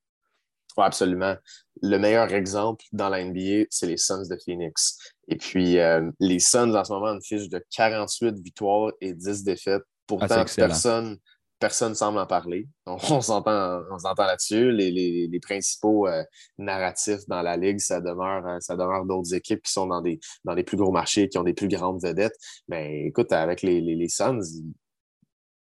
Absolument. 0.82 1.36
Le 1.82 1.98
meilleur 1.98 2.32
exemple 2.32 2.84
dans 2.92 3.08
la 3.08 3.24
NBA, 3.24 3.66
c'est 3.70 3.86
les 3.86 3.96
Suns 3.96 4.28
de 4.28 4.36
Phoenix. 4.44 4.98
Et 5.28 5.36
puis, 5.36 5.78
euh, 5.78 6.10
les 6.20 6.38
Suns, 6.38 6.74
en 6.74 6.84
ce 6.84 6.92
moment, 6.92 7.06
ont 7.06 7.14
une 7.14 7.22
fiche 7.22 7.48
de 7.48 7.64
48 7.76 8.38
victoires 8.40 8.92
et 9.00 9.14
10 9.14 9.44
défaites. 9.44 9.82
Pourtant, 10.06 10.26
ah, 10.30 10.44
personne 10.56 11.18
personne 11.64 11.94
semble 11.94 12.18
en 12.18 12.26
parler. 12.26 12.68
On, 12.86 13.20
s'entend 13.22 13.80
là-dessus. 14.18 14.70
Les, 14.70 15.40
principaux 15.40 16.06
euh, 16.06 16.22
narratifs 16.58 17.26
dans 17.26 17.40
la 17.40 17.56
Ligue, 17.56 17.80
ça 17.80 18.00
demeure, 18.00 18.46
euh, 18.46 18.58
ça 18.60 18.76
demeure 18.76 19.06
d'autres 19.06 19.34
équipes 19.34 19.62
qui 19.62 19.72
sont 19.72 19.86
dans 19.86 20.02
des, 20.02 20.20
dans 20.44 20.54
les 20.54 20.62
plus 20.62 20.76
gros 20.76 20.92
marchés, 20.92 21.28
qui 21.28 21.38
ont 21.38 21.42
des 21.42 21.54
plus 21.54 21.68
grandes 21.68 22.02
vedettes. 22.02 22.36
Mais 22.68 23.06
écoute, 23.06 23.32
avec 23.32 23.62
les, 23.62 23.80
les, 23.80 24.08
Suns, 24.08 24.42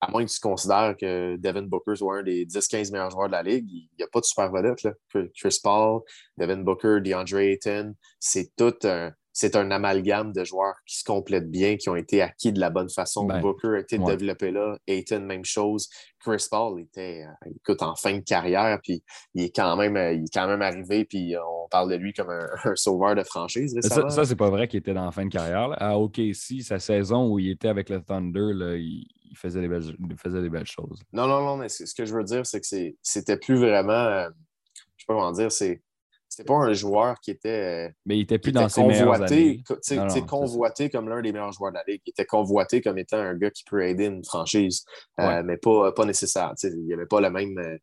à 0.04 0.10
moins 0.10 0.24
que 0.24 0.30
tu 0.30 0.40
considères 0.40 0.94
que 0.98 1.36
Devin 1.36 1.62
Booker 1.62 1.96
soit 1.96 2.18
un 2.18 2.22
des 2.22 2.46
10-15 2.46 2.92
meilleurs 2.92 3.10
joueurs 3.10 3.28
de 3.28 3.32
la 3.32 3.42
Ligue, 3.42 3.68
il 3.70 3.88
n'y 3.98 4.04
a 4.04 4.08
pas 4.08 4.20
de 4.20 4.24
super 4.24 4.50
vedette. 4.52 4.82
Là. 4.82 4.92
Chris 5.34 5.58
Paul, 5.62 6.00
Devin 6.36 6.58
Booker, 6.58 7.00
DeAndre 7.00 7.38
Ayton, 7.38 7.94
c'est 8.18 8.54
tout 8.56 8.74
un, 8.84 9.12
c'est 9.32 9.56
un 9.56 9.70
amalgame 9.72 10.32
de 10.32 10.44
joueurs 10.44 10.76
qui 10.86 10.98
se 10.98 11.04
complètent 11.04 11.50
bien, 11.50 11.76
qui 11.76 11.88
ont 11.88 11.96
été 11.96 12.22
acquis 12.22 12.52
de 12.52 12.60
la 12.60 12.70
bonne 12.70 12.88
façon. 12.88 13.24
Ben, 13.24 13.40
Booker 13.40 13.76
a 13.76 13.78
été 13.80 13.98
développé 13.98 14.52
là, 14.52 14.78
Ayton, 14.86 15.20
même 15.20 15.44
chose. 15.44 15.88
Chris 16.20 16.46
Paul 16.48 16.80
était 16.80 17.24
euh, 17.24 17.50
écoute, 17.56 17.82
en 17.82 17.96
fin 17.96 18.14
de 18.14 18.22
carrière, 18.22 18.78
puis 18.82 19.02
il 19.34 19.44
est 19.44 19.54
quand 19.54 19.76
même, 19.76 19.96
euh, 19.96 20.12
il 20.12 20.24
est 20.24 20.32
quand 20.32 20.46
même 20.46 20.62
arrivé, 20.62 21.04
puis 21.04 21.34
on 21.36 21.68
parle 21.68 21.90
de 21.90 21.96
lui 21.96 22.12
comme 22.12 22.30
un, 22.30 22.46
sauveur 22.76 23.16
de 23.16 23.24
franchise. 23.24 23.76
ça, 23.80 24.08
ça 24.08 24.24
c'est 24.24 24.36
pas 24.36 24.50
vrai 24.50 24.68
qu'il 24.68 24.78
était 24.78 24.94
dans 24.94 25.04
la 25.04 25.10
fin 25.10 25.24
de 25.24 25.30
carrière. 25.30 25.70
À 25.82 25.98
OKC, 25.98 26.62
sa 26.62 26.78
saison 26.78 27.28
où 27.28 27.38
il 27.40 27.50
était 27.50 27.68
avec 27.68 27.88
le 27.88 28.00
Thunder, 28.02 28.52
là, 28.54 28.76
il, 28.76 29.06
faisait 29.34 29.60
des 29.60 29.68
belles, 29.68 29.96
faisait 30.16 30.42
des 30.42 30.50
belles 30.50 30.66
choses. 30.66 31.00
Non, 31.12 31.26
non, 31.26 31.40
non, 31.42 31.56
mais 31.56 31.68
ce 31.68 31.94
que 31.94 32.04
je 32.04 32.14
veux 32.14 32.24
dire, 32.24 32.44
c'est 32.46 32.60
que 32.60 32.94
c'était 33.02 33.36
plus 33.36 33.56
vraiment, 33.56 33.92
euh, 33.92 34.28
je 34.96 35.02
sais 35.02 35.06
pas 35.06 35.14
comment 35.14 35.32
dire, 35.32 35.50
c'est 35.50 35.82
c'était 36.34 36.48
pas 36.48 36.54
un 36.54 36.72
joueur 36.72 37.20
qui 37.20 37.30
était. 37.30 37.88
Euh, 37.88 37.92
Mais 38.06 38.18
il 38.18 38.22
était 38.22 38.38
plus 38.38 38.50
dans 38.50 38.68
ses 38.68 38.80
convoité, 38.80 39.62
meilleures 39.90 40.26
convoité 40.26 40.90
comme 40.90 41.08
l'un 41.08 41.22
des 41.22 41.32
meilleurs 41.32 41.52
joueurs 41.52 41.70
de 41.70 41.76
la 41.76 41.84
Ligue. 41.86 42.02
Il 42.06 42.10
était 42.10 42.24
convoité 42.24 42.80
comme 42.80 42.98
étant 42.98 43.18
un 43.18 43.34
gars 43.34 43.50
qui 43.50 43.62
peut 43.64 43.86
aider 43.86 44.06
une 44.06 44.24
franchise, 44.24 44.84
euh, 45.20 45.42
mais 45.44 45.58
pas, 45.58 45.92
pas 45.92 46.04
nécessaire. 46.04 46.52
Il 46.64 46.86
n'y 46.86 46.92
avait 46.92 47.06
pas 47.06 47.20
le 47.20 47.30
même. 47.30 47.78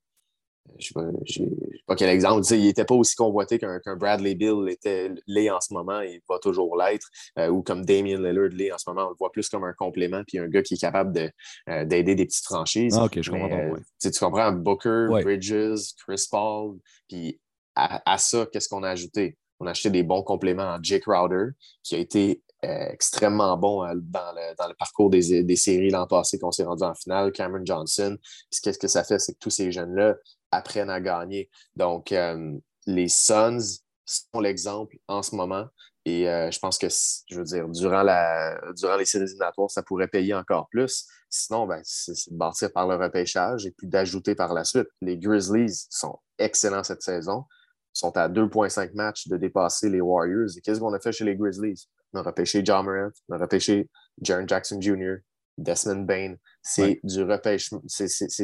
Euh, 0.70 1.12
je 1.26 1.42
ne 1.42 1.50
sais 1.50 1.84
pas 1.88 1.96
quel 1.96 2.10
exemple, 2.10 2.46
il 2.52 2.64
n'était 2.64 2.86
pas 2.86 2.96
aussi 2.96 3.16
convoité 3.16 3.60
qu'un 3.60 3.80
Bradley 3.96 4.36
Bill 4.36 4.68
était 4.70 5.12
l'est 5.28 5.50
en 5.50 5.60
ce 5.60 5.74
moment 5.74 6.02
et 6.02 6.22
va 6.30 6.40
toujours 6.40 6.78
l'être, 6.78 7.08
euh, 7.38 7.50
ou 7.50 7.62
comme 7.62 7.86
Damien 7.86 8.18
Lillard 8.18 8.50
l'est 8.52 8.72
en 8.72 8.78
ce 8.78 8.90
moment. 8.90 9.08
On 9.08 9.10
le 9.10 9.16
voit 9.18 9.32
plus 9.32 9.50
comme 9.50 9.64
un 9.64 9.74
complément, 9.74 10.24
puis 10.26 10.40
un 10.40 10.48
gars 10.48 10.62
qui 10.62 10.76
est 10.76 10.82
capable 10.82 11.32
euh, 11.70 11.86
d'aider 11.86 12.16
des 12.16 12.26
petites 12.26 12.46
franchises. 12.46 12.96
Ah, 12.98 13.06
ok, 13.06 13.22
je 13.22 13.32
comprends. 13.32 13.52
Euh, 13.52 13.78
tu 14.00 14.12
comprends 14.20 14.52
Booker, 14.52 15.08
Bridges, 15.24 15.94
Chris 16.06 16.26
Paul, 16.30 16.78
puis 17.08 17.40
à, 17.76 18.18
ça, 18.18 18.46
qu'est-ce 18.52 18.68
qu'on 18.68 18.84
a 18.84 18.90
ajouté? 18.90 19.38
On 19.60 19.66
a 19.66 19.72
acheté 19.72 19.90
des 19.90 20.04
bons 20.04 20.24
compléments 20.24 20.76
en 20.76 20.78
Jake 20.82 21.04
Crowder, 21.04 21.52
qui 21.84 21.96
a 21.96 22.00
été 22.00 22.44
extrêmement 22.64 23.58
bon 23.58 23.82
dans 23.96 24.36
le, 24.36 24.76
parcours 24.76 25.10
des, 25.10 25.44
des 25.44 25.56
séries 25.56 25.90
l'an 25.90 26.06
passé 26.06 26.38
qu'on 26.38 26.52
s'est 26.52 26.64
rendu 26.64 26.84
en 26.84 26.94
finale, 26.94 27.32
Cameron 27.32 27.66
Johnson. 27.66 28.18
Qu'est-ce 28.62 28.78
que 28.78 28.88
ça 28.88 29.04
fait? 29.04 29.18
C'est 29.18 29.34
que 29.34 29.40
tous 29.40 29.50
ces 29.50 29.72
jeunes-là 29.72 30.16
apprennent 30.52 30.90
à 30.90 31.00
gagner. 31.00 31.50
Donc, 31.76 32.12
euh, 32.12 32.58
les 32.86 33.08
Suns 33.08 33.82
sont 34.06 34.40
l'exemple 34.40 34.98
en 35.08 35.24
ce 35.24 35.36
moment. 35.36 35.68
Et 36.06 36.28
euh, 36.28 36.50
je 36.50 36.60
pense 36.60 36.78
que, 36.80 36.88
je 36.90 37.38
veux 37.38 37.44
dire, 37.44 37.68
durant, 37.70 38.02
la, 38.02 38.60
durant 38.76 38.96
les 38.96 39.06
séries 39.06 39.26
éliminatoires, 39.26 39.70
ça 39.70 39.84
pourrait 39.84 40.08
payer 40.08 40.34
encore 40.34 40.68
plus. 40.70 41.06
Sinon, 41.30 41.68
ben, 41.68 41.80
c'est 41.84 42.32
de 42.32 42.38
partir 42.38 42.72
par 42.74 42.88
le 42.88 42.96
repêchage 42.96 43.66
et 43.66 43.72
puis 43.72 43.88
d'ajouter 43.88 44.34
par 44.34 44.54
la 44.54 44.64
suite. 44.64 44.88
Les 45.02 45.18
Grizzlies 45.18 45.86
sont 45.90 46.18
excellents 46.40 46.84
cette 46.84 47.04
saison. 47.04 47.46
Sont 47.94 48.16
à 48.18 48.30
2,5 48.30 48.94
matchs 48.94 49.28
de 49.28 49.38
dépasser 49.38 49.90
les 49.90 50.02
Warriors. 50.02 50.50
Et 50.58 50.62
qu'est-ce 50.62 50.80
qu'on 50.80 50.94
a 50.94 51.00
fait 51.00 51.12
chez 51.12 51.26
les 51.26 51.36
Grizzlies? 51.36 51.88
On 52.14 52.20
a 52.20 52.24
repêché 52.24 52.62
John 52.66 52.86
Morant, 52.86 53.12
on 53.30 53.36
a 53.36 53.38
repêché 53.38 53.90
Jaron 54.22 54.48
Jackson 54.48 54.82
Jr., 54.82 55.18
Desmond 55.62 56.02
Bain. 56.02 56.36
C'est 56.62 57.00
du, 57.04 57.26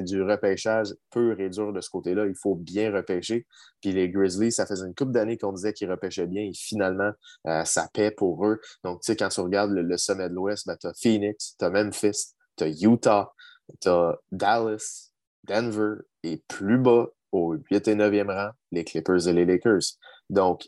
du 0.04 0.22
repêchage 0.24 0.94
pur 1.12 1.40
et 1.40 1.50
dur 1.50 1.74
de 1.74 1.82
ce 1.82 1.90
côté-là. 1.90 2.26
Il 2.26 2.36
faut 2.36 2.56
bien 2.56 2.92
repêcher. 2.92 3.46
Puis 3.82 3.92
les 3.92 4.10
Grizzlies, 4.10 4.52
ça 4.52 4.66
faisait 4.66 4.86
une 4.86 4.96
couple 4.96 5.12
d'années 5.12 5.38
qu'on 5.38 5.54
disait 5.54 5.74
qu'ils 5.74 5.90
repêchaient 5.90 6.28
bien 6.28 6.44
et 6.44 6.54
finalement, 6.54 7.12
euh, 7.48 7.64
ça 7.66 7.88
paie 7.94 8.12
pour 8.12 8.46
eux. 8.46 8.60
Donc, 8.84 9.02
tu 9.02 9.08
sais, 9.08 9.16
quand 9.16 9.30
tu 9.30 9.42
regardes 9.42 9.72
le, 9.72 9.98
sommet 9.98 10.30
de 10.30 10.34
l'Ouest, 10.34 10.68
ben, 10.68 10.78
tu 10.80 10.88
as 10.88 10.94
Phoenix, 10.94 11.56
tu 11.60 11.66
as 11.66 11.70
Memphis, 11.70 12.34
tu 12.58 12.64
as 12.64 12.68
Utah, 12.68 13.34
tu 13.82 13.90
as 13.90 14.18
Dallas, 14.32 15.12
Denver 15.44 15.96
et 16.24 16.44
plus 16.48 16.78
bas, 16.78 17.08
au 17.32 17.56
8 17.72 17.88
et 17.88 17.96
9e 17.96 18.34
rang, 18.34 18.52
les 18.72 18.84
Clippers 18.84 19.28
et 19.28 19.34
les 19.34 19.46
Lakers. 19.46 19.98
Donc, 20.30 20.68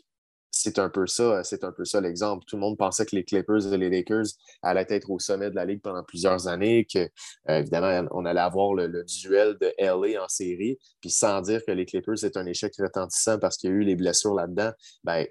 c'est 0.50 0.78
un 0.78 0.88
peu 0.88 1.06
ça, 1.06 1.42
c'est 1.44 1.64
un 1.64 1.72
peu 1.72 1.84
ça 1.84 2.00
l'exemple. 2.00 2.44
Tout 2.46 2.56
le 2.56 2.60
monde 2.60 2.76
pensait 2.76 3.06
que 3.06 3.14
les 3.14 3.24
Clippers 3.24 3.72
et 3.72 3.78
les 3.78 3.88
Lakers 3.88 4.26
allaient 4.62 4.86
être 4.88 5.10
au 5.10 5.18
sommet 5.18 5.50
de 5.50 5.54
la 5.54 5.64
Ligue 5.64 5.80
pendant 5.80 6.02
plusieurs 6.02 6.48
années, 6.48 6.86
que 6.92 6.98
euh, 6.98 7.58
évidemment, 7.58 8.08
on 8.12 8.24
allait 8.24 8.40
avoir 8.40 8.74
le, 8.74 9.04
duel 9.04 9.56
de 9.60 9.72
LA 9.78 10.22
en 10.22 10.28
série, 10.28 10.78
puis 11.00 11.10
sans 11.10 11.40
dire 11.40 11.64
que 11.64 11.72
les 11.72 11.86
Clippers 11.86 12.18
c'est 12.18 12.36
un 12.36 12.46
échec 12.46 12.72
retentissant 12.78 13.38
parce 13.38 13.56
qu'il 13.56 13.70
y 13.70 13.72
a 13.72 13.76
eu 13.76 13.84
les 13.84 13.96
blessures 13.96 14.34
là-dedans, 14.34 14.72
ben, 15.04 15.26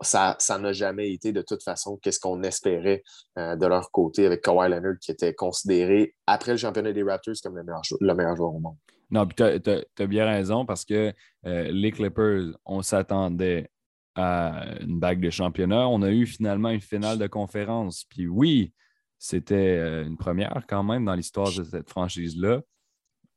ça 0.00 0.36
n'a 0.58 0.72
jamais 0.72 1.12
été 1.12 1.32
de 1.32 1.42
toute 1.42 1.62
façon 1.62 1.98
qu'est-ce 2.02 2.18
qu'on 2.18 2.42
espérait 2.42 3.02
euh, 3.38 3.54
de 3.56 3.66
leur 3.66 3.90
côté 3.90 4.24
avec 4.24 4.42
Kawhi 4.42 4.70
Leonard 4.70 4.98
qui 5.00 5.10
était 5.10 5.34
considéré 5.34 6.14
après 6.26 6.52
le 6.52 6.56
championnat 6.56 6.92
des 6.92 7.02
Raptors 7.02 7.34
comme 7.42 7.56
le 7.56 7.64
meilleur, 7.64 7.82
le 8.00 8.14
meilleur 8.14 8.36
joueur 8.36 8.54
au 8.54 8.60
monde. 8.60 8.76
Non, 9.10 9.26
puis 9.26 9.36
tu 9.36 10.02
as, 10.02 10.06
bien 10.06 10.24
raison 10.24 10.64
parce 10.64 10.84
que 10.84 11.12
euh, 11.46 11.68
les 11.70 11.92
Clippers, 11.92 12.56
on 12.64 12.80
s'attendait 12.82 13.70
à 14.14 14.64
une 14.80 14.98
bague 14.98 15.20
de 15.20 15.30
championnat. 15.30 15.88
On 15.88 16.02
a 16.02 16.10
eu 16.10 16.26
finalement 16.26 16.70
une 16.70 16.80
finale 16.80 17.18
de 17.18 17.26
conférence. 17.26 18.04
Puis 18.08 18.26
oui, 18.26 18.72
c'était 19.18 19.78
euh, 19.78 20.04
une 20.04 20.16
première 20.16 20.64
quand 20.68 20.82
même 20.82 21.04
dans 21.04 21.14
l'histoire 21.14 21.52
de 21.52 21.64
cette 21.64 21.88
franchise-là. 21.88 22.62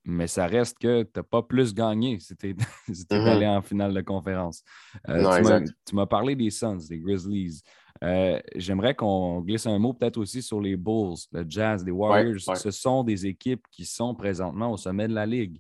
Mais 0.09 0.27
ça 0.27 0.47
reste 0.47 0.77
que 0.79 1.03
tu 1.03 1.09
n'as 1.17 1.23
pas 1.23 1.43
plus 1.43 1.73
gagné 1.73 2.19
si 2.19 2.35
tu 2.37 2.53
mm-hmm. 2.53 3.27
allé 3.27 3.47
en 3.47 3.61
finale 3.61 3.93
de 3.93 4.01
conférence. 4.01 4.63
Euh, 5.09 5.65
tu 5.85 5.95
m'as 5.95 6.05
parlé 6.05 6.35
des 6.35 6.49
Suns, 6.49 6.77
des 6.89 6.99
Grizzlies. 6.99 7.61
Euh, 8.03 8.39
j'aimerais 8.55 8.95
qu'on 8.95 9.41
glisse 9.41 9.65
un 9.65 9.77
mot 9.79 9.93
peut-être 9.93 10.17
aussi 10.17 10.41
sur 10.41 10.61
les 10.61 10.77
Bulls, 10.77 11.17
le 11.31 11.45
Jazz, 11.47 11.83
les 11.83 11.91
Warriors. 11.91 12.55
Ce 12.55 12.71
sont 12.71 13.03
des 13.03 13.25
équipes 13.25 13.65
qui 13.71 13.85
sont 13.85 14.15
présentement 14.15 14.71
au 14.71 14.77
sommet 14.77 15.07
de 15.07 15.13
la 15.13 15.25
Ligue. 15.25 15.59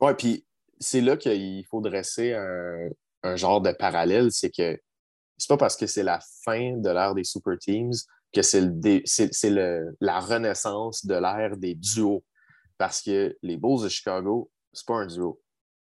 Oui, 0.00 0.12
puis 0.18 0.44
c'est 0.80 1.00
là 1.00 1.16
qu'il 1.16 1.64
faut 1.66 1.80
dresser 1.80 2.32
un, 2.32 2.88
un 3.24 3.36
genre 3.36 3.60
de 3.60 3.72
parallèle, 3.72 4.30
c'est 4.30 4.50
que 4.50 4.78
c'est 5.36 5.48
pas 5.48 5.56
parce 5.56 5.76
que 5.76 5.86
c'est 5.86 6.02
la 6.04 6.20
fin 6.44 6.76
de 6.76 6.88
l'ère 6.90 7.14
des 7.14 7.24
super 7.24 7.58
teams 7.58 7.92
que 8.32 8.42
c'est 8.42 9.50
la 10.00 10.20
renaissance 10.20 11.06
de 11.06 11.14
l'ère 11.14 11.56
des 11.56 11.74
duos. 11.74 12.24
Parce 12.76 13.00
que 13.00 13.36
les 13.42 13.56
Bulls 13.56 13.84
de 13.84 13.88
Chicago, 13.88 14.50
c'est 14.72 14.86
pas 14.86 14.94
un 14.94 15.06
duo. 15.06 15.40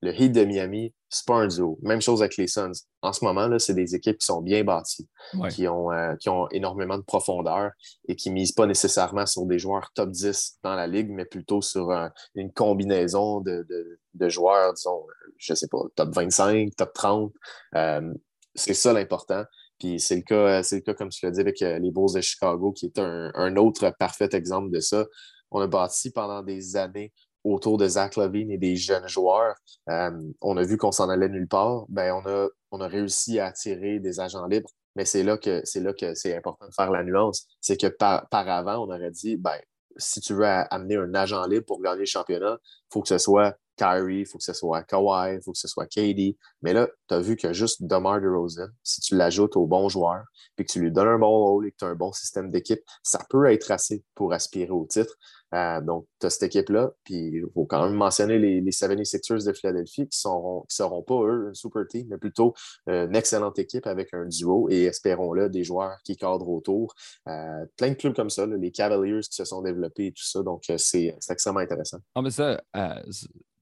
Le 0.03 0.12
Heat 0.12 0.33
de 0.33 0.45
Miami, 0.45 0.95
c'est 1.09 1.25
pas 1.27 1.37
un 1.37 1.47
duo. 1.47 1.79
Même 1.83 2.03
chose 2.03 2.21
avec 2.21 2.37
les 2.37 2.47
Suns. 2.47 2.73
En 3.01 3.15
ce 3.15 3.25
moment, 3.25 3.59
c'est 3.59 3.73
des 3.73 3.95
équipes 3.95 4.19
qui 4.19 4.27
sont 4.27 4.43
bien 4.43 4.62
bâties, 4.62 5.09
qui, 5.51 5.67
ont, 5.67 5.91
euh, 5.91 6.15
qui 6.17 6.29
ont 6.29 6.47
énormément 6.51 6.99
de 6.99 7.03
profondeur 7.03 7.71
et 8.07 8.15
qui 8.15 8.29
ne 8.29 8.35
misent 8.35 8.53
pas 8.53 8.67
nécessairement 8.67 9.25
sur 9.25 9.47
des 9.47 9.59
joueurs 9.59 9.91
top 9.95 10.11
10 10.11 10.59
dans 10.62 10.75
la 10.75 10.87
ligue, 10.87 11.09
mais 11.11 11.25
plutôt 11.25 11.62
sur 11.62 11.91
une 12.35 12.53
combinaison 12.53 13.41
de, 13.41 13.67
de, 13.69 13.99
joueurs, 14.29 14.72
disons, 14.74 15.05
je 15.38 15.52
ne 15.52 15.57
sais 15.57 15.68
pas, 15.68 15.79
top 15.94 16.14
25, 16.14 16.74
top 16.76 16.92
30. 16.92 17.33
Euh, 17.74 18.14
c'est 18.55 18.74
ça 18.74 18.92
l'important. 18.92 19.44
Puis 19.79 20.00
c'est 20.00 20.16
le 20.16 20.22
cas, 20.22 20.61
le 20.61 20.81
cas, 20.81 20.94
comme 20.94 21.11
tu 21.11 21.24
l'as 21.24 21.33
dit, 21.33 21.40
avec 21.40 21.61
euh, 21.62 21.79
les 21.79 21.90
Bulls 21.90 22.14
de 22.14 22.20
Chicago, 22.20 22.72
qui 22.72 22.87
est 22.87 22.98
un, 22.98 23.57
autre 23.57 23.90
parfait 23.98 24.29
exemple 24.33 24.70
de 24.70 24.81
ça. 24.81 25.05
On 25.50 25.61
a 25.61 25.66
bâti 25.66 26.11
pendant 26.11 26.42
des 26.42 26.76
années 26.76 27.12
autour 27.44 27.79
de 27.79 27.87
Zach 27.87 28.16
Levine 28.16 28.50
et 28.50 28.59
des 28.59 28.76
jeunes 28.76 29.07
joueurs. 29.07 29.55
Euh, 29.88 30.11
on 30.40 30.57
a 30.57 30.62
vu 30.64 30.76
qu'on 30.76 30.92
s'en 30.92 31.09
allait 31.09 31.29
nulle 31.29 31.46
part. 31.46 31.85
On, 31.88 32.26
a, 32.26 32.48
on 32.72 32.81
a 32.81 32.88
réussi 32.88 33.38
à 33.38 33.46
attirer 33.46 34.00
des 34.00 34.18
agents 34.18 34.46
libres, 34.46 34.70
mais 34.96 35.05
c'est 35.05 35.22
là 35.22 35.37
que 35.37 35.61
c'est 35.64 35.81
là 35.81 35.92
que 35.92 36.14
c'est 36.14 36.35
important 36.35 36.66
de 36.66 36.74
faire 36.74 36.90
la 36.90 37.05
nuance. 37.05 37.46
C'est 37.61 37.81
que 37.81 37.87
par, 37.87 38.29
par, 38.31 38.48
avant, 38.48 38.79
on 38.79 38.90
aurait 38.92 39.12
dit 39.12 39.37
ben, 39.37 39.59
si 39.96 40.20
tu 40.20 40.35
veux 40.35 40.46
amener 40.46 40.96
un 40.96 41.14
agent 41.14 41.44
libre 41.46 41.66
pour 41.66 41.80
gagner 41.80 42.00
le 42.00 42.06
championnat, 42.06 42.59
il 42.62 42.87
faut 42.92 43.02
que 43.02 43.09
ce 43.09 43.18
soit 43.18 43.56
Kyrie, 43.76 44.20
il 44.20 44.26
faut 44.26 44.38
que 44.38 44.44
ce 44.44 44.52
soit 44.52 44.82
Kawhi, 44.82 45.35
il 45.35 45.42
faut 45.42 45.52
que 45.52 45.59
ce 45.59 45.68
soit 45.68 45.87
KD. 45.87 46.37
Mais 46.62 46.72
là, 46.72 46.88
tu 47.09 47.14
as 47.14 47.20
vu 47.20 47.37
que 47.37 47.52
juste 47.52 47.82
DeMar 47.82 48.20
DeRozan, 48.20 48.68
si 48.82 49.00
tu 49.00 49.16
l'ajoutes 49.16 49.56
au 49.56 49.66
bon 49.66 49.88
joueur, 49.88 50.24
puis 50.56 50.64
que 50.64 50.72
tu 50.72 50.80
lui 50.80 50.90
donnes 50.90 51.09
un 51.09 51.18
bon 51.18 51.28
rôle 51.28 51.66
et 51.66 51.72
que 51.72 51.76
tu 51.78 51.85
as 51.85 51.88
un 51.88 51.94
bon 51.94 52.12
système 52.12 52.50
d'équipe, 52.50 52.80
ça 53.02 53.20
peut 53.28 53.46
être 53.52 53.70
assez 53.70 54.02
pour 54.14 54.32
aspirer 54.32 54.70
au 54.70 54.87
titre. 54.87 55.14
Euh, 55.54 55.80
donc, 55.80 56.06
tu 56.20 56.26
as 56.26 56.30
cette 56.30 56.54
équipe-là, 56.54 56.92
puis 57.04 57.14
il 57.14 57.44
faut 57.54 57.66
quand 57.66 57.85
même 57.85 57.94
mentionner 57.94 58.38
les, 58.38 58.61
les 58.61 58.70
76ers 58.70 59.46
de 59.46 59.52
Philadelphie 59.52 60.09
qui 60.09 60.26
ne 60.26 60.62
seront 60.68 61.02
pas, 61.02 61.22
eux, 61.22 61.48
une 61.48 61.54
super 61.54 61.87
team, 61.88 62.09
mais 62.11 62.18
plutôt 62.18 62.54
euh, 62.88 63.06
une 63.06 63.16
excellente 63.16 63.59
équipe 63.59 63.87
avec 63.87 64.12
un 64.12 64.26
duo 64.26 64.68
et 64.70 64.85
espérons-le, 64.85 65.48
des 65.48 65.64
joueurs 65.64 65.98
qui 66.04 66.16
cadrent 66.16 66.48
autour. 66.48 66.94
Euh, 67.28 67.64
plein 67.76 67.90
de 67.90 67.94
clubs 67.94 68.14
comme 68.14 68.30
ça, 68.30 68.46
les 68.46 68.70
Cavaliers 68.70 69.20
qui 69.20 69.37
se 69.37 69.44
sont 69.44 69.62
développés 69.62 70.06
et 70.06 70.12
tout 70.12 70.24
ça, 70.24 70.42
donc 70.42 70.64
c'est 70.76 71.16
extrêmement 71.30 71.61
intéressant. 71.61 71.98
Ah, 72.14 72.22
mais 72.22 72.30
ça, 72.30 72.61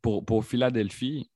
pour, 0.01 0.25
pour 0.25 0.45
Philadelphie, 0.45 1.31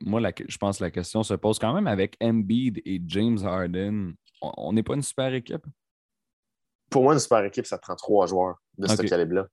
moi, 0.00 0.20
je 0.48 0.56
pense 0.56 0.78
que 0.78 0.84
la 0.84 0.90
question 0.90 1.22
se 1.22 1.34
pose 1.34 1.58
quand 1.58 1.74
même 1.74 1.86
avec 1.86 2.16
Embiid 2.22 2.80
et 2.84 3.00
James 3.06 3.38
Harden. 3.42 4.14
On 4.40 4.72
n'est 4.72 4.82
pas 4.82 4.94
une 4.94 5.02
super 5.02 5.32
équipe? 5.34 5.64
Pour 6.92 7.02
moi, 7.02 7.14
une 7.14 7.18
super 7.18 7.44
équipe, 7.44 7.66
ça 7.66 7.78
prend 7.78 7.96
trois 7.96 8.26
joueurs 8.26 8.56
de 8.78 8.86
ce 8.86 9.02
calibre-là. 9.02 9.48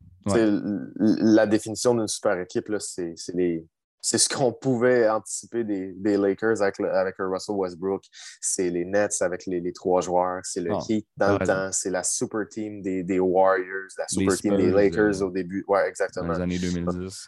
La 0.96 1.48
définition 1.48 1.96
d'une 1.96 2.08
super 2.08 2.40
équipe, 2.40 2.72
c'est 2.80 3.16
les, 3.34 3.66
c'est 4.02 4.18
ce 4.18 4.30
qu'on 4.30 4.54
pouvait 4.54 5.10
anticiper 5.10 5.64
des, 5.64 5.94
des 5.94 6.18
Lakers 6.18 6.62
avec, 6.62 6.80
avec 6.80 7.16
Russell 7.20 7.56
Westbrook. 7.56 8.04
C'est 8.40 8.70
les 8.70 8.86
Nets 8.86 9.22
avec 9.22 9.46
les, 9.46 9.60
les 9.60 9.74
trois 9.74 10.02
joueurs. 10.02 10.40
C'est 10.44 10.62
le 10.62 10.72
ah, 10.74 10.80
Heat 10.88 11.06
dans 11.18 11.34
le 11.34 11.46
temps. 11.46 11.70
C'est 11.72 11.90
la 11.90 12.04
super 12.04 12.48
team 12.50 12.82
des, 12.82 13.04
des 13.04 13.20
Warriors, 13.20 13.90
la 13.98 14.08
super 14.08 14.38
team 14.38 14.56
des 14.56 14.72
Lakers 14.72 15.22
au 15.22 15.30
début. 15.30 15.66
Ouais, 15.68 15.88
exactement. 15.88 16.34
Dans 16.34 16.46
les 16.46 16.60
années 16.60 16.60
2010. 16.60 17.28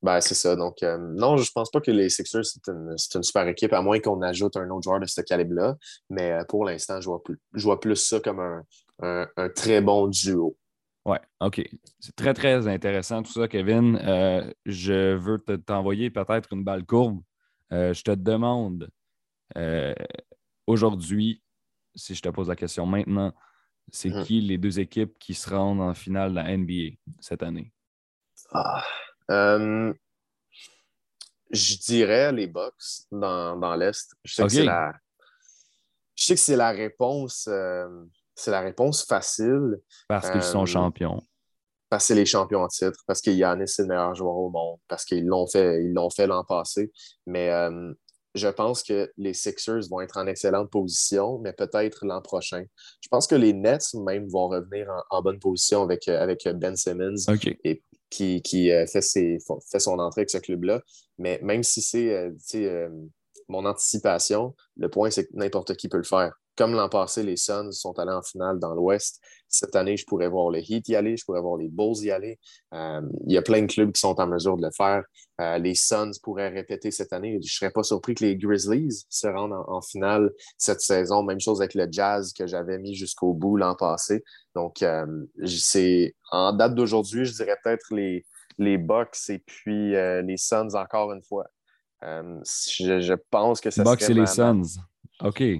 Ben, 0.00 0.20
c'est 0.20 0.34
ça. 0.34 0.54
Donc, 0.54 0.82
euh, 0.82 0.98
non, 0.98 1.36
je 1.36 1.50
pense 1.52 1.70
pas 1.70 1.80
que 1.80 1.90
les 1.90 2.08
Sixers, 2.08 2.44
c'est 2.44 2.68
une, 2.68 2.94
une, 3.14 3.22
super 3.22 3.48
équipe, 3.48 3.72
à 3.72 3.82
moins 3.82 3.98
qu'on 3.98 4.22
ajoute 4.22 4.56
un 4.56 4.68
autre 4.70 4.84
joueur 4.84 5.00
de 5.00 5.06
ce 5.06 5.20
calibre-là. 5.22 5.76
Mais 6.08 6.32
euh, 6.32 6.44
pour 6.44 6.64
l'instant, 6.64 7.00
je, 7.00 7.06
vois 7.06 7.22
plus, 7.22 7.38
je 7.54 7.64
vois 7.64 7.80
plus 7.80 7.96
ça 7.96 8.20
comme 8.20 8.38
un, 8.38 8.62
un, 9.00 9.28
un 9.36 9.48
très 9.48 9.80
bon 9.80 10.08
duo. 10.08 10.56
Oui, 11.04 11.18
OK. 11.40 11.68
C'est 11.98 12.14
très, 12.14 12.32
très 12.32 12.68
intéressant 12.68 13.22
tout 13.22 13.32
ça, 13.32 13.48
Kevin. 13.48 13.96
Euh, 13.96 14.48
je 14.66 15.14
veux 15.14 15.38
t'envoyer 15.38 16.10
peut-être 16.10 16.52
une 16.52 16.62
balle 16.62 16.84
courbe. 16.84 17.20
Euh, 17.72 17.92
je 17.92 18.02
te 18.02 18.12
demande 18.12 18.88
euh, 19.56 19.94
aujourd'hui, 20.66 21.42
si 21.94 22.14
je 22.14 22.22
te 22.22 22.28
pose 22.28 22.48
la 22.48 22.56
question 22.56 22.86
maintenant, 22.86 23.32
c'est 23.90 24.10
mm-hmm. 24.10 24.24
qui 24.24 24.40
les 24.42 24.58
deux 24.58 24.78
équipes 24.78 25.18
qui 25.18 25.34
se 25.34 25.50
rendent 25.50 25.80
en 25.80 25.94
finale 25.94 26.30
de 26.30 26.36
la 26.36 26.56
NBA 26.56 26.96
cette 27.20 27.42
année? 27.42 27.72
Ah, 28.52 28.84
je 31.50 31.76
dirais 31.78 32.32
les 32.32 32.46
Bucks 32.46 33.06
dans, 33.10 33.74
l'Est. 33.76 34.14
Je 34.24 34.34
sais 34.34 34.42
que 34.44 34.48
c'est 34.48 34.64
la. 34.64 34.94
Je 36.14 36.24
sais 36.24 36.34
que 36.34 36.40
c'est 36.40 36.56
la 36.56 36.70
réponse 36.70 37.48
c'est 38.34 38.50
la 38.50 38.60
réponse 38.60 39.04
facile. 39.04 39.78
Parce 40.08 40.30
qu'ils 40.30 40.42
sont 40.42 40.62
euh, 40.62 40.66
champions. 40.66 41.20
parce 41.88 42.04
que 42.04 42.08
c'est 42.08 42.14
les 42.14 42.26
champions 42.26 42.62
en 42.62 42.68
titre, 42.68 43.00
parce 43.06 43.20
qu'il 43.20 43.34
y 43.34 43.44
a 43.44 43.52
est 43.54 43.78
le 43.78 43.86
meilleur 43.86 44.14
joueur 44.14 44.36
au 44.36 44.50
monde, 44.50 44.78
parce 44.88 45.04
qu'ils 45.04 45.26
l'ont 45.26 45.46
fait, 45.46 45.82
ils 45.82 45.92
l'ont 45.92 46.10
fait 46.10 46.26
l'an 46.26 46.44
passé. 46.44 46.92
Mais 47.26 47.50
euh, 47.50 47.92
je 48.34 48.48
pense 48.48 48.82
que 48.82 49.12
les 49.18 49.34
Sixers 49.34 49.88
vont 49.90 50.00
être 50.00 50.16
en 50.16 50.26
excellente 50.26 50.70
position, 50.70 51.38
mais 51.38 51.52
peut-être 51.52 52.06
l'an 52.06 52.22
prochain. 52.22 52.64
Je 53.00 53.08
pense 53.08 53.26
que 53.26 53.34
les 53.34 53.52
Nets 53.52 53.94
même 53.94 54.26
vont 54.28 54.48
revenir 54.48 54.88
en, 55.10 55.22
bonne 55.22 55.38
position 55.38 55.82
avec, 55.82 56.08
euh, 56.08 56.20
avec 56.20 56.48
Ben 56.48 56.76
Simmons 56.76 57.26
et 57.64 57.82
qui, 58.08 58.42
qui 58.42 58.68
fait, 58.68 59.00
ses, 59.00 59.38
fait, 59.70 59.80
son 59.80 59.98
entrée 59.98 60.22
avec 60.22 60.30
ce 60.30 60.38
club-là. 60.38 60.82
Mais 61.18 61.40
même 61.42 61.62
si 61.62 61.80
c'est 61.80 62.30
mon 63.48 63.64
anticipation, 63.64 64.54
le 64.76 64.88
point, 64.90 65.10
c'est 65.10 65.26
que 65.26 65.32
n'importe 65.34 65.76
qui 65.76 65.88
peut 65.88 65.96
le 65.96 66.02
faire 66.02 66.34
comme 66.56 66.72
l'an 66.74 66.88
passé, 66.88 67.22
les 67.22 67.36
Suns 67.36 67.72
sont 67.72 67.98
allés 67.98 68.12
en 68.12 68.22
finale 68.22 68.58
dans 68.58 68.74
l'Ouest. 68.74 69.20
Cette 69.48 69.74
année, 69.74 69.96
je 69.96 70.04
pourrais 70.04 70.28
voir 70.28 70.50
les 70.50 70.60
Heat 70.60 70.88
y 70.88 70.96
aller, 70.96 71.16
je 71.16 71.24
pourrais 71.24 71.40
voir 71.40 71.56
les 71.56 71.68
Bulls 71.68 71.98
y 72.02 72.10
aller. 72.10 72.38
Euh, 72.74 73.00
il 73.26 73.32
y 73.32 73.38
a 73.38 73.42
plein 73.42 73.62
de 73.62 73.66
clubs 73.66 73.92
qui 73.92 74.00
sont 74.00 74.18
en 74.20 74.26
mesure 74.26 74.56
de 74.56 74.62
le 74.62 74.70
faire. 74.70 75.02
Euh, 75.40 75.58
les 75.58 75.74
Suns 75.74 76.12
pourraient 76.22 76.50
répéter 76.50 76.90
cette 76.90 77.12
année. 77.12 77.32
Je 77.32 77.36
ne 77.36 77.42
serais 77.42 77.70
pas 77.70 77.82
surpris 77.82 78.14
que 78.14 78.24
les 78.24 78.36
Grizzlies 78.36 79.04
se 79.08 79.26
rendent 79.26 79.64
en, 79.66 79.80
finale 79.80 80.30
cette 80.58 80.80
saison. 80.80 81.22
Même 81.22 81.40
chose 81.40 81.60
avec 81.60 81.74
le 81.74 81.86
Jazz 81.90 82.32
que 82.32 82.46
j'avais 82.46 82.78
mis 82.78 82.94
jusqu'au 82.94 83.32
bout 83.32 83.56
l'an 83.56 83.74
passé. 83.74 84.22
Donc, 84.54 84.82
euh, 84.82 85.06
c'est 85.46 86.14
en 86.30 86.52
date 86.52 86.74
d'aujourd'hui, 86.74 87.24
je 87.24 87.32
dirais 87.32 87.56
peut-être 87.62 87.94
les, 87.94 88.26
les 88.58 88.78
Bucks 88.78 89.16
et 89.28 89.38
puis 89.38 89.92
les 89.92 90.36
Suns 90.36 90.74
encore 90.74 91.12
une 91.12 91.22
fois. 91.22 91.46
Je, 92.02 93.14
pense 93.30 93.60
que 93.60 93.70
ça 93.70 93.84
Bucks 93.84 94.02
et 94.02 94.14
les 94.14 94.26
Suns. 94.26 94.62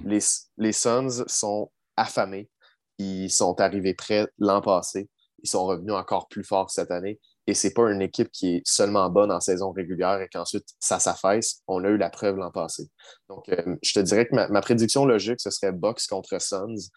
Les, 0.04 0.18
les 0.56 0.72
Suns 0.72 1.24
sont 1.26 1.70
affamés. 1.96 2.50
Ils 2.98 3.30
sont 3.30 3.60
arrivés 3.60 3.94
près 3.94 4.26
l'an 4.38 4.60
passé. 4.60 5.08
Ils 5.42 5.48
sont 5.48 5.66
revenus 5.66 5.94
encore 5.94 6.28
plus 6.28 6.44
forts 6.44 6.70
cette 6.70 6.90
année. 6.90 7.20
Et 7.46 7.54
ce 7.54 7.66
n'est 7.66 7.72
pas 7.72 7.90
une 7.90 8.02
équipe 8.02 8.30
qui 8.30 8.56
est 8.56 8.62
seulement 8.64 9.08
bonne 9.10 9.32
en 9.32 9.40
saison 9.40 9.72
régulière 9.72 10.20
et 10.20 10.28
qu'ensuite 10.28 10.66
ça 10.78 11.00
s'affaisse. 11.00 11.62
On 11.66 11.82
a 11.84 11.88
eu 11.88 11.96
la 11.96 12.10
preuve 12.10 12.36
l'an 12.36 12.52
passé. 12.52 12.84
Donc, 13.28 13.48
euh, 13.48 13.76
je 13.82 13.92
te 13.92 14.00
dirais 14.00 14.26
que 14.26 14.34
ma, 14.34 14.60
prédiction 14.60 15.04
logique, 15.04 15.40
ce 15.40 15.50
serait 15.50 15.72
Bucks 15.72 16.06
contre 16.08 16.40
Suns. 16.40 16.90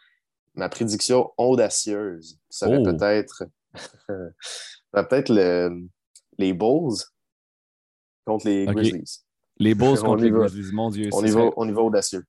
Ma 0.53 0.69
prédiction 0.69 1.31
audacieuse 1.37 2.37
serait 2.49 2.77
oh. 2.77 2.83
peut-être 2.83 3.43
peut-être 4.91 5.31
les 6.37 6.53
Bulls 6.53 6.97
contre 8.25 8.47
les 8.47 8.65
Grizzlies. 8.65 9.24
Les 9.57 9.73
Bulls 9.75 9.99
contre 9.99 10.23
les 10.23 10.31
Grizzlies, 10.31 10.73
mon 10.73 10.89
Dieu. 10.89 11.09
On 11.13 11.23
y, 11.23 11.31
va, 11.31 11.49
on 11.55 11.67
y 11.67 11.71
va 11.71 11.81
audacieux. 11.81 12.23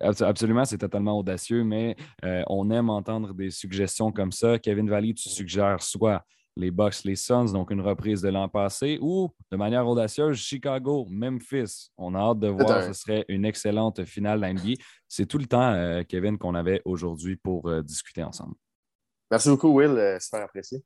Absolument, 0.00 0.64
c'est 0.64 0.78
totalement 0.78 1.18
audacieux, 1.18 1.64
mais 1.64 1.96
euh, 2.24 2.42
on 2.48 2.70
aime 2.70 2.90
entendre 2.90 3.34
des 3.34 3.50
suggestions 3.50 4.12
comme 4.12 4.32
ça. 4.32 4.58
Kevin 4.58 4.88
Valley, 4.88 5.14
tu 5.14 5.28
suggères 5.28 5.82
soit 5.82 6.24
les 6.56 6.70
Bucks, 6.70 7.04
les 7.04 7.16
Suns, 7.16 7.52
donc 7.52 7.70
une 7.70 7.80
reprise 7.80 8.20
de 8.20 8.28
l'an 8.28 8.48
passé, 8.48 8.98
ou 9.00 9.30
de 9.50 9.56
manière 9.56 9.86
audacieuse, 9.88 10.36
Chicago, 10.36 11.06
Memphis. 11.08 11.90
On 11.96 12.14
a 12.14 12.18
hâte 12.18 12.40
de 12.40 12.48
voir, 12.48 12.84
ce 12.84 12.92
serait 12.92 13.24
une 13.28 13.44
excellente 13.44 14.04
finale 14.04 14.40
d'NBA. 14.40 14.74
C'est 15.08 15.26
tout 15.26 15.38
le 15.38 15.46
temps, 15.46 15.72
euh, 15.72 16.02
Kevin, 16.06 16.36
qu'on 16.36 16.54
avait 16.54 16.82
aujourd'hui 16.84 17.36
pour 17.36 17.68
euh, 17.68 17.82
discuter 17.82 18.22
ensemble. 18.22 18.54
Merci 19.30 19.48
beaucoup, 19.48 19.74
Will. 19.74 20.18
Super 20.20 20.42
apprécié. 20.42 20.84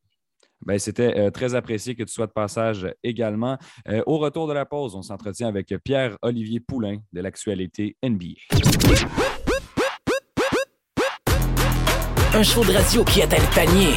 Ben, 0.64 0.78
c'était 0.78 1.18
euh, 1.18 1.30
très 1.30 1.54
apprécié 1.54 1.94
que 1.94 2.02
tu 2.02 2.12
sois 2.12 2.26
de 2.26 2.32
passage 2.32 2.86
également. 3.02 3.59
Euh, 3.88 4.02
au 4.07 4.18
retour 4.18 4.48
de 4.48 4.52
la 4.52 4.64
pause, 4.64 4.94
on 4.94 5.02
s'entretient 5.02 5.48
avec 5.48 5.74
Pierre-Olivier 5.84 6.61
Poulain 6.61 6.98
de 7.12 7.20
l'actualité 7.20 7.96
NBA. 8.02 8.34
Un 12.34 12.42
show 12.42 12.64
de 12.64 12.72
radio 12.72 13.04
qui 13.04 13.22
atteint 13.22 13.36
le 13.38 13.54
panier 13.54 13.92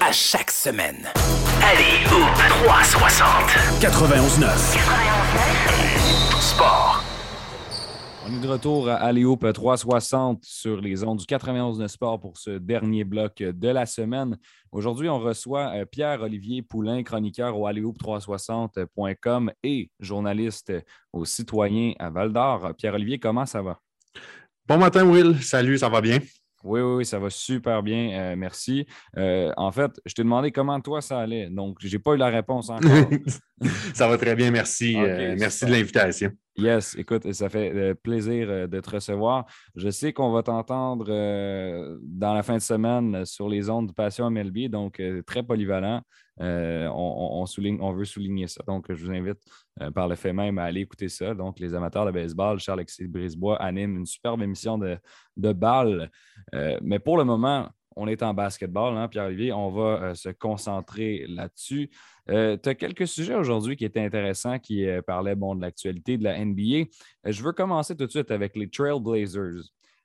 à 0.00 0.12
chaque 0.12 0.50
semaine. 0.50 1.06
Allez, 1.62 2.04
où 2.06 2.24
360 2.64 3.26
91.9 3.80 6.40
Sport. 6.40 7.03
On 8.26 8.32
est 8.32 8.40
de 8.40 8.48
retour 8.48 8.88
à 8.88 8.94
Aléoupe 8.94 9.52
360 9.52 10.44
sur 10.46 10.80
les 10.80 11.04
ondes 11.04 11.18
du 11.18 11.26
91 11.26 11.76
de 11.76 11.86
sport 11.86 12.18
pour 12.18 12.38
ce 12.38 12.52
dernier 12.52 13.04
bloc 13.04 13.42
de 13.42 13.68
la 13.68 13.84
semaine. 13.84 14.38
Aujourd'hui, 14.72 15.10
on 15.10 15.18
reçoit 15.20 15.74
euh, 15.74 15.84
Pierre-Olivier 15.84 16.62
Poulain, 16.62 17.02
chroniqueur 17.02 17.58
au 17.58 17.68
aléoupe360.com 17.68 19.52
et 19.62 19.90
journaliste 20.00 20.72
au 21.12 21.26
Citoyen 21.26 21.92
à 21.98 22.08
Val 22.08 22.32
d'Or. 22.32 22.72
Pierre-Olivier, 22.78 23.18
comment 23.18 23.44
ça 23.44 23.60
va? 23.60 23.78
Bon 24.66 24.78
matin, 24.78 25.04
Will. 25.04 25.42
Salut, 25.42 25.76
ça 25.76 25.90
va 25.90 26.00
bien? 26.00 26.18
Oui, 26.64 26.80
oui, 26.80 27.04
ça 27.04 27.18
va 27.18 27.30
super 27.30 27.82
bien. 27.82 28.18
Euh, 28.18 28.36
merci. 28.36 28.86
Euh, 29.16 29.52
en 29.56 29.70
fait, 29.70 29.92
je 30.06 30.14
t'ai 30.14 30.22
demandé 30.22 30.50
comment 30.50 30.80
toi 30.80 31.00
ça 31.00 31.20
allait. 31.20 31.48
Donc, 31.50 31.76
je 31.80 31.94
n'ai 31.94 31.98
pas 31.98 32.14
eu 32.14 32.16
la 32.16 32.28
réponse 32.28 32.70
encore. 32.70 33.08
ça 33.94 34.08
va 34.08 34.16
très 34.18 34.34
bien, 34.34 34.50
merci. 34.50 34.96
merci 35.38 35.66
de 35.66 35.70
l'invitation. 35.70 36.32
Yes, 36.56 36.94
écoute, 36.96 37.32
ça 37.32 37.48
fait 37.48 37.72
euh, 37.74 37.94
plaisir 37.94 38.46
euh, 38.48 38.66
de 38.68 38.78
te 38.78 38.90
recevoir. 38.90 39.44
Je 39.74 39.88
sais 39.90 40.12
qu'on 40.12 40.30
va 40.30 40.44
t'entendre 40.44 41.06
euh, 41.08 41.98
dans 42.00 42.32
la 42.32 42.44
fin 42.44 42.54
de 42.54 42.62
semaine 42.62 43.24
sur 43.24 43.48
les 43.48 43.68
ondes 43.68 43.88
de 43.88 43.92
Passion 43.92 44.30
MLB, 44.30 44.68
donc 44.68 45.02
très 45.26 45.42
polyvalent. 45.42 46.00
On, 46.38 47.46
souligne, 47.46 47.78
on 47.80 47.92
veut 47.92 48.04
souligner 48.04 48.48
ça. 48.48 48.62
Donc, 48.66 48.92
je 48.92 49.04
vous 49.04 49.12
invite 49.12 49.38
par 49.94 50.08
le 50.08 50.14
fait 50.14 50.32
même 50.32 50.58
à 50.58 50.64
aller 50.64 50.80
écouter 50.80 51.08
ça. 51.08 51.34
Donc, 51.34 51.58
les 51.60 51.74
amateurs 51.74 52.06
de 52.06 52.10
baseball, 52.10 52.58
Charles-Alexis 52.58 53.06
Brisebois 53.06 53.60
anime 53.62 53.98
une 53.98 54.06
superbe 54.06 54.42
émission 54.42 54.78
de, 54.78 54.98
de 55.36 55.52
balles. 55.52 56.10
mais 56.82 56.98
pour 56.98 57.18
le 57.18 57.24
moment, 57.24 57.68
on 57.96 58.08
est 58.08 58.22
en 58.22 58.34
basketball, 58.34 58.96
hein, 58.96 59.08
Pierre-Olivier. 59.08 59.52
On 59.52 59.70
va 59.70 60.14
se 60.14 60.28
concentrer 60.30 61.26
là-dessus. 61.28 61.90
Euh, 62.30 62.56
tu 62.60 62.68
as 62.68 62.74
quelques 62.74 63.06
sujets 63.06 63.34
aujourd'hui 63.34 63.76
qui 63.76 63.84
étaient 63.84 64.00
intéressants, 64.00 64.58
qui 64.58 64.86
euh, 64.86 65.02
parlaient 65.02 65.36
bon, 65.36 65.54
de 65.54 65.62
l'actualité 65.62 66.16
de 66.16 66.24
la 66.24 66.42
NBA. 66.42 66.62
Euh, 66.62 66.84
je 67.26 67.42
veux 67.42 67.52
commencer 67.52 67.96
tout 67.96 68.06
de 68.06 68.10
suite 68.10 68.30
avec 68.30 68.56
les 68.56 68.68
Trailblazers. 68.68 69.62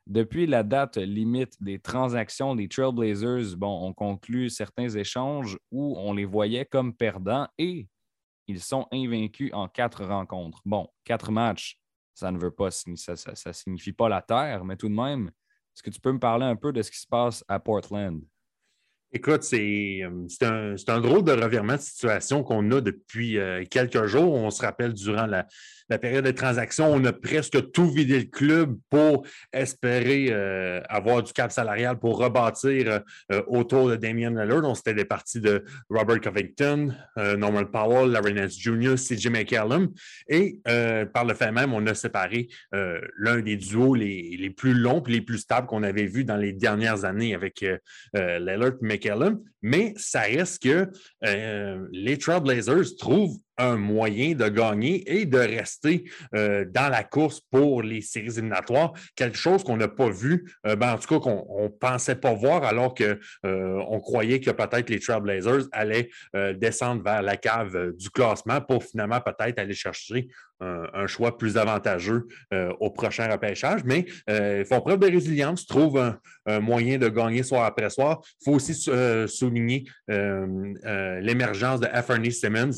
Depuis 0.09 0.47
la 0.47 0.63
date 0.63 0.97
limite 0.97 1.61
des 1.61 1.77
transactions, 1.77 2.55
les 2.55 2.67
Trailblazers 2.67 3.55
bon, 3.55 3.87
ont 3.87 3.93
conclu 3.93 4.49
certains 4.49 4.89
échanges 4.89 5.55
où 5.69 5.95
on 5.99 6.13
les 6.13 6.25
voyait 6.25 6.65
comme 6.65 6.95
perdants 6.95 7.47
et 7.59 7.87
ils 8.47 8.59
sont 8.59 8.87
invaincus 8.91 9.51
en 9.53 9.67
quatre 9.67 10.03
rencontres. 10.03 10.61
Bon, 10.65 10.87
quatre 11.03 11.31
matchs, 11.31 11.79
ça 12.15 12.31
ne 12.31 12.39
veut 12.39 12.49
pas, 12.49 12.71
ça 12.71 13.53
signifie 13.53 13.93
pas 13.93 14.09
la 14.09 14.23
terre, 14.23 14.65
mais 14.65 14.77
tout 14.77 14.89
de 14.89 14.95
même, 14.95 15.27
est-ce 15.27 15.83
que 15.83 15.91
tu 15.91 16.01
peux 16.01 16.11
me 16.11 16.19
parler 16.19 16.45
un 16.45 16.55
peu 16.55 16.73
de 16.73 16.81
ce 16.81 16.89
qui 16.89 16.99
se 16.99 17.07
passe 17.07 17.45
à 17.47 17.59
Portland? 17.59 18.19
Écoute, 19.11 19.43
c'est 19.43 20.01
un, 20.03 20.75
un, 20.87 21.01
drôle 21.01 21.23
de 21.23 21.31
revirement 21.31 21.75
de 21.75 21.81
situation 21.81 22.43
qu'on 22.43 22.69
a 22.71 22.81
depuis 22.81 23.37
quelques 23.69 24.05
jours. 24.05 24.33
On 24.33 24.51
se 24.51 24.61
rappelle 24.61 24.93
durant 24.93 25.25
la, 25.25 25.47
la 25.89 25.97
période 25.97 26.25
de 26.25 26.31
transaction, 26.31 26.91
on 26.93 27.03
a 27.05 27.11
presque 27.11 27.71
tout 27.71 27.89
vidé 27.89 28.19
le 28.19 28.25
club 28.25 28.77
pour 28.89 29.25
espérer 29.51 30.27
euh, 30.29 30.81
avoir 30.87 31.23
du 31.23 31.33
cap 31.33 31.51
salarial 31.51 31.97
pour 31.97 32.19
rebâtir 32.19 33.01
euh, 33.31 33.41
autour 33.47 33.89
de 33.89 33.95
Damien 33.95 34.29
Lillard. 34.29 34.61
Donc, 34.61 34.77
c'était 34.77 34.93
des 34.93 35.05
parties 35.05 35.41
de 35.41 35.63
Robert 35.89 36.21
Covington, 36.21 36.93
euh, 37.17 37.35
Norman 37.35 37.65
Powell, 37.65 38.11
Larry 38.11 38.33
Nance 38.33 38.59
Jr., 38.59 38.95
CJ 38.95 39.29
McCallum. 39.29 39.91
Et 40.27 40.59
par 41.13 41.25
le 41.25 41.33
fait 41.33 41.51
même, 41.51 41.73
on 41.73 41.85
a 41.87 41.95
séparé 41.95 42.47
l'un 42.71 43.39
des 43.39 43.55
duos 43.55 43.95
les, 43.95 44.53
plus 44.55 44.73
longs 44.73 45.01
et 45.07 45.11
les 45.11 45.21
plus 45.21 45.39
stables 45.39 45.67
qu'on 45.67 45.83
avait 45.83 46.05
vus 46.05 46.23
dans 46.23 46.37
les 46.37 46.53
dernières 46.53 47.05
années 47.05 47.33
avec 47.33 47.65
Lillard 48.13 48.77
Mais 49.61 49.93
ça 49.97 50.21
reste 50.21 50.63
que 50.63 50.89
les 51.91 52.17
Trailblazers 52.17 52.95
trouvent 52.97 53.37
un 53.59 53.75
moyen 53.75 54.33
de 54.33 54.47
gagner 54.47 55.19
et 55.19 55.25
de 55.25 55.37
rester 55.37 56.05
euh, 56.33 56.65
dans 56.65 56.89
la 56.89 57.03
course 57.03 57.41
pour 57.41 57.83
les 57.83 58.01
séries 58.01 58.37
éliminatoires. 58.37 58.93
Quelque 59.15 59.37
chose 59.37 59.63
qu'on 59.63 59.77
n'a 59.77 59.89
pas 59.89 60.09
vu, 60.09 60.51
euh, 60.65 60.75
ben, 60.75 60.93
en 60.93 60.97
tout 60.97 61.07
cas 61.07 61.19
qu'on 61.19 61.63
ne 61.63 61.67
pensait 61.67 62.15
pas 62.15 62.33
voir, 62.33 62.63
alors 62.63 62.95
qu'on 62.95 63.17
euh, 63.45 63.99
croyait 63.99 64.39
que 64.39 64.51
peut-être 64.51 64.89
les 64.89 64.99
Trailblazers 64.99 65.67
allaient 65.73 66.09
descendre 66.55 67.03
vers 67.03 67.21
la 67.21 67.35
cave 67.35 67.93
du 67.97 68.09
classement 68.09 68.61
pour 68.61 68.83
finalement 68.83 69.19
peut-être 69.19 69.59
aller 69.59 69.73
chercher 69.73 70.29
un, 70.61 71.07
choix 71.07 71.37
plus 71.37 71.57
avantageux 71.57 72.27
au 72.79 72.89
prochain 72.89 73.29
repêchage. 73.29 73.83
Mais 73.83 74.05
ils 74.27 74.65
font 74.65 74.81
preuve 74.81 74.99
de 74.99 75.07
résilience, 75.07 75.65
trouvent 75.65 76.15
un, 76.45 76.59
moyen 76.59 76.97
de 76.97 77.09
gagner 77.09 77.43
soir 77.43 77.65
après 77.65 77.89
soir. 77.89 78.21
Il 78.41 78.45
faut 78.45 78.53
aussi 78.53 78.73
souligner 79.27 79.85
l'émergence 80.07 81.79
de 81.79 81.87
Anthony 81.93 82.31
Simmons 82.31 82.71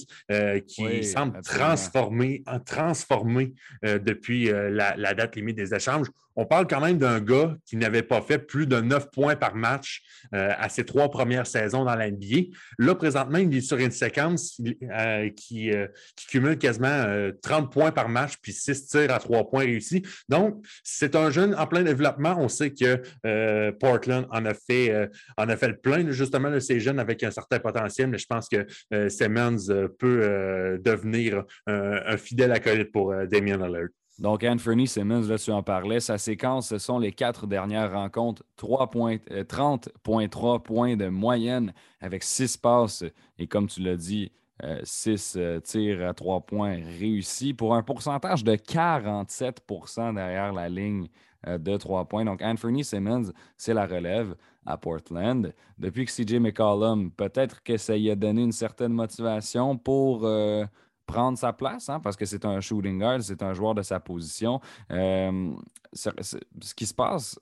semble 1.03 1.41
transformer, 1.41 2.43
transformé 2.65 3.53
depuis 3.83 4.49
la, 4.51 5.13
date 5.13 5.35
limite 5.35 5.57
des 5.57 5.73
échanges. 5.73 6.07
On 6.35 6.45
parle 6.45 6.67
quand 6.67 6.81
même 6.81 6.97
d'un 6.97 7.19
gars 7.19 7.55
qui 7.65 7.77
n'avait 7.77 8.03
pas 8.03 8.21
fait 8.21 8.39
plus 8.39 8.67
de 8.67 8.79
9 8.79 9.11
points 9.11 9.35
par 9.35 9.55
match 9.55 10.01
euh, 10.33 10.51
à 10.57 10.69
ses 10.69 10.85
trois 10.85 11.09
premières 11.09 11.47
saisons 11.47 11.83
dans 11.83 11.95
la 11.95 12.09
NBA. 12.09 12.51
Là, 12.79 12.95
présentement, 12.95 13.37
il 13.37 13.55
est 13.55 13.61
sur 13.61 13.77
une 13.77 13.91
séquence 13.91 14.59
euh, 14.83 15.29
qui, 15.35 15.71
euh, 15.71 15.87
qui, 16.15 16.27
cumule 16.27 16.57
quasiment 16.57 17.05
30 17.41 17.71
points 17.71 17.91
par 17.91 18.07
match, 18.09 18.35
puis 18.41 18.53
6 18.53 18.87
tirs 18.87 19.13
à 19.13 19.19
3 19.19 19.49
points 19.49 19.61
réussis. 19.63 20.03
Donc, 20.29 20.65
c'est 20.83 21.15
un 21.15 21.29
jeune 21.29 21.55
en 21.55 21.67
plein 21.67 21.83
développement. 21.83 22.35
On 22.39 22.47
sait 22.47 22.71
que 22.71 23.71
Portland 23.71 24.27
en 24.31 24.45
a, 24.45 24.53
fait, 24.53 25.09
en 25.37 25.49
a 25.49 25.57
fait 25.57 25.67
le 25.67 25.77
plein, 25.77 26.09
justement, 26.11 26.49
de 26.49 26.59
ces 26.59 26.79
jeunes 26.79 26.99
avec 26.99 27.23
un 27.23 27.31
certain 27.31 27.59
potentiel, 27.59 28.07
mais 28.07 28.17
je 28.17 28.27
pense 28.27 28.47
que 28.47 28.65
Simmons 29.09 29.89
peut 29.99 30.79
devenir 30.83 31.43
un, 31.67 32.17
fidèle 32.17 32.51
acolyte 32.51 32.91
pour 32.91 33.13
Damien 33.27 33.61
Alert. 33.61 33.91
Donc, 34.21 34.43
Anthony 34.43 34.85
Simmons, 34.85 35.27
là, 35.27 35.39
tu 35.39 35.49
en 35.49 35.63
parlais, 35.63 35.99
sa 35.99 36.19
séquence, 36.19 36.69
ce 36.69 36.77
sont 36.77 36.99
les 36.99 37.11
quatre 37.11 37.47
dernières 37.47 37.91
rencontres, 37.91 38.43
30,3 38.55 39.19
euh, 39.31 40.59
points 40.59 40.95
de 40.95 41.07
moyenne 41.07 41.73
avec 41.99 42.21
six 42.21 42.55
passes 42.55 43.03
et 43.39 43.47
comme 43.47 43.65
tu 43.65 43.81
l'as 43.81 43.95
dit, 43.95 44.31
6 44.83 45.37
euh, 45.37 45.39
euh, 45.39 45.59
tirs 45.59 46.07
à 46.07 46.13
trois 46.13 46.41
points 46.41 46.77
réussis 46.99 47.55
pour 47.55 47.73
un 47.73 47.81
pourcentage 47.81 48.43
de 48.43 48.55
47 48.55 49.63
derrière 50.13 50.53
la 50.53 50.69
ligne 50.69 51.07
de 51.47 51.77
trois 51.77 52.05
points. 52.05 52.23
Donc, 52.23 52.43
Anthony 52.43 52.83
Simmons, 52.83 53.31
c'est 53.57 53.73
la 53.73 53.87
relève 53.87 54.35
à 54.67 54.77
Portland. 54.77 55.51
Depuis 55.79 56.05
que 56.05 56.11
CJ 56.11 56.35
McCollum, 56.35 57.09
peut-être 57.09 57.63
que 57.63 57.75
ça 57.75 57.97
y 57.97 58.11
a 58.11 58.15
donné 58.15 58.43
une 58.43 58.51
certaine 58.51 58.93
motivation 58.93 59.79
pour 59.79 60.27
prendre 61.05 61.37
sa 61.37 61.53
place, 61.53 61.89
hein, 61.89 61.99
parce 61.99 62.15
que 62.15 62.25
c'est 62.25 62.45
un 62.45 62.61
shooting 62.61 62.99
guard, 62.99 63.21
c'est 63.21 63.43
un 63.43 63.53
joueur 63.53 63.75
de 63.75 63.81
sa 63.81 63.99
position. 63.99 64.61
Euh, 64.91 65.53
ce 65.93 66.73
qui 66.75 66.85
se 66.85 66.93
passe 66.93 67.39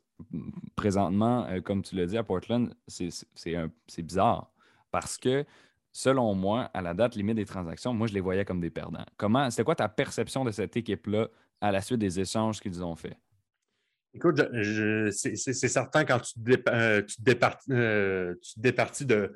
présentement, 0.75 1.45
euh, 1.45 1.61
comme 1.61 1.81
tu 1.81 1.95
l'as 1.95 2.05
dit 2.05 2.17
à 2.17 2.23
Portland, 2.23 2.73
c'est 2.87 4.03
bizarre. 4.03 4.51
Parce 4.91 5.17
que, 5.17 5.45
selon 5.91 6.33
moi, 6.33 6.69
à 6.73 6.81
la 6.81 6.93
date 6.93 7.15
limite 7.15 7.35
des 7.35 7.45
transactions, 7.45 7.93
moi, 7.93 8.07
je 8.07 8.13
les 8.13 8.21
voyais 8.21 8.45
comme 8.45 8.59
des 8.59 8.71
perdants. 8.71 9.05
Comment, 9.17 9.49
quoi 9.65 9.75
ta 9.75 9.89
perception 9.89 10.43
de 10.43 10.51
cette 10.51 10.75
équipe-là 10.75 11.27
à 11.61 11.71
la 11.71 11.81
suite 11.81 11.99
des 11.99 12.19
échanges 12.19 12.59
qu'ils 12.59 12.83
ont 12.83 12.95
faits? 12.95 13.17
Écoute, 14.15 14.41
c'est 15.11 15.53
certain 15.53 16.03
quand 16.03 16.19
tu 16.19 16.33
te, 16.33 16.69
euh, 16.71 17.03
euh, 17.69 18.33
départis, 18.57 19.05
de, 19.05 19.31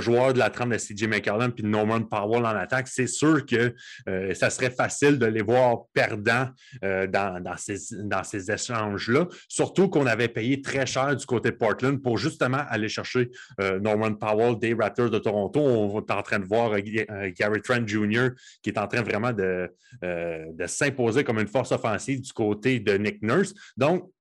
joueurs 0.00 0.32
de 0.32 0.38
la 0.38 0.48
trame 0.48 0.70
de 0.70 0.78
CJ 0.78 1.08
McCallum 1.08 1.52
puis 1.52 1.62
de 1.62 1.68
Norman 1.68 2.00
Powell 2.00 2.46
en 2.46 2.56
attaque, 2.56 2.88
c'est 2.88 3.06
sûr 3.06 3.44
que 3.44 3.74
euh, 4.08 4.32
ça 4.32 4.48
serait 4.48 4.70
facile 4.70 5.18
de 5.18 5.26
les 5.26 5.42
voir 5.42 5.84
perdants 5.92 6.48
dans, 6.80 7.56
ces, 7.58 8.50
échanges-là. 8.50 9.28
Surtout 9.46 9.90
qu'on 9.90 10.06
avait 10.06 10.28
payé 10.28 10.62
très 10.62 10.86
cher 10.86 11.14
du 11.14 11.26
côté 11.26 11.50
de 11.50 11.56
Portland 11.56 12.00
pour 12.00 12.16
justement 12.16 12.64
aller 12.70 12.88
chercher 12.88 13.30
Norman 13.58 14.14
Powell 14.14 14.58
des 14.58 14.72
Raptors 14.72 15.10
de 15.10 15.18
Toronto. 15.18 15.60
On 15.60 15.98
est 15.98 16.10
en 16.10 16.22
train 16.22 16.38
de 16.38 16.46
voir 16.46 16.80
Gary 16.80 17.60
Trent 17.60 17.86
Jr. 17.86 18.30
qui 18.62 18.70
est 18.70 18.78
en 18.78 18.86
train 18.86 19.02
vraiment 19.02 19.34
de, 19.34 19.70
de 20.02 20.66
s'imposer 20.66 21.24
comme 21.24 21.38
une 21.38 21.48
force 21.48 21.72
offensive 21.72 22.22
du 22.22 22.32
côté 22.32 22.80
de 22.80 22.94
Nick 22.94 23.20
Nurse. 23.22 23.52
Donc, 23.76 24.13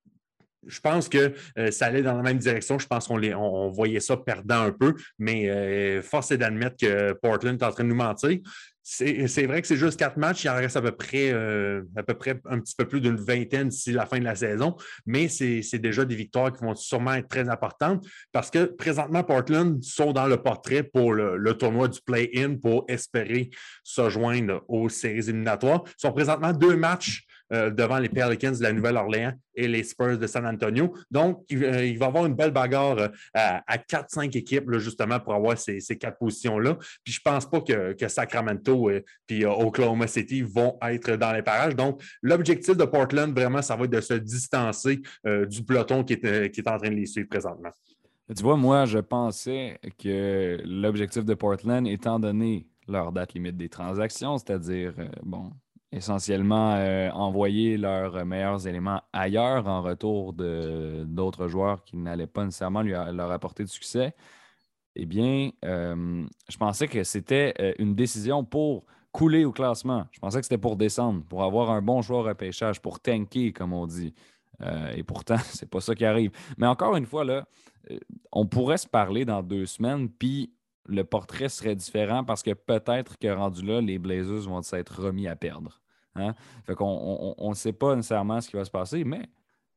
je 0.68 0.80
pense 0.80 1.10
que 1.10 1.34
euh, 1.58 1.72
ça 1.72 1.88
allait 1.88 2.02
dans 2.02 2.16
la 2.16 2.24
même 2.24 2.38
direction. 2.38 2.80
Je 2.80 2.88
pense 2.88 3.08
qu'on 3.08 3.22
on, 3.22 3.70
voyait 3.70 4.00
ça 4.00 4.18
perdant 4.18 4.62
un 4.62 4.72
peu, 4.72 4.94
mais 5.20 5.50
euh, 5.50 6.02
force 6.02 6.32
est 6.32 6.38
d'admettre 6.38 6.78
que 6.78 7.14
Portland 7.14 7.60
est 7.60 7.66
en 7.66 7.72
train 7.72 7.84
de 7.84 7.90
nous 7.90 7.96
mentir. 7.96 8.40
C'est 8.86 9.46
vrai 9.46 9.62
que 9.62 9.68
c'est 9.68 9.78
juste 9.78 9.98
quatre 9.98 10.18
matchs. 10.18 10.44
Il 10.44 10.50
en 10.50 10.56
reste 10.56 10.76
à 10.76 10.82
peu 10.82 10.92
près, 10.92 11.32
euh, 11.32 11.84
à 11.96 12.04
peu 12.04 12.16
près 12.16 12.42
un 12.50 12.60
petit 12.60 12.76
peu 12.76 12.86
plus 12.86 13.00
d'une 13.00 13.16
vingtaine 13.16 13.70
d'ici 13.70 13.94
la 13.94 14.06
fin 14.06 14.20
de 14.20 14.26
la 14.26 14.36
saison, 14.36 14.76
mais 15.06 15.30
c'est 15.30 15.80
déjà 15.80 16.04
des 16.04 16.16
victoires 16.16 16.52
qui 16.52 16.66
vont 16.66 16.76
sûrement 16.76 17.14
être 17.14 17.30
très 17.30 17.48
importantes 17.48 18.06
parce 18.34 18.52
que 18.52 18.66
présentement, 18.66 19.24
Portland 19.24 19.82
sont 19.82 20.12
dans 20.12 20.28
le 20.28 20.36
portrait 20.36 20.84
pour 20.84 21.14
le, 21.14 21.38
le 21.38 21.54
tournoi 21.54 21.88
du 21.88 22.02
play-in 22.06 22.58
pour 22.58 22.84
espérer 22.90 23.52
se 23.84 24.10
joindre 24.10 24.62
aux 24.68 24.90
séries 24.90 25.30
éliminatoires. 25.30 25.84
Ils 25.86 26.02
sont 26.02 26.12
présentement 26.12 26.52
deux 26.52 26.76
matchs 26.76 27.26
euh, 27.52 27.70
devant 27.70 28.00
les 28.00 28.10
Pelicans 28.10 28.52
de 28.52 28.64
la 28.64 28.72
Nouvelle-Orléans 28.72 29.34
et 29.54 29.68
les 29.68 29.84
Spurs 29.84 30.18
de 30.18 30.28
San 30.28 30.46
Antonio. 30.46 30.94
Donc, 31.12 31.44
il, 31.50 31.64
euh, 31.64 31.72
va 31.72 31.84
y 31.84 32.04
avoir 32.04 32.26
une 32.26 32.34
belle 32.34 32.52
bagarre 32.52 32.98
euh, 32.98 33.08
à, 33.34 33.78
4-5 33.78 34.38
équipes, 34.38 34.72
justement, 34.78 35.20
pour 35.20 35.34
avoir 35.34 35.58
ces, 35.58 35.80
quatre 36.00 36.18
positions-là. 36.18 36.78
Puis 37.04 37.14
je 37.14 37.20
ne 37.20 37.32
pense 37.32 37.46
pas 37.48 37.62
que, 37.62 38.08
Sacramento 38.08 38.90
et 38.90 39.04
puis 39.28 39.46
Oklahoma 39.46 40.08
City 40.08 40.42
vont 40.42 40.78
être 40.84 41.16
dans 41.16 41.34
les 41.34 41.42
parages. 41.42 41.76
Donc, 41.76 42.02
l'objectif 42.22 42.76
de 42.78 42.86
Portland, 42.86 43.34
vraiment, 43.38 43.62
ça 43.62 43.76
va 43.76 43.86
être 43.86 43.92
de 43.92 44.02
se 44.02 44.14
distancer 44.14 45.02
du 45.26 45.64
peloton 45.64 46.04
qui 46.04 46.14
est, 46.14 46.52
qui 46.52 46.60
est 46.60 46.68
en 46.70 46.78
train 46.78 46.90
de 46.90 46.96
les 46.96 47.06
suivre 47.06 47.30
présentement. 47.30 47.70
Tu 48.36 48.44
vois, 48.44 48.58
moi, 48.58 48.86
je 48.86 49.00
pensais 49.00 49.80
que 49.98 50.60
l'objectif 50.66 51.26
de 51.26 51.34
Portland, 51.34 51.88
étant 51.88 52.20
donné 52.20 52.68
leur 52.88 53.12
date 53.12 53.34
limite 53.34 53.58
des 53.58 53.70
transactions, 53.70 54.38
c'est-à-dire, 54.38 54.94
bon, 55.24 55.52
essentiellement 55.94 56.76
euh, 56.76 57.10
envoyer 57.12 57.78
leurs 57.78 58.26
meilleurs 58.26 58.68
éléments 58.68 59.02
ailleurs 59.14 59.68
en 59.68 59.82
retour 59.82 60.34
d'autres 60.34 61.48
joueurs 61.48 61.84
qui 61.84 61.98
n'allaient 61.98 62.28
pas 62.28 62.44
nécessairement 62.44 62.82
leur 62.82 63.32
apporter 63.32 63.64
de 63.64 63.70
succès, 63.70 64.16
eh 64.96 65.06
bien, 65.06 65.52
euh, 65.66 66.26
je 66.50 66.58
pensais 66.58 66.88
que 66.88 67.04
c'était 67.04 67.54
euh, 67.60 67.74
une 67.80 67.96
décision 67.96 68.44
pour 68.44 68.86
couler 69.12 69.46
au 69.46 69.52
classement. 69.52 70.08
Je 70.12 70.20
pensais 70.20 70.40
que 70.40 70.46
c'était 70.46 70.58
pour 70.58 70.76
descendre, 70.76 71.24
pour 71.26 71.44
avoir 71.44 71.70
un 71.70 71.82
bon 71.82 72.02
joueur 72.02 72.28
à 72.28 72.36
pêchage, 72.36 72.82
pour 72.82 73.00
tanker, 73.00 73.54
comme 73.54 73.74
on 73.74 73.86
dit. 73.86 74.14
et 74.96 75.04
pourtant, 75.04 75.38
c'est 75.46 75.70
pas 75.70 75.82
ça 75.82 75.94
qui 75.94 76.06
arrive. 76.06 76.32
Mais 76.58 76.68
encore 76.68 76.96
une 76.96 77.06
fois, 77.06 77.24
là, 77.24 77.46
on 78.32 78.48
pourrait 78.48 78.78
se 78.78 78.88
parler 78.88 79.26
dans 79.26 79.44
deux 79.44 79.68
semaines, 79.68 80.10
puis 80.10 80.54
le 80.86 81.04
portrait 81.04 81.50
serait 81.50 81.76
différent 81.76 82.24
parce 82.24 82.44
que 82.44 82.54
peut-être 82.54 83.18
que 83.18 83.28
rendu 83.28 83.64
là, 83.64 83.82
les 83.82 84.00
Blazers 84.00 84.50
vont 84.50 84.62
s'être 84.62 85.02
remis 85.02 85.28
à 85.28 85.36
perdre. 85.36 85.83
Hein? 86.16 86.34
Fait 86.66 86.76
ne 86.80 87.54
sait 87.54 87.74
pas 87.74 87.96
nécessairement 87.96 88.42
ce 88.42 88.50
qui 88.50 88.56
va 88.56 88.66
se 88.66 88.72
passer, 88.72 89.04
mais 89.04 89.28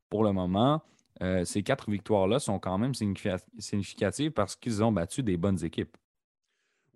pour 0.09 0.23
le 0.23 0.31
moment, 0.31 0.81
euh, 1.21 1.43
ces 1.45 1.63
quatre 1.63 1.89
victoires-là 1.89 2.39
sont 2.39 2.59
quand 2.59 2.77
même 2.77 2.93
significatives 2.93 4.31
parce 4.31 4.55
qu'ils 4.55 4.83
ont 4.83 4.91
battu 4.91 5.23
des 5.23 5.37
bonnes 5.37 5.63
équipes. 5.63 5.97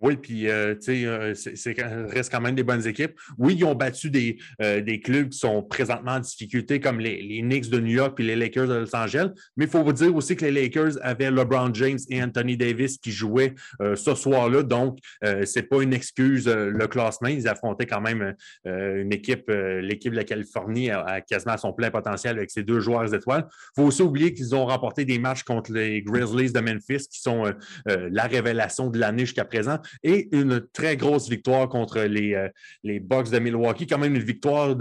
Oui, 0.02 0.18
puis 0.18 0.50
euh, 0.50 0.74
euh, 0.90 1.34
c'est 1.36 1.76
reste 1.80 2.32
quand 2.32 2.42
même 2.42 2.56
des 2.56 2.64
bonnes 2.64 2.86
équipes. 2.88 3.14
Oui, 3.38 3.56
ils 3.56 3.66
ont 3.66 3.76
battu 3.76 4.10
des, 4.10 4.38
euh, 4.62 4.82
des 4.82 5.00
clubs 5.00 5.30
qui 5.30 5.38
sont 5.38 5.62
présentement 5.62 6.14
en 6.14 6.20
difficulté, 6.20 6.80
comme 6.80 7.00
les, 7.00 7.22
les 7.22 7.42
Knicks 7.42 7.70
de 7.70 7.80
New 7.80 7.92
York 7.92 8.20
et 8.20 8.24
les 8.24 8.36
Lakers 8.36 8.68
de 8.68 8.74
Los 8.74 8.96
Angeles. 8.96 9.30
Mais 9.56 9.66
il 9.66 9.72
faut 9.72 9.84
vous 9.84 9.94
dire 9.94 10.16
aussi 10.16 10.36
que 10.36 10.46
les 10.46 10.52
Lakers 10.52 10.94
avaient 11.04 11.30
LeBron 11.30 11.72
James 11.74 12.00
et 12.10 12.22
Anthony 12.22 12.58
Davis 12.58 12.98
qui 12.98 13.12
jouaient 13.12 13.54
ce 13.80 14.16
soir-là. 14.16 14.64
Donc, 14.64 14.98
c'est 15.46 15.64
pas 15.64 15.82
une 15.82 15.94
excuse 15.94 16.48
le 16.48 16.88
classement. 16.88 17.30
Ils 17.30 17.48
affrontaient 17.48 17.86
quand 17.86 18.02
même 18.02 18.36
une 18.66 19.14
équipe, 19.14 19.50
l'équipe 19.50 20.12
de 20.12 20.18
la 20.18 20.24
Californie 20.24 20.90
à, 20.90 21.22
quasiment 21.22 21.54
à 21.54 21.58
son 21.58 21.74
plein 21.74 21.92
potentiel 21.92 22.38
avec 22.38 22.52
ses 22.52 22.64
deux 22.64 22.80
joueurs 22.80 23.14
étoiles. 23.14 23.48
Il 23.50 23.82
faut 23.82 23.88
aussi 23.88 24.02
oublier 24.02 24.34
qu'ils 24.34 24.56
ont 24.56 24.66
remporté 24.66 25.06
des 25.06 25.20
matchs 25.20 25.44
contre 25.44 25.72
les 25.72 26.02
Grizzlies 26.02 26.52
de 26.52 26.60
Memphis, 26.60 27.08
qui 27.10 27.22
sont 27.22 27.54
la 27.86 28.24
révélation 28.24 28.90
de 28.90 29.00
l'année 29.00 29.26
jusqu'à 29.26 29.46
présent 29.46 29.78
et 30.04 30.36
une 30.36 30.62
très 30.74 30.98
grosse 30.98 31.30
victoire 31.30 31.70
contre 31.70 32.02
les, 32.02 32.34
euh, 32.34 32.50
les 32.84 33.00
Bucks 33.00 33.30
de 33.30 33.40
Milwaukee. 33.40 33.88
Quand 33.88 33.98
même 33.98 34.16
une 34.16 34.24
victoire 34.24 34.76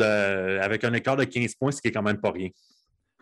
avec 0.62 0.84
un 0.84 0.92
écart 0.92 1.16
de 1.16 1.24
15 1.24 1.54
points, 1.54 1.70
ce 1.72 1.80
qui 1.80 1.88
est 1.88 1.92
quand 1.92 2.02
même 2.02 2.20
pas 2.20 2.30
rien. 2.30 2.48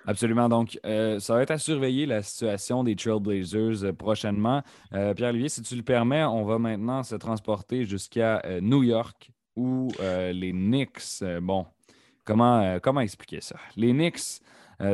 Absolument. 0.07 0.49
Donc, 0.49 0.79
euh, 0.87 1.19
ça 1.21 1.35
va 1.35 1.43
être 1.43 1.51
à 1.51 1.59
surveiller 1.59 2.07
la 2.07 2.23
situation 2.23 2.83
des 2.83 2.97
Trailblazers 2.97 3.85
euh, 3.85 3.93
prochainement. 3.93 4.63
Pierre-Olivier, 4.91 5.49
si 5.49 5.63
tu 5.63 5.77
le 5.77 5.83
permets, 5.83 6.25
on 6.25 6.45
va 6.45 6.59
maintenant 6.59 7.03
se 7.03 7.15
transporter 7.17 7.85
jusqu'à 7.85 8.43
New 8.61 8.83
York 8.83 9.31
où 9.57 9.91
les 10.01 10.53
Knicks, 10.53 11.23
bon, 11.43 11.67
comment, 12.25 12.79
comment 12.81 13.01
expliquer 13.01 13.41
ça? 13.41 13.57
Les 13.77 13.93
Knicks, 13.93 14.41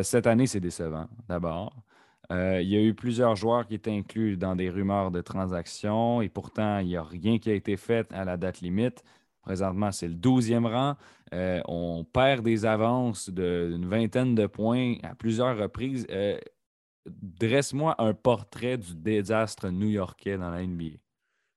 cette 0.03 0.26
année, 0.26 0.47
c'est 0.47 0.61
décevant, 0.61 1.07
d'abord. 1.28 1.84
Euh, 2.32 2.60
il 2.62 2.68
y 2.68 2.76
a 2.76 2.80
eu 2.80 2.94
plusieurs 2.94 3.36
joueurs 3.36 3.66
qui 3.66 3.74
étaient 3.74 3.90
inclus 3.92 4.36
dans 4.36 4.56
des 4.56 4.70
rumeurs 4.70 5.10
de 5.10 5.20
transactions 5.20 6.22
et 6.22 6.28
pourtant, 6.28 6.78
il 6.78 6.88
n'y 6.88 6.96
a 6.96 7.02
rien 7.02 7.38
qui 7.38 7.50
a 7.50 7.54
été 7.54 7.76
fait 7.76 8.10
à 8.12 8.24
la 8.24 8.36
date 8.36 8.60
limite. 8.60 9.04
Présentement, 9.42 9.92
c'est 9.92 10.08
le 10.08 10.14
12e 10.14 10.66
rang. 10.66 10.94
Euh, 11.34 11.60
on 11.68 12.04
perd 12.04 12.44
des 12.44 12.64
avances 12.64 13.28
d'une 13.28 13.86
vingtaine 13.86 14.34
de 14.34 14.46
points 14.46 14.96
à 15.02 15.14
plusieurs 15.14 15.58
reprises. 15.58 16.06
Euh, 16.10 16.38
dresse-moi 17.06 17.94
un 17.98 18.14
portrait 18.14 18.78
du 18.78 18.94
désastre 18.94 19.68
new-yorkais 19.68 20.38
dans 20.38 20.50
la 20.50 20.66
NBA. 20.66 21.03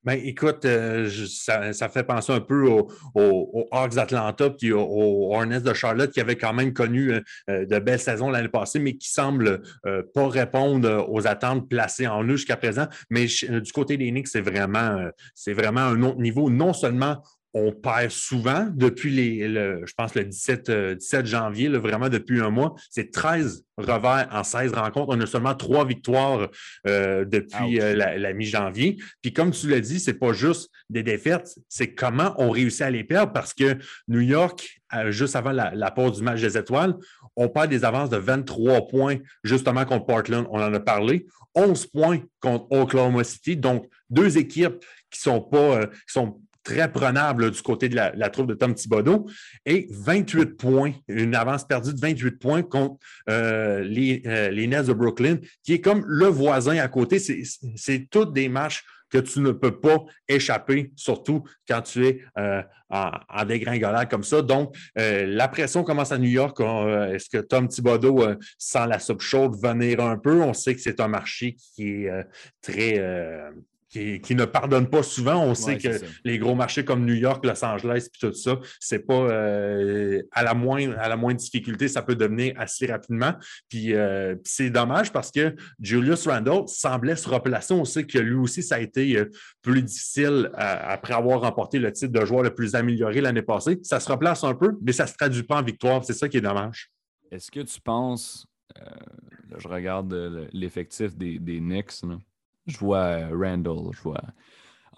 Ben, 0.04 0.20
écoute, 0.24 0.64
euh, 0.64 1.10
ça, 1.28 1.90
fait 1.90 2.04
penser 2.04 2.32
un 2.32 2.40
peu 2.40 2.70
aux, 2.70 3.68
Hawks 3.72 3.96
d'Atlanta 3.96 4.50
puis 4.52 4.72
aux, 4.72 5.34
Hornets 5.34 5.62
de 5.62 5.74
Charlotte 5.74 6.12
qui 6.12 6.22
avaient 6.22 6.38
quand 6.38 6.54
même 6.54 6.72
connu 6.72 7.12
euh, 7.12 7.22
euh, 7.50 7.66
de 7.66 7.80
belles 7.80 8.00
saisons 8.00 8.30
l'année 8.30 8.48
passée, 8.48 8.80
mais 8.80 8.96
qui 8.96 9.10
semblent 9.10 9.62
pas 10.14 10.28
répondre 10.30 11.06
aux 11.10 11.28
attentes 11.28 11.68
placées 11.70 12.08
en 12.08 12.24
eux 12.24 12.38
jusqu'à 12.38 12.58
présent. 12.58 12.88
Mais 13.10 13.26
du 13.26 13.72
côté 13.74 13.98
des 13.98 14.12
Knicks, 14.12 14.28
c'est 14.28 14.42
vraiment 14.42 15.82
un 15.82 16.04
autre 16.04 16.20
niveau, 16.20 16.50
non 16.50 16.74
seulement 16.74 17.22
on 17.58 17.72
perd 17.72 18.12
souvent 18.12 18.68
depuis 18.72 19.12
les, 19.12 19.48
le, 19.48 19.84
je 19.86 19.94
pense 19.94 20.14
le 20.16 20.24
17, 20.24 20.72
17 20.98 21.26
janvier, 21.26 21.70
vraiment 21.70 22.10
depuis 22.10 22.42
un 22.42 22.50
mois. 22.50 22.76
C'est 22.90 23.12
13 23.12 23.64
revers 23.78 24.28
en 24.32 24.44
16 24.44 24.74
rencontres. 24.74 25.08
On 25.10 25.20
a 25.20 25.26
seulement 25.26 25.56
trois 25.56 25.86
victoires 25.86 26.50
depuis 26.86 27.78
la, 27.78 28.18
la 28.18 28.34
mi-janvier. 28.34 28.98
Puis 29.22 29.34
comme 29.34 29.52
tu 29.52 29.70
l'as 29.70 29.80
dit, 29.80 30.00
ce 30.00 30.12
n'est 30.12 30.18
pas 30.18 30.34
juste 30.34 30.70
des 30.90 31.04
défaites, 31.04 31.56
c'est 31.68 31.94
comment 31.94 32.34
on 32.38 32.50
réussit 32.50 32.82
à 32.82 32.90
les 32.90 33.04
perdre 33.04 33.34
parce 33.34 33.54
que 33.54 33.78
New 34.08 34.22
York, 34.22 34.82
juste 35.10 35.36
avant 35.36 35.52
la, 35.52 35.74
la 35.74 35.92
pause 35.92 36.18
du 36.18 36.24
match 36.24 36.42
des 36.42 36.58
étoiles, 36.58 36.96
on 37.36 37.50
perd 37.50 37.70
des 37.70 37.86
avances 37.86 38.10
de 38.10 38.18
23 38.18 38.88
points 38.88 39.18
justement 39.44 39.86
contre 39.86 40.06
Portland. 40.06 40.48
On 40.50 40.62
en 40.62 40.74
a 40.74 40.80
parlé. 40.80 41.28
11 41.56 41.88
points 41.88 42.20
contre 42.40 42.68
Oklahoma 42.72 43.24
City. 43.24 43.58
Donc, 43.58 43.88
deux 44.10 44.38
équipes 44.38 44.84
qui 45.10 45.20
sont 45.20 45.42
pas, 45.42 45.82
euh, 45.82 45.88
sont 46.06 46.40
très 46.68 46.92
prenables 46.92 47.50
du 47.50 47.62
côté 47.62 47.88
de 47.88 47.96
la, 47.96 48.30
troupe 48.30 48.48
de 48.48 48.54
Tom 48.54 48.74
Thibodeau. 48.74 49.30
Et 49.66 49.88
28 49.90 50.58
points, 50.58 50.92
une 51.08 51.34
avance 51.34 51.66
perdue 51.66 51.94
de 51.94 52.00
28 52.00 52.32
points 52.40 52.62
contre 52.62 52.98
euh, 53.30 53.82
les, 53.84 54.22
euh, 54.26 54.50
les 54.50 54.68
Nets 54.68 54.88
de 54.88 54.94
Brooklyn, 54.94 55.38
qui 55.64 55.74
est 55.74 55.82
comme 55.82 56.04
le 56.06 56.26
voisin 56.26 56.78
à 56.78 56.88
côté. 56.90 57.20
C'est 57.20 58.08
toutes 58.12 58.34
des 58.34 58.50
matchs 58.50 58.84
que 59.10 59.20
tu 59.20 59.40
ne 59.40 59.52
peux 59.52 59.80
pas 59.80 60.04
échapper, 60.28 60.92
surtout 60.98 61.46
quand 61.66 61.82
tu 61.82 62.06
es 62.06 62.20
euh, 62.38 62.62
en, 62.90 63.46
dégringolade 63.46 64.10
comme 64.10 64.24
ça. 64.24 64.42
Donc, 64.42 64.76
la 64.96 65.48
pression 65.48 65.86
commence 65.86 66.12
à 66.12 66.18
New 66.18 66.30
York. 66.30 66.60
Est-ce 66.60 67.30
que 67.30 67.38
Tom 67.38 67.70
Thibodeau 67.70 68.26
sent 68.58 68.88
la 68.88 69.00
soupe 69.00 69.22
chaude 69.22 69.56
venir 69.56 70.02
un 70.02 70.18
peu? 70.18 70.42
On 70.42 70.54
sait 70.54 70.76
que 70.76 70.82
c'est 70.82 71.00
un 71.00 71.08
marché 71.08 71.56
qui 71.76 72.04
est 72.04 72.28
très 72.62 73.00
qui, 73.90 74.36
ne 74.36 74.46
pardonne 74.46 74.90
pas 74.90 75.04
souvent. 75.04 75.42
On 75.44 75.56
sait 75.56 75.78
que 75.78 76.02
les 76.24 76.38
gros 76.38 76.56
marchés 76.56 76.84
comme 76.84 77.06
New 77.06 77.14
York, 77.14 77.46
Los 77.46 77.64
Angeles, 77.64 78.08
puis 78.12 78.30
tout 78.30 78.34
ça, 78.34 78.60
c'est 78.80 79.00
pas 79.00 79.14
euh, 79.14 80.22
à 80.32 80.44
la 80.44 80.54
moindre 80.54 80.96
à 81.00 81.08
la 81.08 81.16
moindre 81.16 81.40
difficulté, 81.40 81.88
ça 81.88 82.02
peut 82.02 82.16
devenir 82.16 82.54
assez 82.58 82.86
rapidement. 82.86 83.34
Puis 83.70 83.94
euh, 83.94 84.36
c'est 84.44 84.70
dommage 84.70 85.12
parce 85.12 85.32
que 85.32 85.56
Julius 85.80 86.28
Randle 86.28 86.68
semblait 86.68 87.16
se 87.16 87.30
replacer. 87.30 87.74
On 87.74 87.86
sait 87.86 88.06
que 88.06 88.18
lui 88.18 88.36
aussi, 88.36 88.62
ça 88.62 88.76
a 88.76 88.80
été 88.80 89.18
euh, 89.18 89.32
plus 89.62 89.82
difficile 89.82 90.52
après 90.56 91.14
avoir 91.14 91.42
remporté 91.42 91.80
le 91.80 91.92
titre 91.92 92.12
de 92.12 92.26
joueur 92.26 92.44
le 92.44 92.54
plus 92.54 92.76
amélioré 92.76 93.22
l'année 93.22 93.42
passée. 93.42 93.80
Ça 93.84 94.00
se 94.00 94.12
replace 94.12 94.44
un 94.44 94.54
peu, 94.54 94.78
mais 94.82 94.92
ça 94.92 95.04
ne 95.04 95.10
se 95.10 95.16
traduit 95.16 95.44
pas 95.44 95.58
en 95.58 95.64
victoire. 95.64 96.04
C'est 96.04 96.14
ça 96.14 96.28
qui 96.28 96.38
est 96.38 96.42
dommage. 96.42 96.90
Est-ce 97.32 97.52
que 97.52 97.60
tu 97.60 97.80
penses, 97.82 98.48
je 99.58 99.68
regarde 99.68 100.48
l'effectif 100.54 101.16
des, 101.16 101.40
des 101.40 101.60
Knicks, 101.60 102.04
là, 102.04 102.18
je 102.68 102.78
vois 102.78 102.98
euh, 102.98 103.30
Randall, 103.32 103.92
je 103.94 104.02
vois 104.02 104.22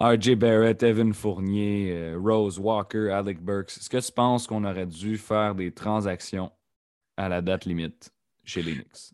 RJ 0.00 0.34
Barrett, 0.34 0.82
Evan 0.82 1.12
Fournier, 1.12 1.92
euh, 1.92 2.18
Rose 2.18 2.58
Walker, 2.58 3.10
Alec 3.10 3.40
Burks. 3.40 3.76
Est-ce 3.76 3.88
que 3.88 3.98
tu 3.98 4.12
penses 4.12 4.46
qu'on 4.46 4.64
aurait 4.64 4.86
dû 4.86 5.18
faire 5.18 5.54
des 5.54 5.72
transactions 5.72 6.50
à 7.16 7.28
la 7.28 7.40
date 7.42 7.66
limite 7.66 8.10
chez 8.44 8.62
les 8.62 8.74
Knicks? 8.74 9.12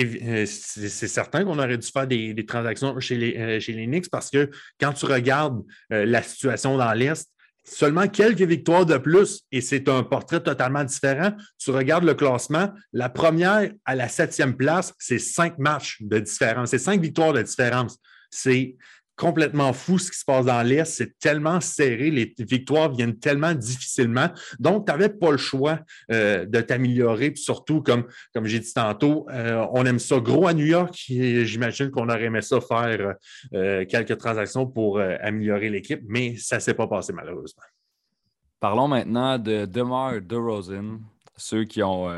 Euh, 0.00 0.46
c'est 0.46 1.08
certain 1.08 1.44
qu'on 1.44 1.58
aurait 1.58 1.76
dû 1.76 1.86
faire 1.86 2.06
des, 2.06 2.46
transactions 2.46 2.98
chez 2.98 3.16
les, 3.16 3.60
chez 3.60 3.74
les 3.74 3.86
Knicks 3.86 4.10
parce 4.10 4.30
que 4.30 4.50
quand 4.80 4.94
tu 4.94 5.04
regardes 5.04 5.62
la 5.90 6.22
situation 6.22 6.78
dans 6.78 6.92
l'Est, 6.94 7.30
seulement 7.64 8.08
quelques 8.08 8.42
victoires 8.42 8.86
de 8.86 8.96
plus 8.98 9.42
et 9.52 9.60
c'est 9.60 9.88
un 9.88 10.02
portrait 10.02 10.40
totalement 10.40 10.84
différent. 10.84 11.32
Tu 11.58 11.70
regardes 11.70 12.04
le 12.04 12.14
classement, 12.14 12.72
la 12.92 13.08
première 13.08 13.70
à 13.84 13.94
la 13.94 14.08
septième 14.08 14.56
place, 14.56 14.92
c'est 14.98 15.18
cinq 15.18 15.58
matchs 15.58 15.98
de 16.00 16.18
différence, 16.18 16.70
c'est 16.70 16.78
cinq 16.78 17.00
victoires 17.00 17.32
de 17.32 17.42
différence. 17.42 17.98
C'est 18.30 18.76
complètement 19.16 19.72
fou 19.72 19.98
ce 19.98 20.10
qui 20.10 20.18
se 20.18 20.24
passe 20.24 20.46
dans 20.46 20.62
l'Est. 20.62 20.84
C'est 20.84 21.18
tellement 21.18 21.60
serré, 21.60 22.10
les 22.10 22.34
victoires 22.38 22.90
viennent 22.90 23.18
tellement 23.18 23.54
difficilement. 23.54 24.28
Donc, 24.58 24.86
tu 24.86 24.92
n'avais 24.92 25.08
pas 25.08 25.30
le 25.30 25.36
choix 25.36 25.78
euh, 26.10 26.46
de 26.46 26.60
t'améliorer. 26.60 27.32
surtout, 27.36 27.82
comme, 27.82 28.04
comme 28.34 28.46
j'ai 28.46 28.60
dit 28.60 28.72
tantôt, 28.72 29.26
euh, 29.30 29.64
on 29.72 29.84
aime 29.84 29.98
ça 29.98 30.18
gros 30.18 30.46
à 30.46 30.54
New 30.54 30.66
York. 30.66 30.94
J'imagine 31.08 31.90
qu'on 31.90 32.08
aurait 32.08 32.24
aimé 32.24 32.42
ça 32.42 32.60
faire 32.60 33.14
euh, 33.54 33.84
quelques 33.86 34.18
transactions 34.18 34.66
pour 34.66 35.00
améliorer 35.00 35.68
l'équipe, 35.68 36.02
mais 36.08 36.36
ça 36.36 36.56
ne 36.56 36.60
s'est 36.60 36.74
pas 36.74 36.86
passé 36.86 37.12
malheureusement. 37.12 37.62
Parlons 38.60 38.88
maintenant 38.88 39.38
de 39.38 39.66
DeMar 39.66 40.20
DeRozan, 40.20 41.00
ceux 41.36 41.64
qui 41.64 41.82
ont 41.82 42.08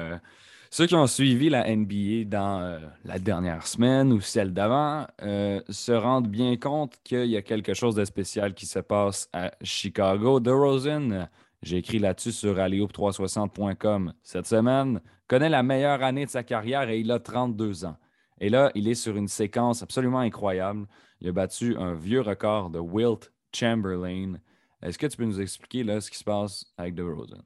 ceux 0.75 0.89
qui 0.89 0.97
ont 0.97 1.07
suivi 1.07 1.51
la 1.51 1.73
NBA 1.73 2.25
dans 2.27 2.61
euh, 2.61 2.81
la 3.05 3.21
dernière 3.21 3.65
semaine 3.65 4.13
ou 4.13 4.21
celle 4.21 4.53
d'avant 4.53 5.07
euh, 5.23 5.61
se 5.69 5.93
rendent 5.93 6.27
bien 6.27 6.57
compte 6.57 6.99
qu'il 7.05 7.27
y 7.27 7.37
a 7.37 7.43
quelque 7.43 7.75
chose 7.75 7.95
de 7.95 8.05
spécial 8.05 8.55
qui 8.55 8.67
se 8.67 8.81
passe 8.81 9.29
à 9.33 9.53
Chicago. 9.63 10.41
DeRozan, 10.41 11.29
j'ai 11.63 11.77
écrit 11.77 12.01
là-dessus 12.01 12.33
sur 12.33 12.57
alleyhoop360.com 12.57 14.15
cette 14.25 14.49
semaine, 14.49 15.01
connaît 15.29 15.49
la 15.49 15.63
meilleure 15.63 16.03
année 16.03 16.25
de 16.25 16.31
sa 16.31 16.43
carrière 16.43 16.89
et 16.89 16.99
il 16.99 17.13
a 17.13 17.21
32 17.21 17.85
ans. 17.85 17.97
Et 18.41 18.49
là, 18.49 18.73
il 18.75 18.89
est 18.89 18.97
sur 18.97 19.17
une 19.17 19.29
séquence 19.29 19.81
absolument 19.85 20.19
incroyable. 20.19 20.89
Il 21.21 21.29
a 21.29 21.33
battu 21.33 21.77
un 21.77 21.95
vieux 21.95 22.21
record 22.21 22.71
de 22.71 22.81
Wilt 22.81 23.31
Chamberlain. 23.55 24.41
Est-ce 24.83 24.99
que 24.99 25.07
tu 25.07 25.17
peux 25.17 25.25
nous 25.25 25.41
expliquer 25.41 25.85
là, 25.85 26.01
ce 26.01 26.11
qui 26.11 26.19
se 26.19 26.25
passe 26.25 26.67
avec 26.77 26.97
DeRozan? 26.97 27.45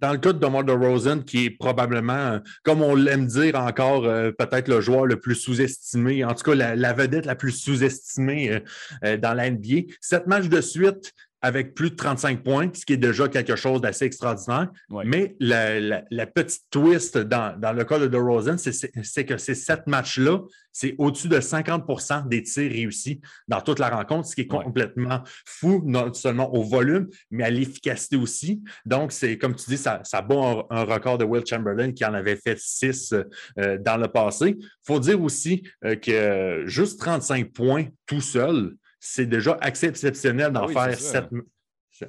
Dans 0.00 0.12
le 0.12 0.18
cas 0.18 0.32
de 0.32 0.38
DeMar 0.38 0.64
DeRozan, 0.64 1.20
qui 1.20 1.46
est 1.46 1.50
probablement, 1.50 2.38
comme 2.62 2.82
on 2.82 2.94
l'aime 2.94 3.26
dire 3.26 3.56
encore, 3.56 4.04
euh, 4.04 4.30
peut-être 4.30 4.68
le 4.68 4.80
joueur 4.80 5.06
le 5.06 5.18
plus 5.18 5.34
sous-estimé, 5.34 6.24
en 6.24 6.34
tout 6.34 6.50
cas 6.50 6.54
la, 6.54 6.92
vedette 6.92 7.26
la 7.26 7.34
plus 7.34 7.52
sous-estimée 7.52 8.52
euh, 8.52 8.60
euh, 9.04 9.16
dans 9.16 9.34
la 9.34 9.50
NBA. 9.50 9.92
Sept 10.00 10.26
matchs 10.26 10.48
de 10.48 10.60
suite, 10.60 11.12
avec 11.40 11.74
plus 11.74 11.90
de 11.90 11.96
35 11.96 12.42
points, 12.42 12.68
ce 12.74 12.84
qui 12.84 12.94
est 12.94 12.98
déjà 12.98 13.28
quelque 13.28 13.56
chose 13.56 13.80
d'assez 13.80 14.04
extraordinaire. 14.04 14.68
Mais 15.04 15.36
la, 15.38 16.26
petite 16.26 16.64
twist 16.70 17.16
dans, 17.18 17.54
le 17.74 17.84
cas 17.84 17.98
de 17.98 18.06
DeRozan, 18.06 18.56
c'est 18.58 19.24
que 19.24 19.36
ces 19.36 19.54
sept 19.54 19.86
matchs-là, 19.86 20.40
c'est 20.72 20.94
au-dessus 20.98 21.28
de 21.28 21.40
50% 21.40 22.28
des 22.28 22.42
tirs 22.42 22.70
réussis 22.70 23.20
dans 23.48 23.60
toute 23.60 23.78
la 23.78 23.88
rencontre, 23.88 24.28
ce 24.28 24.34
qui 24.34 24.42
est 24.42 24.46
complètement 24.46 25.22
fou, 25.44 25.82
non 25.84 26.12
seulement 26.14 26.54
au 26.54 26.62
volume, 26.62 27.08
mais 27.30 27.44
à 27.44 27.50
l'efficacité 27.50 28.16
aussi. 28.16 28.62
Donc, 28.84 29.12
c'est 29.12 29.38
comme 29.38 29.56
tu 29.56 29.68
dis, 29.70 29.76
ça, 29.76 30.00
ça 30.04 30.22
bat 30.22 30.66
un, 30.70 30.84
record 30.84 31.18
de 31.18 31.24
Will 31.24 31.44
Chamberlain 31.44 31.92
qui 31.92 32.04
en 32.04 32.14
avait 32.14 32.36
fait 32.36 32.58
six 32.58 33.12
euh, 33.58 33.78
dans 33.78 33.96
le 33.96 34.08
passé. 34.08 34.56
Il 34.58 34.68
faut 34.86 35.00
dire 35.00 35.20
aussi 35.20 35.62
euh, 35.84 35.96
que 35.96 36.62
juste 36.66 37.00
35 37.00 37.52
points 37.52 37.86
tout 38.06 38.20
seul, 38.20 38.76
c'est 39.00 39.26
déjà 39.26 39.58
exceptionnel 39.62 40.52
d'en 40.52 40.66
ah 40.66 40.86
faire 40.88 40.98
sept 40.98 41.26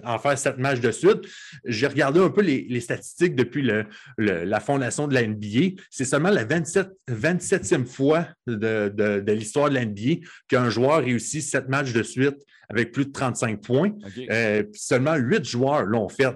en 0.03 0.19
faire 0.19 0.37
sept 0.37 0.57
matchs 0.57 0.79
de 0.79 0.91
suite. 0.91 1.21
J'ai 1.65 1.87
regardé 1.87 2.19
un 2.19 2.29
peu 2.29 2.41
les, 2.41 2.79
statistiques 2.79 3.35
depuis 3.35 3.67
la 4.17 4.59
fondation 4.59 5.07
de 5.07 5.13
la 5.13 5.25
NBA. 5.25 5.81
C'est 5.89 6.05
seulement 6.05 6.29
la 6.29 6.45
27, 6.45 6.89
e 7.09 7.85
fois 7.85 8.27
de, 8.47 9.31
l'histoire 9.31 9.69
de 9.69 9.75
la 9.75 9.85
NBA 9.85 10.25
qu'un 10.47 10.69
joueur 10.69 11.03
réussit 11.03 11.41
sept 11.41 11.67
matchs 11.69 11.93
de 11.93 12.03
suite 12.03 12.37
avec 12.69 12.91
plus 12.91 13.05
de 13.05 13.11
35 13.11 13.61
points. 13.61 13.91
Euh, 14.29 14.63
seulement 14.73 15.15
huit 15.15 15.43
joueurs 15.43 15.83
l'ont 15.83 16.07
fait. 16.07 16.27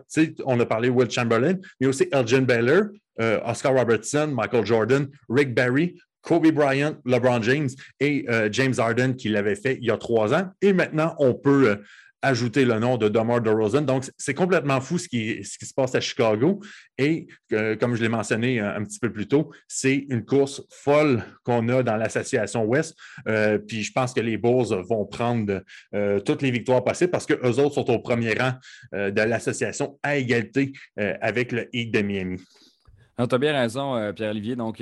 on 0.46 0.60
a 0.60 0.66
parlé 0.66 0.90
de 0.90 0.94
Will 0.94 1.10
Chamberlain, 1.10 1.58
mais 1.80 1.88
aussi 1.88 2.08
Elgin 2.12 2.42
Baylor, 2.42 2.86
euh, 3.22 3.40
Oscar 3.46 3.76
Robertson, 3.76 4.28
Michael 4.28 4.66
Jordan, 4.66 5.08
Rick 5.30 5.54
Barry, 5.54 5.96
Kobe 6.24 6.52
Bryant, 6.52 6.96
LeBron 7.06 7.42
James 7.42 7.70
et 8.00 8.26
euh, 8.30 8.50
James 8.52 8.74
Harden 8.78 9.14
qui 9.14 9.30
l'avait 9.30 9.56
fait 9.56 9.78
il 9.80 9.86
y 9.86 9.92
a 9.92 9.98
trois 9.98 10.34
ans. 10.34 10.50
Et 10.62 10.74
maintenant, 10.74 11.16
on 11.20 11.34
peut 11.34 11.70
euh, 11.70 11.76
ajouter 12.22 12.64
le 12.64 12.80
nom 12.80 12.96
de 12.96 13.10
DeMar 13.10 13.42
DeRozan. 13.42 13.82
Donc, 13.82 14.06
c'est 14.18 14.34
complètement 14.34 14.80
fou 14.80 14.98
ce 14.98 15.10
qui, 15.10 15.44
ce 15.44 15.58
qui, 15.58 15.66
se 15.66 15.74
passe 15.74 15.94
à 15.96 16.00
Chicago. 16.00 16.62
Et 16.98 17.28
euh, 17.52 17.76
comme 17.76 17.96
je 17.96 18.02
l'ai 18.02 18.08
mentionné 18.08 18.62
un, 18.62 18.82
petit 18.86 19.00
peu 19.00 19.12
plus 19.12 19.28
tôt, 19.28 19.52
c'est 19.68 20.06
une 20.10 20.24
course 20.24 20.66
folle 20.70 21.24
qu'on 21.44 21.68
a 21.68 21.84
dans 21.84 21.98
l'association 21.98 22.64
Ouest. 22.64 22.96
puis 23.68 23.84
je 23.84 23.92
pense 23.92 24.14
que 24.14 24.22
les 24.22 24.38
Bulls 24.38 24.82
vont 24.90 25.06
prendre 25.06 25.62
toutes 26.24 26.42
les 26.42 26.52
victoires 26.52 26.86
possibles 26.86 27.12
parce 27.12 27.26
qu'eux 27.26 27.60
autres 27.60 27.76
sont 27.76 27.90
au 27.92 28.00
premier 28.00 28.34
rang 28.34 28.54
de 28.94 29.22
l'association 29.22 30.00
à 30.02 30.16
égalité 30.16 30.72
avec 30.96 31.52
le 31.52 31.68
Heat 31.74 31.94
de 31.94 32.02
Miami. 32.02 32.42
Tu 33.18 33.36
as 33.36 33.38
bien 33.38 33.54
raison, 33.54 34.14
Pierre-Olivier. 34.14 34.56
Donc, 34.56 34.82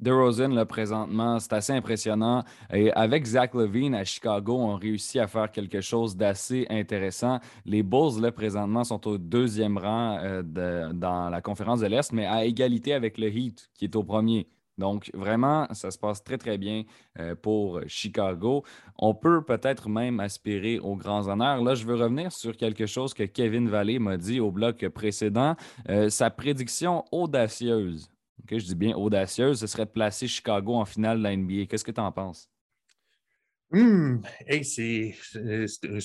DeRozan, 0.00 0.48
là, 0.48 0.64
présentement, 0.64 1.38
c'est 1.38 1.52
assez 1.52 1.72
impressionnant. 1.72 2.42
Et 2.72 2.90
avec 2.92 3.26
Zach 3.26 3.54
Levine 3.54 3.94
à 3.94 4.04
Chicago, 4.04 4.56
on 4.58 4.76
réussit 4.76 5.20
à 5.20 5.26
faire 5.26 5.50
quelque 5.50 5.80
chose 5.80 6.16
d'assez 6.16 6.66
intéressant. 6.70 7.38
Les 7.66 7.82
Bulls, 7.82 8.20
là, 8.20 8.32
présentement, 8.32 8.84
sont 8.84 9.06
au 9.06 9.18
deuxième 9.18 9.76
rang 9.76 10.18
euh, 10.22 10.92
dans 10.92 11.28
la 11.28 11.40
conférence 11.42 11.80
de 11.80 11.86
l'Est, 11.86 12.12
mais 12.12 12.26
à 12.26 12.44
égalité 12.44 12.94
avec 12.94 13.18
le 13.18 13.28
Heat, 13.28 13.70
qui 13.74 13.84
est 13.84 13.96
au 13.96 14.02
premier. 14.02 14.48
Donc, 14.78 15.10
vraiment, 15.12 15.66
ça 15.72 15.90
se 15.90 15.98
passe 15.98 16.24
très, 16.24 16.38
très 16.38 16.56
bien 16.56 16.84
euh, 17.18 17.34
pour 17.34 17.80
Chicago. 17.86 18.64
On 18.98 19.14
peut 19.14 19.42
peut-être 19.44 19.90
même 19.90 20.20
aspirer 20.20 20.78
aux 20.78 20.96
grands 20.96 21.28
honneurs. 21.28 21.62
Là, 21.62 21.74
je 21.74 21.84
veux 21.84 21.96
revenir 21.96 22.32
sur 22.32 22.56
quelque 22.56 22.86
chose 22.86 23.12
que 23.12 23.24
Kevin 23.24 23.68
Vallée 23.68 23.98
m'a 23.98 24.16
dit 24.16 24.40
au 24.40 24.50
bloc 24.50 24.88
précédent. 24.88 25.54
Euh, 25.90 26.08
sa 26.08 26.30
prédiction 26.30 27.04
audacieuse 27.12 28.08
je 28.48 28.64
dis 28.64 28.74
bien 28.74 28.94
audacieuse, 28.96 29.60
ce 29.60 29.66
serait 29.66 29.86
de 29.86 29.90
placer 29.90 30.26
Chicago 30.26 30.74
en 30.74 30.84
finale 30.84 31.18
de 31.18 31.22
la 31.22 31.36
NBA. 31.36 31.66
Qu'est-ce 31.66 31.84
que 31.84 31.90
tu 31.90 32.00
en 32.00 32.12
penses? 32.12 32.48
Hum, 33.72 34.20
c'est 34.64 35.14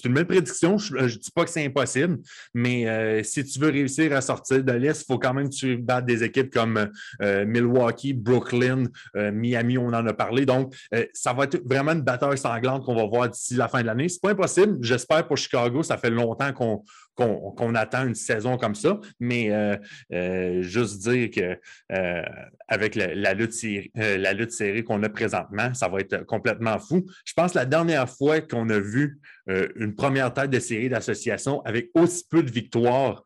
une 0.05 0.13
belle 0.13 0.27
prédiction. 0.27 0.77
Je 0.77 0.95
ne 0.95 1.07
dis 1.07 1.31
pas 1.33 1.45
que 1.45 1.49
c'est 1.49 1.65
impossible, 1.65 2.19
mais 2.53 2.87
euh, 2.87 3.23
si 3.23 3.43
tu 3.43 3.59
veux 3.59 3.71
réussir 3.71 4.13
à 4.13 4.21
sortir 4.21 4.63
de 4.63 4.71
l'Est, 4.71 5.01
il 5.01 5.05
faut 5.05 5.17
quand 5.17 5.33
même 5.33 5.49
que 5.49 5.55
tu 5.55 5.77
battes 5.77 6.05
des 6.05 6.23
équipes 6.23 6.53
comme 6.53 6.91
euh, 7.23 7.43
Milwaukee, 7.47 8.13
Brooklyn, 8.13 8.83
euh, 9.15 9.31
Miami, 9.31 9.79
on 9.79 9.87
en 9.87 10.05
a 10.05 10.13
parlé. 10.13 10.45
Donc, 10.45 10.75
ça 11.13 11.33
va 11.33 11.45
être 11.45 11.67
vraiment 11.67 11.93
une 11.93 12.03
bataille 12.03 12.37
sanglante 12.37 12.85
qu'on 12.85 12.95
va 12.95 13.05
voir 13.05 13.29
d'ici 13.29 13.55
la 13.55 13.67
fin 13.67 13.81
de 13.81 13.87
l'année. 13.87 14.09
Ce 14.09 14.15
n'est 14.15 14.19
pas 14.21 14.31
impossible. 14.31 14.77
J'espère 14.81 15.27
pour 15.27 15.37
Chicago. 15.37 15.81
Ça 15.81 15.97
fait 15.97 16.11
longtemps 16.11 16.53
qu'on 16.53 16.83
qu'on 17.15 17.75
attend 17.75 18.05
une 18.05 18.15
saison 18.15 18.57
comme 18.57 18.75
ça, 18.75 18.99
mais 19.19 19.49
euh, 19.51 19.75
euh, 20.13 20.61
juste 20.61 21.07
dire 21.07 21.29
que 21.31 21.57
euh, 21.91 22.23
avec 22.67 22.95
la, 22.95 23.33
lutte 23.33 23.53
la 23.95 24.33
lutte 24.33 24.51
serrée 24.51 24.83
qu'on 24.83 25.01
a 25.03 25.09
présentement, 25.09 25.73
ça 25.73 25.87
va 25.87 25.99
être 25.99 26.25
complètement 26.25 26.77
fou. 26.77 27.05
Je 27.23 27.33
pense 27.33 27.53
la 27.53 27.65
dernière 27.65 28.09
fois 28.09 28.41
qu'on 28.41 28.69
a 28.69 28.79
vu 28.79 29.19
une 29.47 29.93
première 29.95 30.33
tête 30.33 30.49
de 30.49 30.59
série 30.59 30.89
d'association 30.89 31.61
avec 31.65 31.89
aussi 31.93 32.23
peu 32.29 32.41
de 32.41 32.49
victoires 32.49 33.23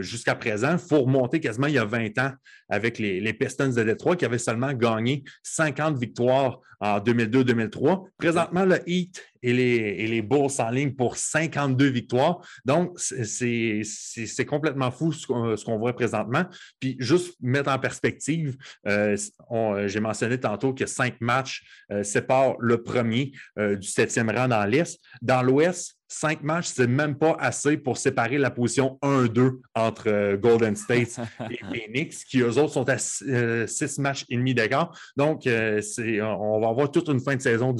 jusqu'à 0.00 0.34
présent, 0.34 0.72
il 0.72 0.78
faut 0.78 1.02
remonter 1.02 1.40
quasiment 1.40 1.66
il 1.66 1.74
y 1.74 1.78
a 1.78 1.84
20 1.84 2.18
ans 2.18 2.32
avec 2.68 2.98
les, 2.98 3.20
les 3.20 3.32
Pistons 3.32 3.68
de 3.68 3.82
Détroit 3.82 4.16
qui 4.16 4.24
avaient 4.24 4.38
seulement 4.38 4.72
gagné 4.72 5.24
50 5.42 5.98
victoires 5.98 6.60
en 6.80 6.98
2002-2003. 6.98 8.04
Présentement, 8.18 8.64
le 8.64 8.78
Heat 8.86 9.22
et 9.42 9.52
les, 9.52 9.64
et 9.64 10.06
les 10.06 10.26
en 10.58 10.70
ligne 10.70 10.92
pour 10.92 11.16
52 11.16 11.86
victoires. 11.86 12.40
Donc, 12.64 12.98
c'est 12.98 14.44
complètement 14.46 14.90
fou 14.90 15.12
ce 15.12 15.26
qu'on 15.64 15.78
voit 15.78 15.94
présentement. 15.94 16.44
Puis, 16.80 16.96
juste 16.98 17.36
mettre 17.40 17.70
en 17.70 17.78
perspective, 17.78 18.56
euh, 18.86 19.16
j'ai 19.86 20.00
mentionné 20.00 20.38
tantôt 20.38 20.74
que 20.74 20.86
cinq 20.86 21.20
matchs 21.20 21.64
euh, 21.92 22.02
séparent 22.02 22.56
le 22.58 22.82
premier 22.82 23.32
euh, 23.58 23.76
du 23.76 23.86
septième 23.86 24.30
rang 24.30 24.48
dans 24.48 24.64
l'Est. 24.64 25.00
Dans 25.22 25.42
cinq 26.08 26.42
matchs, 26.42 26.66
c'est 26.66 26.86
même 26.86 27.16
pas 27.16 27.36
assez 27.38 27.76
pour 27.76 27.96
séparer 27.96 28.38
la 28.38 28.50
position 28.50 28.98
1-2 29.02 29.58
entre 29.74 30.08
euh, 30.08 30.36
Golden 30.36 30.76
State 30.76 31.18
et 31.50 31.58
Phoenix, 31.58 32.24
qui 32.24 32.40
eux 32.40 32.58
autres 32.58 32.72
sont 32.72 32.88
à 32.88 32.96
euh, 33.22 33.66
six 33.66 33.98
matchs 33.98 34.24
et 34.28 34.36
demi 34.36 34.54
d'écart. 34.54 34.96
Donc, 35.16 35.46
euh, 35.46 35.80
on 35.98 36.60
va 36.60 36.68
avoir 36.68 36.90
toute 36.90 37.08
une 37.08 37.20
fin 37.20 37.36
de 37.36 37.42
saison 37.42 37.74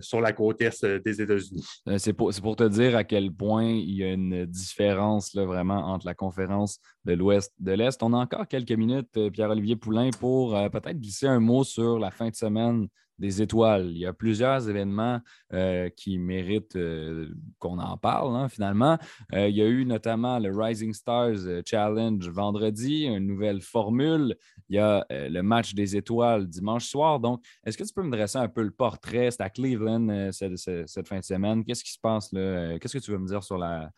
sur 0.00 0.20
la 0.20 0.32
côte 0.32 0.60
est 0.60 0.84
des 1.04 1.22
États-Unis. 1.22 1.64
C'est 1.98 2.12
pour, 2.12 2.32
te 2.32 2.68
dire 2.68 2.96
à 2.96 3.04
quel 3.04 3.32
point 3.32 3.64
il 3.64 3.96
y 3.96 4.04
a 4.04 4.12
une 4.12 4.44
différence 4.46 5.32
là, 5.34 5.44
vraiment 5.44 5.86
entre 5.92 6.06
la 6.06 6.14
conférence 6.14 6.78
de 7.04 7.14
l'Ouest 7.14 7.52
et 7.60 7.64
de 7.64 7.72
l'Est. 7.72 8.02
On 8.02 8.12
a 8.12 8.18
encore 8.18 8.46
quelques 8.46 8.72
minutes, 8.72 9.30
Pierre-Olivier 9.32 9.76
Poulain, 9.76 10.10
pour 10.18 10.52
peut-être 10.70 11.00
glisser 11.00 11.26
un 11.26 11.40
mot 11.40 11.64
sur 11.64 11.98
la 11.98 12.10
fin 12.10 12.28
de 12.28 12.34
semaine 12.34 12.88
des 13.18 13.42
étoiles. 13.42 13.90
Il 13.90 13.98
y 13.98 14.06
a 14.06 14.12
plusieurs 14.12 14.68
événements 14.68 15.20
euh, 15.52 15.88
qui 15.90 16.18
méritent 16.18 16.76
euh, 16.76 17.28
qu'on 17.58 17.78
en 17.78 17.96
parle, 17.96 18.34
hein, 18.34 18.48
finalement. 18.48 18.98
Euh, 19.32 19.48
il 19.48 19.56
y 19.56 19.62
a 19.62 19.66
eu 19.66 19.84
notamment 19.84 20.38
le 20.38 20.50
Rising 20.54 20.92
Stars 20.92 21.62
Challenge 21.66 22.28
vendredi, 22.28 23.04
une 23.04 23.26
nouvelle 23.26 23.60
formule. 23.60 24.36
Il 24.68 24.76
y 24.76 24.78
a 24.78 25.04
le 25.10 25.42
match 25.42 25.74
des 25.74 25.96
étoiles 25.96 26.48
dimanche 26.48 26.86
soir. 26.86 27.20
Donc, 27.20 27.44
est-ce 27.64 27.76
que 27.76 27.84
tu 27.84 27.92
peux 27.92 28.02
me 28.02 28.10
dresser 28.10 28.38
un 28.38 28.48
peu 28.48 28.62
le 28.62 28.70
portrait? 28.70 29.30
C'est 29.30 29.42
à 29.42 29.50
Cleveland 29.50 30.30
cette, 30.32 31.06
fin 31.06 31.18
de 31.18 31.24
semaine. 31.24 31.64
Qu'est-ce 31.64 31.84
qui 31.84 31.92
se 31.92 32.00
passe 32.00 32.32
là? 32.32 32.78
Qu'est-ce 32.78 32.96
que 32.96 33.04
tu 33.04 33.10
veux 33.10 33.18
me 33.18 33.28
dire 33.28 33.44
sur 33.44 33.58
la 33.58 33.90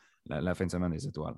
fin 0.54 0.66
de 0.66 0.70
semaine 0.70 0.90
des 0.90 1.06
étoiles? 1.06 1.36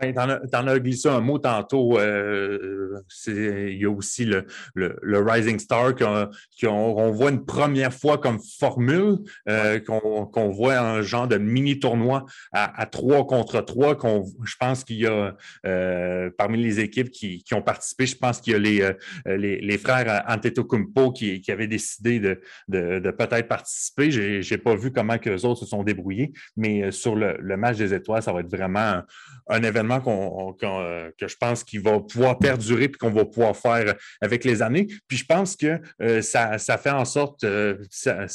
Tu 0.00 0.14
en, 0.18 0.66
as 0.66 0.78
glissé 0.78 1.08
un 1.08 1.20
mot 1.20 1.38
tantôt. 1.38 1.98
Euh, 1.98 3.00
il 3.26 3.76
y 3.76 3.84
a 3.84 3.90
aussi 3.90 4.24
le, 4.24 4.46
Rising 4.74 5.58
Star 5.58 5.94
qu'on 5.94 7.10
voit 7.10 7.30
une 7.30 7.44
première 7.44 7.92
fois 7.92 8.18
comme 8.18 8.38
formule, 8.58 9.18
euh, 9.48 9.78
qu'on 9.80 10.48
voit 10.48 10.78
un 10.78 11.02
genre 11.02 11.28
de 11.28 11.36
mini 11.36 11.78
tournoi 11.78 12.24
à, 12.52 12.86
trois 12.86 13.26
contre 13.26 13.60
trois. 13.60 13.96
Je 14.44 14.54
pense 14.58 14.84
qu'il 14.84 14.96
y 14.96 15.06
a 15.06 15.36
euh, 15.66 16.30
parmi 16.38 16.62
les 16.62 16.80
équipes 16.80 17.10
qui, 17.10 17.44
ont 17.52 17.62
participé, 17.62 18.06
je 18.06 18.16
pense 18.16 18.40
qu'il 18.40 18.52
y 18.52 18.56
a 18.56 18.94
les, 19.26 19.60
les, 19.60 19.78
frères 19.78 20.24
Antetokounmpo 20.28 21.12
qui, 21.12 21.40
qui 21.40 21.52
avaient 21.52 21.66
décidé 21.66 22.20
de, 22.20 22.40
de, 22.68 23.10
peut-être 23.10 23.48
participer. 23.48 24.10
Je 24.10 24.48
n'ai 24.48 24.58
pas 24.58 24.74
vu 24.76 24.92
comment 24.92 25.18
que 25.18 25.30
les 25.30 25.44
autres 25.44 25.60
se 25.60 25.66
sont 25.66 25.82
débrouillés, 25.82 26.32
mais 26.56 26.90
sur 26.90 27.16
le, 27.16 27.36
le 27.40 27.56
match 27.56 27.76
des 27.76 27.92
étoiles, 27.92 28.22
ça 28.22 28.32
va 28.32 28.40
être 28.40 28.50
vraiment 28.50 29.02
un 29.48 29.62
événement 29.62 29.89
euh, 29.90 31.10
que 31.18 31.28
je 31.28 31.36
pense 31.36 31.64
qu'il 31.64 31.82
va 31.82 32.00
pouvoir 32.00 32.38
perdurer 32.38 32.84
et 32.84 32.92
qu'on 32.92 33.10
va 33.10 33.24
pouvoir 33.24 33.56
faire 33.56 33.94
avec 34.20 34.44
les 34.44 34.62
années. 34.62 34.86
Puis 35.08 35.18
je 35.18 35.24
pense 35.24 35.56
que 35.56 35.80
euh, 36.02 36.22
ça, 36.22 36.58
fait 36.58 36.90
en 36.90 37.04
sorte, 37.04 37.44
euh, 37.44 37.76
ça, 37.90 38.26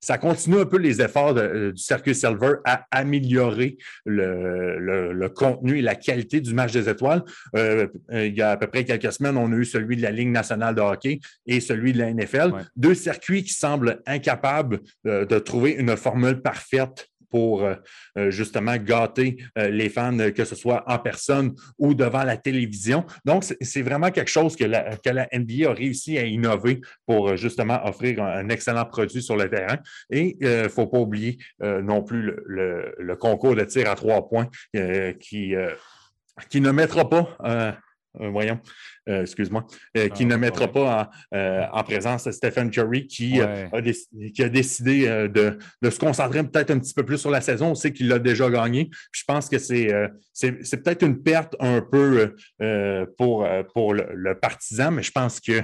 ça, 0.00 0.18
continue 0.18 0.58
un 0.60 0.66
peu 0.66 0.78
les 0.78 1.00
efforts 1.00 1.34
du 1.34 1.76
Circuit 1.76 2.14
Silver 2.14 2.54
à 2.64 2.86
améliorer 2.90 3.76
le, 4.04 5.28
contenu 5.28 5.78
et 5.78 5.82
la 5.82 5.94
qualité 5.94 6.40
du 6.40 6.54
match 6.54 6.72
des 6.72 6.88
étoiles. 6.88 7.24
il 7.54 8.34
y 8.34 8.42
a 8.42 8.50
à 8.50 8.56
peu 8.56 8.66
près 8.66 8.84
quelques 8.84 9.12
semaines, 9.12 9.36
on 9.36 9.52
a 9.52 9.56
eu 9.56 9.64
celui 9.64 9.96
de 9.96 10.02
la 10.02 10.10
Ligue 10.10 10.30
nationale 10.30 10.74
de 10.74 10.80
hockey 10.80 11.20
et 11.46 11.60
celui 11.60 11.92
de 11.92 11.98
la 11.98 12.12
NFL. 12.12 12.52
Deux 12.76 12.94
circuits 12.94 13.42
qui 13.42 13.52
semblent 13.52 14.02
incapables 14.06 14.80
de 15.04 15.38
trouver 15.38 15.72
une 15.72 15.96
formule 15.96 16.40
parfaite 16.40 17.08
pour 17.34 17.64
euh, 17.64 17.74
euh, 18.16 18.30
justement 18.30 18.76
gâter 18.76 19.38
euh, 19.58 19.68
les 19.68 19.88
fans, 19.88 20.16
que 20.16 20.44
ce 20.44 20.54
soit 20.54 20.84
en 20.86 21.00
personne 21.00 21.52
ou 21.80 21.92
devant 21.92 22.22
la 22.22 22.36
télévision. 22.36 23.04
Donc, 23.24 23.42
c'est 23.60 23.82
vraiment 23.82 24.12
quelque 24.12 24.30
chose 24.30 24.54
que 24.54 24.62
la, 24.62 25.28
NBA 25.32 25.68
a 25.68 25.72
réussi 25.72 26.16
à 26.16 26.26
innover 26.26 26.80
pour 27.06 27.36
justement 27.36 27.84
offrir 27.84 28.22
un, 28.22 28.48
excellent 28.50 28.84
produit 28.84 29.20
sur 29.20 29.36
le 29.36 29.50
terrain. 29.50 29.78
Et 30.10 30.36
il 30.40 30.46
ne 30.46 30.68
faut 30.68 30.86
pas 30.86 30.98
oublier 30.98 31.38
non 31.60 32.04
plus 32.04 32.32
le, 32.46 33.16
concours 33.16 33.56
de 33.56 33.64
tir 33.64 33.90
à 33.90 33.96
trois 33.96 34.28
points 34.28 34.48
qui, 35.18 35.54
qui 36.50 36.60
ne 36.60 36.70
mettra 36.70 37.08
pas 37.08 37.76
euh, 38.20 38.28
voyons, 38.28 38.60
euh, 39.08 39.22
excuse-moi, 39.22 39.66
euh, 39.96 40.08
qui 40.08 40.24
ne 40.24 40.36
mettra 40.36 40.68
pas 40.68 41.10
en, 41.32 41.82
présence 41.82 42.30
Stephen 42.30 42.70
Curry, 42.70 43.06
qui, 43.06 43.40
a, 43.40 43.68
qui 44.32 44.42
a, 44.42 44.48
décidé 44.48 45.28
de, 45.28 45.58
se 45.90 45.98
concentrer 45.98 46.42
peut-être 46.44 46.70
un 46.70 46.78
petit 46.78 46.94
peu 46.94 47.04
plus 47.04 47.18
sur 47.18 47.30
la 47.30 47.40
saison. 47.40 47.70
On 47.70 47.74
sait 47.74 47.92
qu'il 47.92 48.08
l'a 48.08 48.18
déjà 48.18 48.48
gagné. 48.48 48.90
je 49.12 49.22
pense 49.26 49.48
que 49.48 49.58
c'est, 49.58 49.88
peut-être 50.40 51.02
une 51.02 51.22
perte 51.22 51.56
un 51.60 51.80
peu 51.80 52.34
pour, 53.16 53.46
pour 53.72 53.94
le, 53.94 54.34
partisan, 54.34 54.92
mais 54.92 55.02
je 55.02 55.12
pense 55.12 55.40
que 55.40 55.62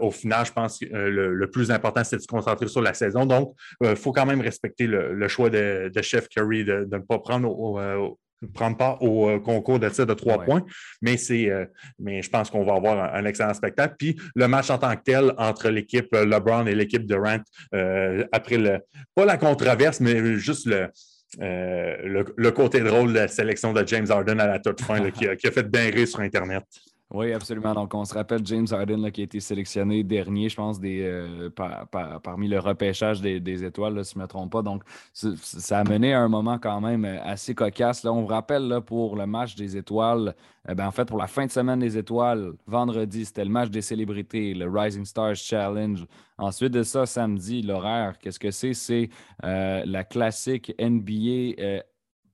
au 0.00 0.10
final, 0.10 0.44
je 0.44 0.52
pense 0.52 0.78
que 0.78 0.86
le, 0.86 1.50
plus 1.50 1.70
important, 1.70 2.02
c'est 2.02 2.16
de 2.16 2.22
se 2.22 2.26
concentrer 2.26 2.66
sur 2.66 2.82
la 2.82 2.94
saison. 2.94 3.24
Donc, 3.24 3.54
il 3.82 3.96
faut 3.96 4.12
quand 4.12 4.26
même 4.26 4.40
respecter 4.40 4.86
le, 4.86 5.28
choix 5.28 5.50
de, 5.50 5.90
Chef 6.02 6.28
Curry 6.28 6.64
de, 6.64 6.88
ne 6.90 6.98
pas 6.98 7.18
prendre 7.18 7.48
au, 7.48 8.18
prendre 8.54 8.76
part 8.76 9.02
au 9.02 9.28
euh, 9.28 9.38
concours 9.38 9.78
de 9.78 9.88
tir 9.88 10.06
de 10.06 10.14
trois 10.14 10.42
points, 10.44 10.64
mais 11.02 11.16
c'est 11.16 11.50
euh, 11.50 11.66
mais 11.98 12.22
je 12.22 12.30
pense 12.30 12.50
qu'on 12.50 12.64
va 12.64 12.74
avoir 12.74 13.14
un, 13.14 13.24
excellent 13.24 13.54
spectacle. 13.54 13.96
Puis 13.98 14.16
le 14.34 14.48
match 14.48 14.70
en 14.70 14.78
tant 14.78 14.94
que 14.94 15.02
tel 15.02 15.32
entre 15.38 15.68
l'équipe 15.70 16.08
LeBron 16.12 16.66
et 16.66 16.74
l'équipe 16.74 17.04
Durant, 17.06 17.38
euh, 17.74 18.24
après 18.32 18.58
le 18.58 18.80
pas 19.14 19.24
la 19.24 19.36
controverse, 19.36 20.00
mais 20.00 20.36
juste 20.36 20.66
le, 20.66 20.88
le, 21.38 22.50
côté 22.50 22.80
drôle 22.80 23.12
de 23.12 23.18
la 23.18 23.28
sélection 23.28 23.72
de 23.72 23.86
James 23.86 24.06
Harden 24.10 24.40
à 24.40 24.46
la 24.46 24.58
toute 24.58 24.80
fin 24.80 25.10
qui, 25.10 25.26
a, 25.26 25.36
qui, 25.36 25.46
a, 25.46 25.50
fait 25.50 25.68
bien 25.68 25.90
rire 25.90 26.08
sur 26.08 26.20
Internet. 26.20 26.64
Oui, 27.10 27.32
absolument. 27.32 27.72
Donc, 27.72 27.94
on 27.94 28.04
se 28.04 28.12
rappelle 28.12 28.44
James 28.44 28.66
Harden 28.70 29.10
qui 29.10 29.22
a 29.22 29.24
été 29.24 29.40
sélectionné 29.40 30.04
dernier, 30.04 30.50
je 30.50 30.56
pense, 30.56 30.78
des, 30.78 31.00
euh, 31.02 31.48
parmi 32.22 32.48
le 32.48 32.58
repêchage 32.58 33.22
des, 33.22 33.64
étoiles, 33.64 34.04
si 34.04 34.12
je 34.12 34.18
ne 34.18 34.24
me 34.24 34.28
trompe 34.28 34.52
pas. 34.52 34.60
Donc, 34.60 34.82
ça 35.14 35.78
a 35.78 35.84
mené 35.84 36.12
à 36.12 36.20
un 36.20 36.28
moment 36.28 36.58
quand 36.58 36.82
même 36.82 37.06
euh, 37.06 37.18
assez 37.24 37.54
cocasse. 37.54 38.02
Là, 38.02 38.12
on 38.12 38.20
vous 38.20 38.26
rappelle 38.26 38.82
pour 38.84 39.16
le 39.16 39.26
match 39.26 39.54
des 39.54 39.78
étoiles, 39.78 40.34
eh 40.68 40.82
en 40.82 40.90
fait, 40.90 41.06
pour 41.06 41.16
la 41.16 41.28
fin 41.28 41.46
de 41.46 41.50
semaine 41.50 41.78
des 41.78 41.96
étoiles, 41.96 42.52
vendredi, 42.66 43.24
c'était 43.24 43.44
le 43.44 43.50
match 43.50 43.70
des 43.70 43.80
célébrités, 43.80 44.52
le 44.52 44.68
Rising 44.68 45.06
Stars 45.06 45.36
Challenge. 45.36 46.04
Ensuite 46.36 46.72
de 46.72 46.82
ça, 46.82 47.06
samedi, 47.06 47.62
l'horaire, 47.62 48.18
qu'est-ce 48.18 48.38
que 48.38 48.50
c'est? 48.50 48.74
C'est 48.74 49.08
euh, 49.44 49.82
la 49.86 50.04
classique 50.04 50.74
NBA 50.78 51.82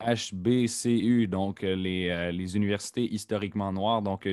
HBCU, 0.01 1.27
donc 1.27 1.63
euh, 1.63 1.77
euh, 1.77 2.31
les, 2.31 2.57
universités 2.57 3.13
historiquement 3.13 3.73
noires. 3.73 4.03
Donc, 4.03 4.29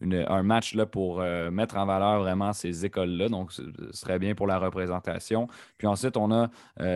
un 0.00 0.42
match 0.42 0.74
là, 0.74 0.86
pour 0.86 1.20
euh, 1.20 1.50
mettre 1.50 1.76
en 1.76 1.86
valeur 1.86 2.20
vraiment 2.20 2.52
ces 2.52 2.84
écoles-là. 2.84 3.28
Donc, 3.28 3.52
ce 3.52 3.62
serait 3.92 4.18
bien 4.18 4.34
pour 4.34 4.46
la 4.46 4.58
représentation. 4.58 5.48
Puis 5.78 5.86
ensuite, 5.86 6.16
on 6.16 6.32
a 6.32 6.50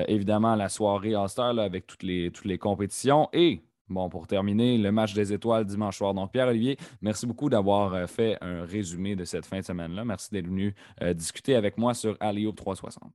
évidemment 0.08 0.54
la 0.54 0.68
soirée 0.68 1.14
All-Star 1.14 1.58
avec 1.58 1.86
toutes 1.86 2.02
les, 2.02 2.58
compétitions. 2.58 3.28
Et 3.32 3.62
Bon, 3.88 4.08
pour 4.08 4.28
terminer, 4.28 4.78
le 4.78 4.92
match 4.92 5.14
des 5.14 5.32
étoiles 5.32 5.64
dimanche 5.64 5.98
soir. 5.98 6.14
Donc, 6.14 6.30
Pierre-Olivier, 6.30 6.76
merci 7.02 7.26
beaucoup 7.26 7.50
d'avoir 7.50 8.08
fait 8.08 8.38
un 8.40 8.64
résumé 8.64 9.16
de 9.16 9.24
cette 9.24 9.44
fin 9.44 9.58
de 9.58 9.64
semaine-là. 9.64 10.04
Merci 10.04 10.30
d'être 10.30 10.46
venu 10.46 10.72
discuter 11.14 11.56
avec 11.56 11.76
moi 11.76 11.92
sur 11.92 12.16
Alley 12.20 12.48
360. 12.54 13.12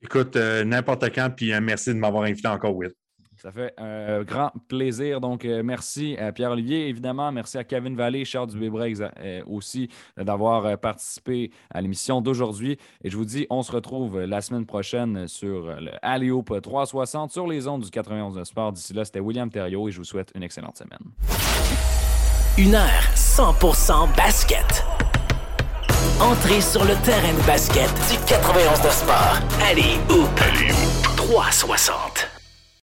Écoute, 0.00 0.36
n'importe 0.36 1.14
quand, 1.14 1.28
puis 1.36 1.52
merci 1.60 1.90
de 1.90 1.98
m'avoir 1.98 2.22
invité 2.22 2.48
encore, 2.48 2.74
Will. 2.74 2.94
Ça 3.40 3.52
fait 3.52 3.72
un 3.78 4.24
grand 4.24 4.50
plaisir. 4.66 5.20
Donc, 5.20 5.44
euh, 5.44 5.62
merci 5.62 6.16
à 6.16 6.32
Pierre-Olivier, 6.32 6.88
évidemment. 6.88 7.30
Merci 7.30 7.56
à 7.56 7.62
Kevin 7.62 7.94
Vallée, 7.94 8.24
Charles 8.24 8.48
Dubé 8.48 8.68
euh, 8.68 9.42
aussi 9.46 9.88
d'avoir 10.16 10.66
euh, 10.66 10.76
participé 10.76 11.52
à 11.70 11.80
l'émission 11.80 12.20
d'aujourd'hui. 12.20 12.78
Et 13.04 13.10
je 13.10 13.16
vous 13.16 13.24
dis, 13.24 13.46
on 13.48 13.62
se 13.62 13.70
retrouve 13.70 14.20
la 14.24 14.40
semaine 14.40 14.66
prochaine 14.66 15.28
sur 15.28 15.66
le 15.80 15.92
Alley-Oop 16.02 16.60
360 16.60 17.30
sur 17.30 17.46
les 17.46 17.68
ondes 17.68 17.84
du 17.84 17.90
91 17.90 18.34
de 18.34 18.42
Sport. 18.42 18.72
D'ici 18.72 18.92
là, 18.92 19.04
c'était 19.04 19.20
William 19.20 19.48
Thériault 19.48 19.88
et 19.88 19.92
je 19.92 19.98
vous 19.98 20.04
souhaite 20.04 20.32
une 20.34 20.42
excellente 20.42 20.76
semaine. 20.76 20.98
Une 22.58 22.74
heure 22.74 23.04
100% 23.14 24.16
basket. 24.16 24.84
Entrez 26.20 26.60
sur 26.60 26.84
le 26.84 26.94
terrain 27.04 27.32
de 27.34 27.46
basket 27.46 27.88
du 28.10 28.18
91 28.26 28.82
de 28.82 28.88
Sport. 28.88 29.38
Alley-Oop 29.70 30.40
360. 31.16 32.17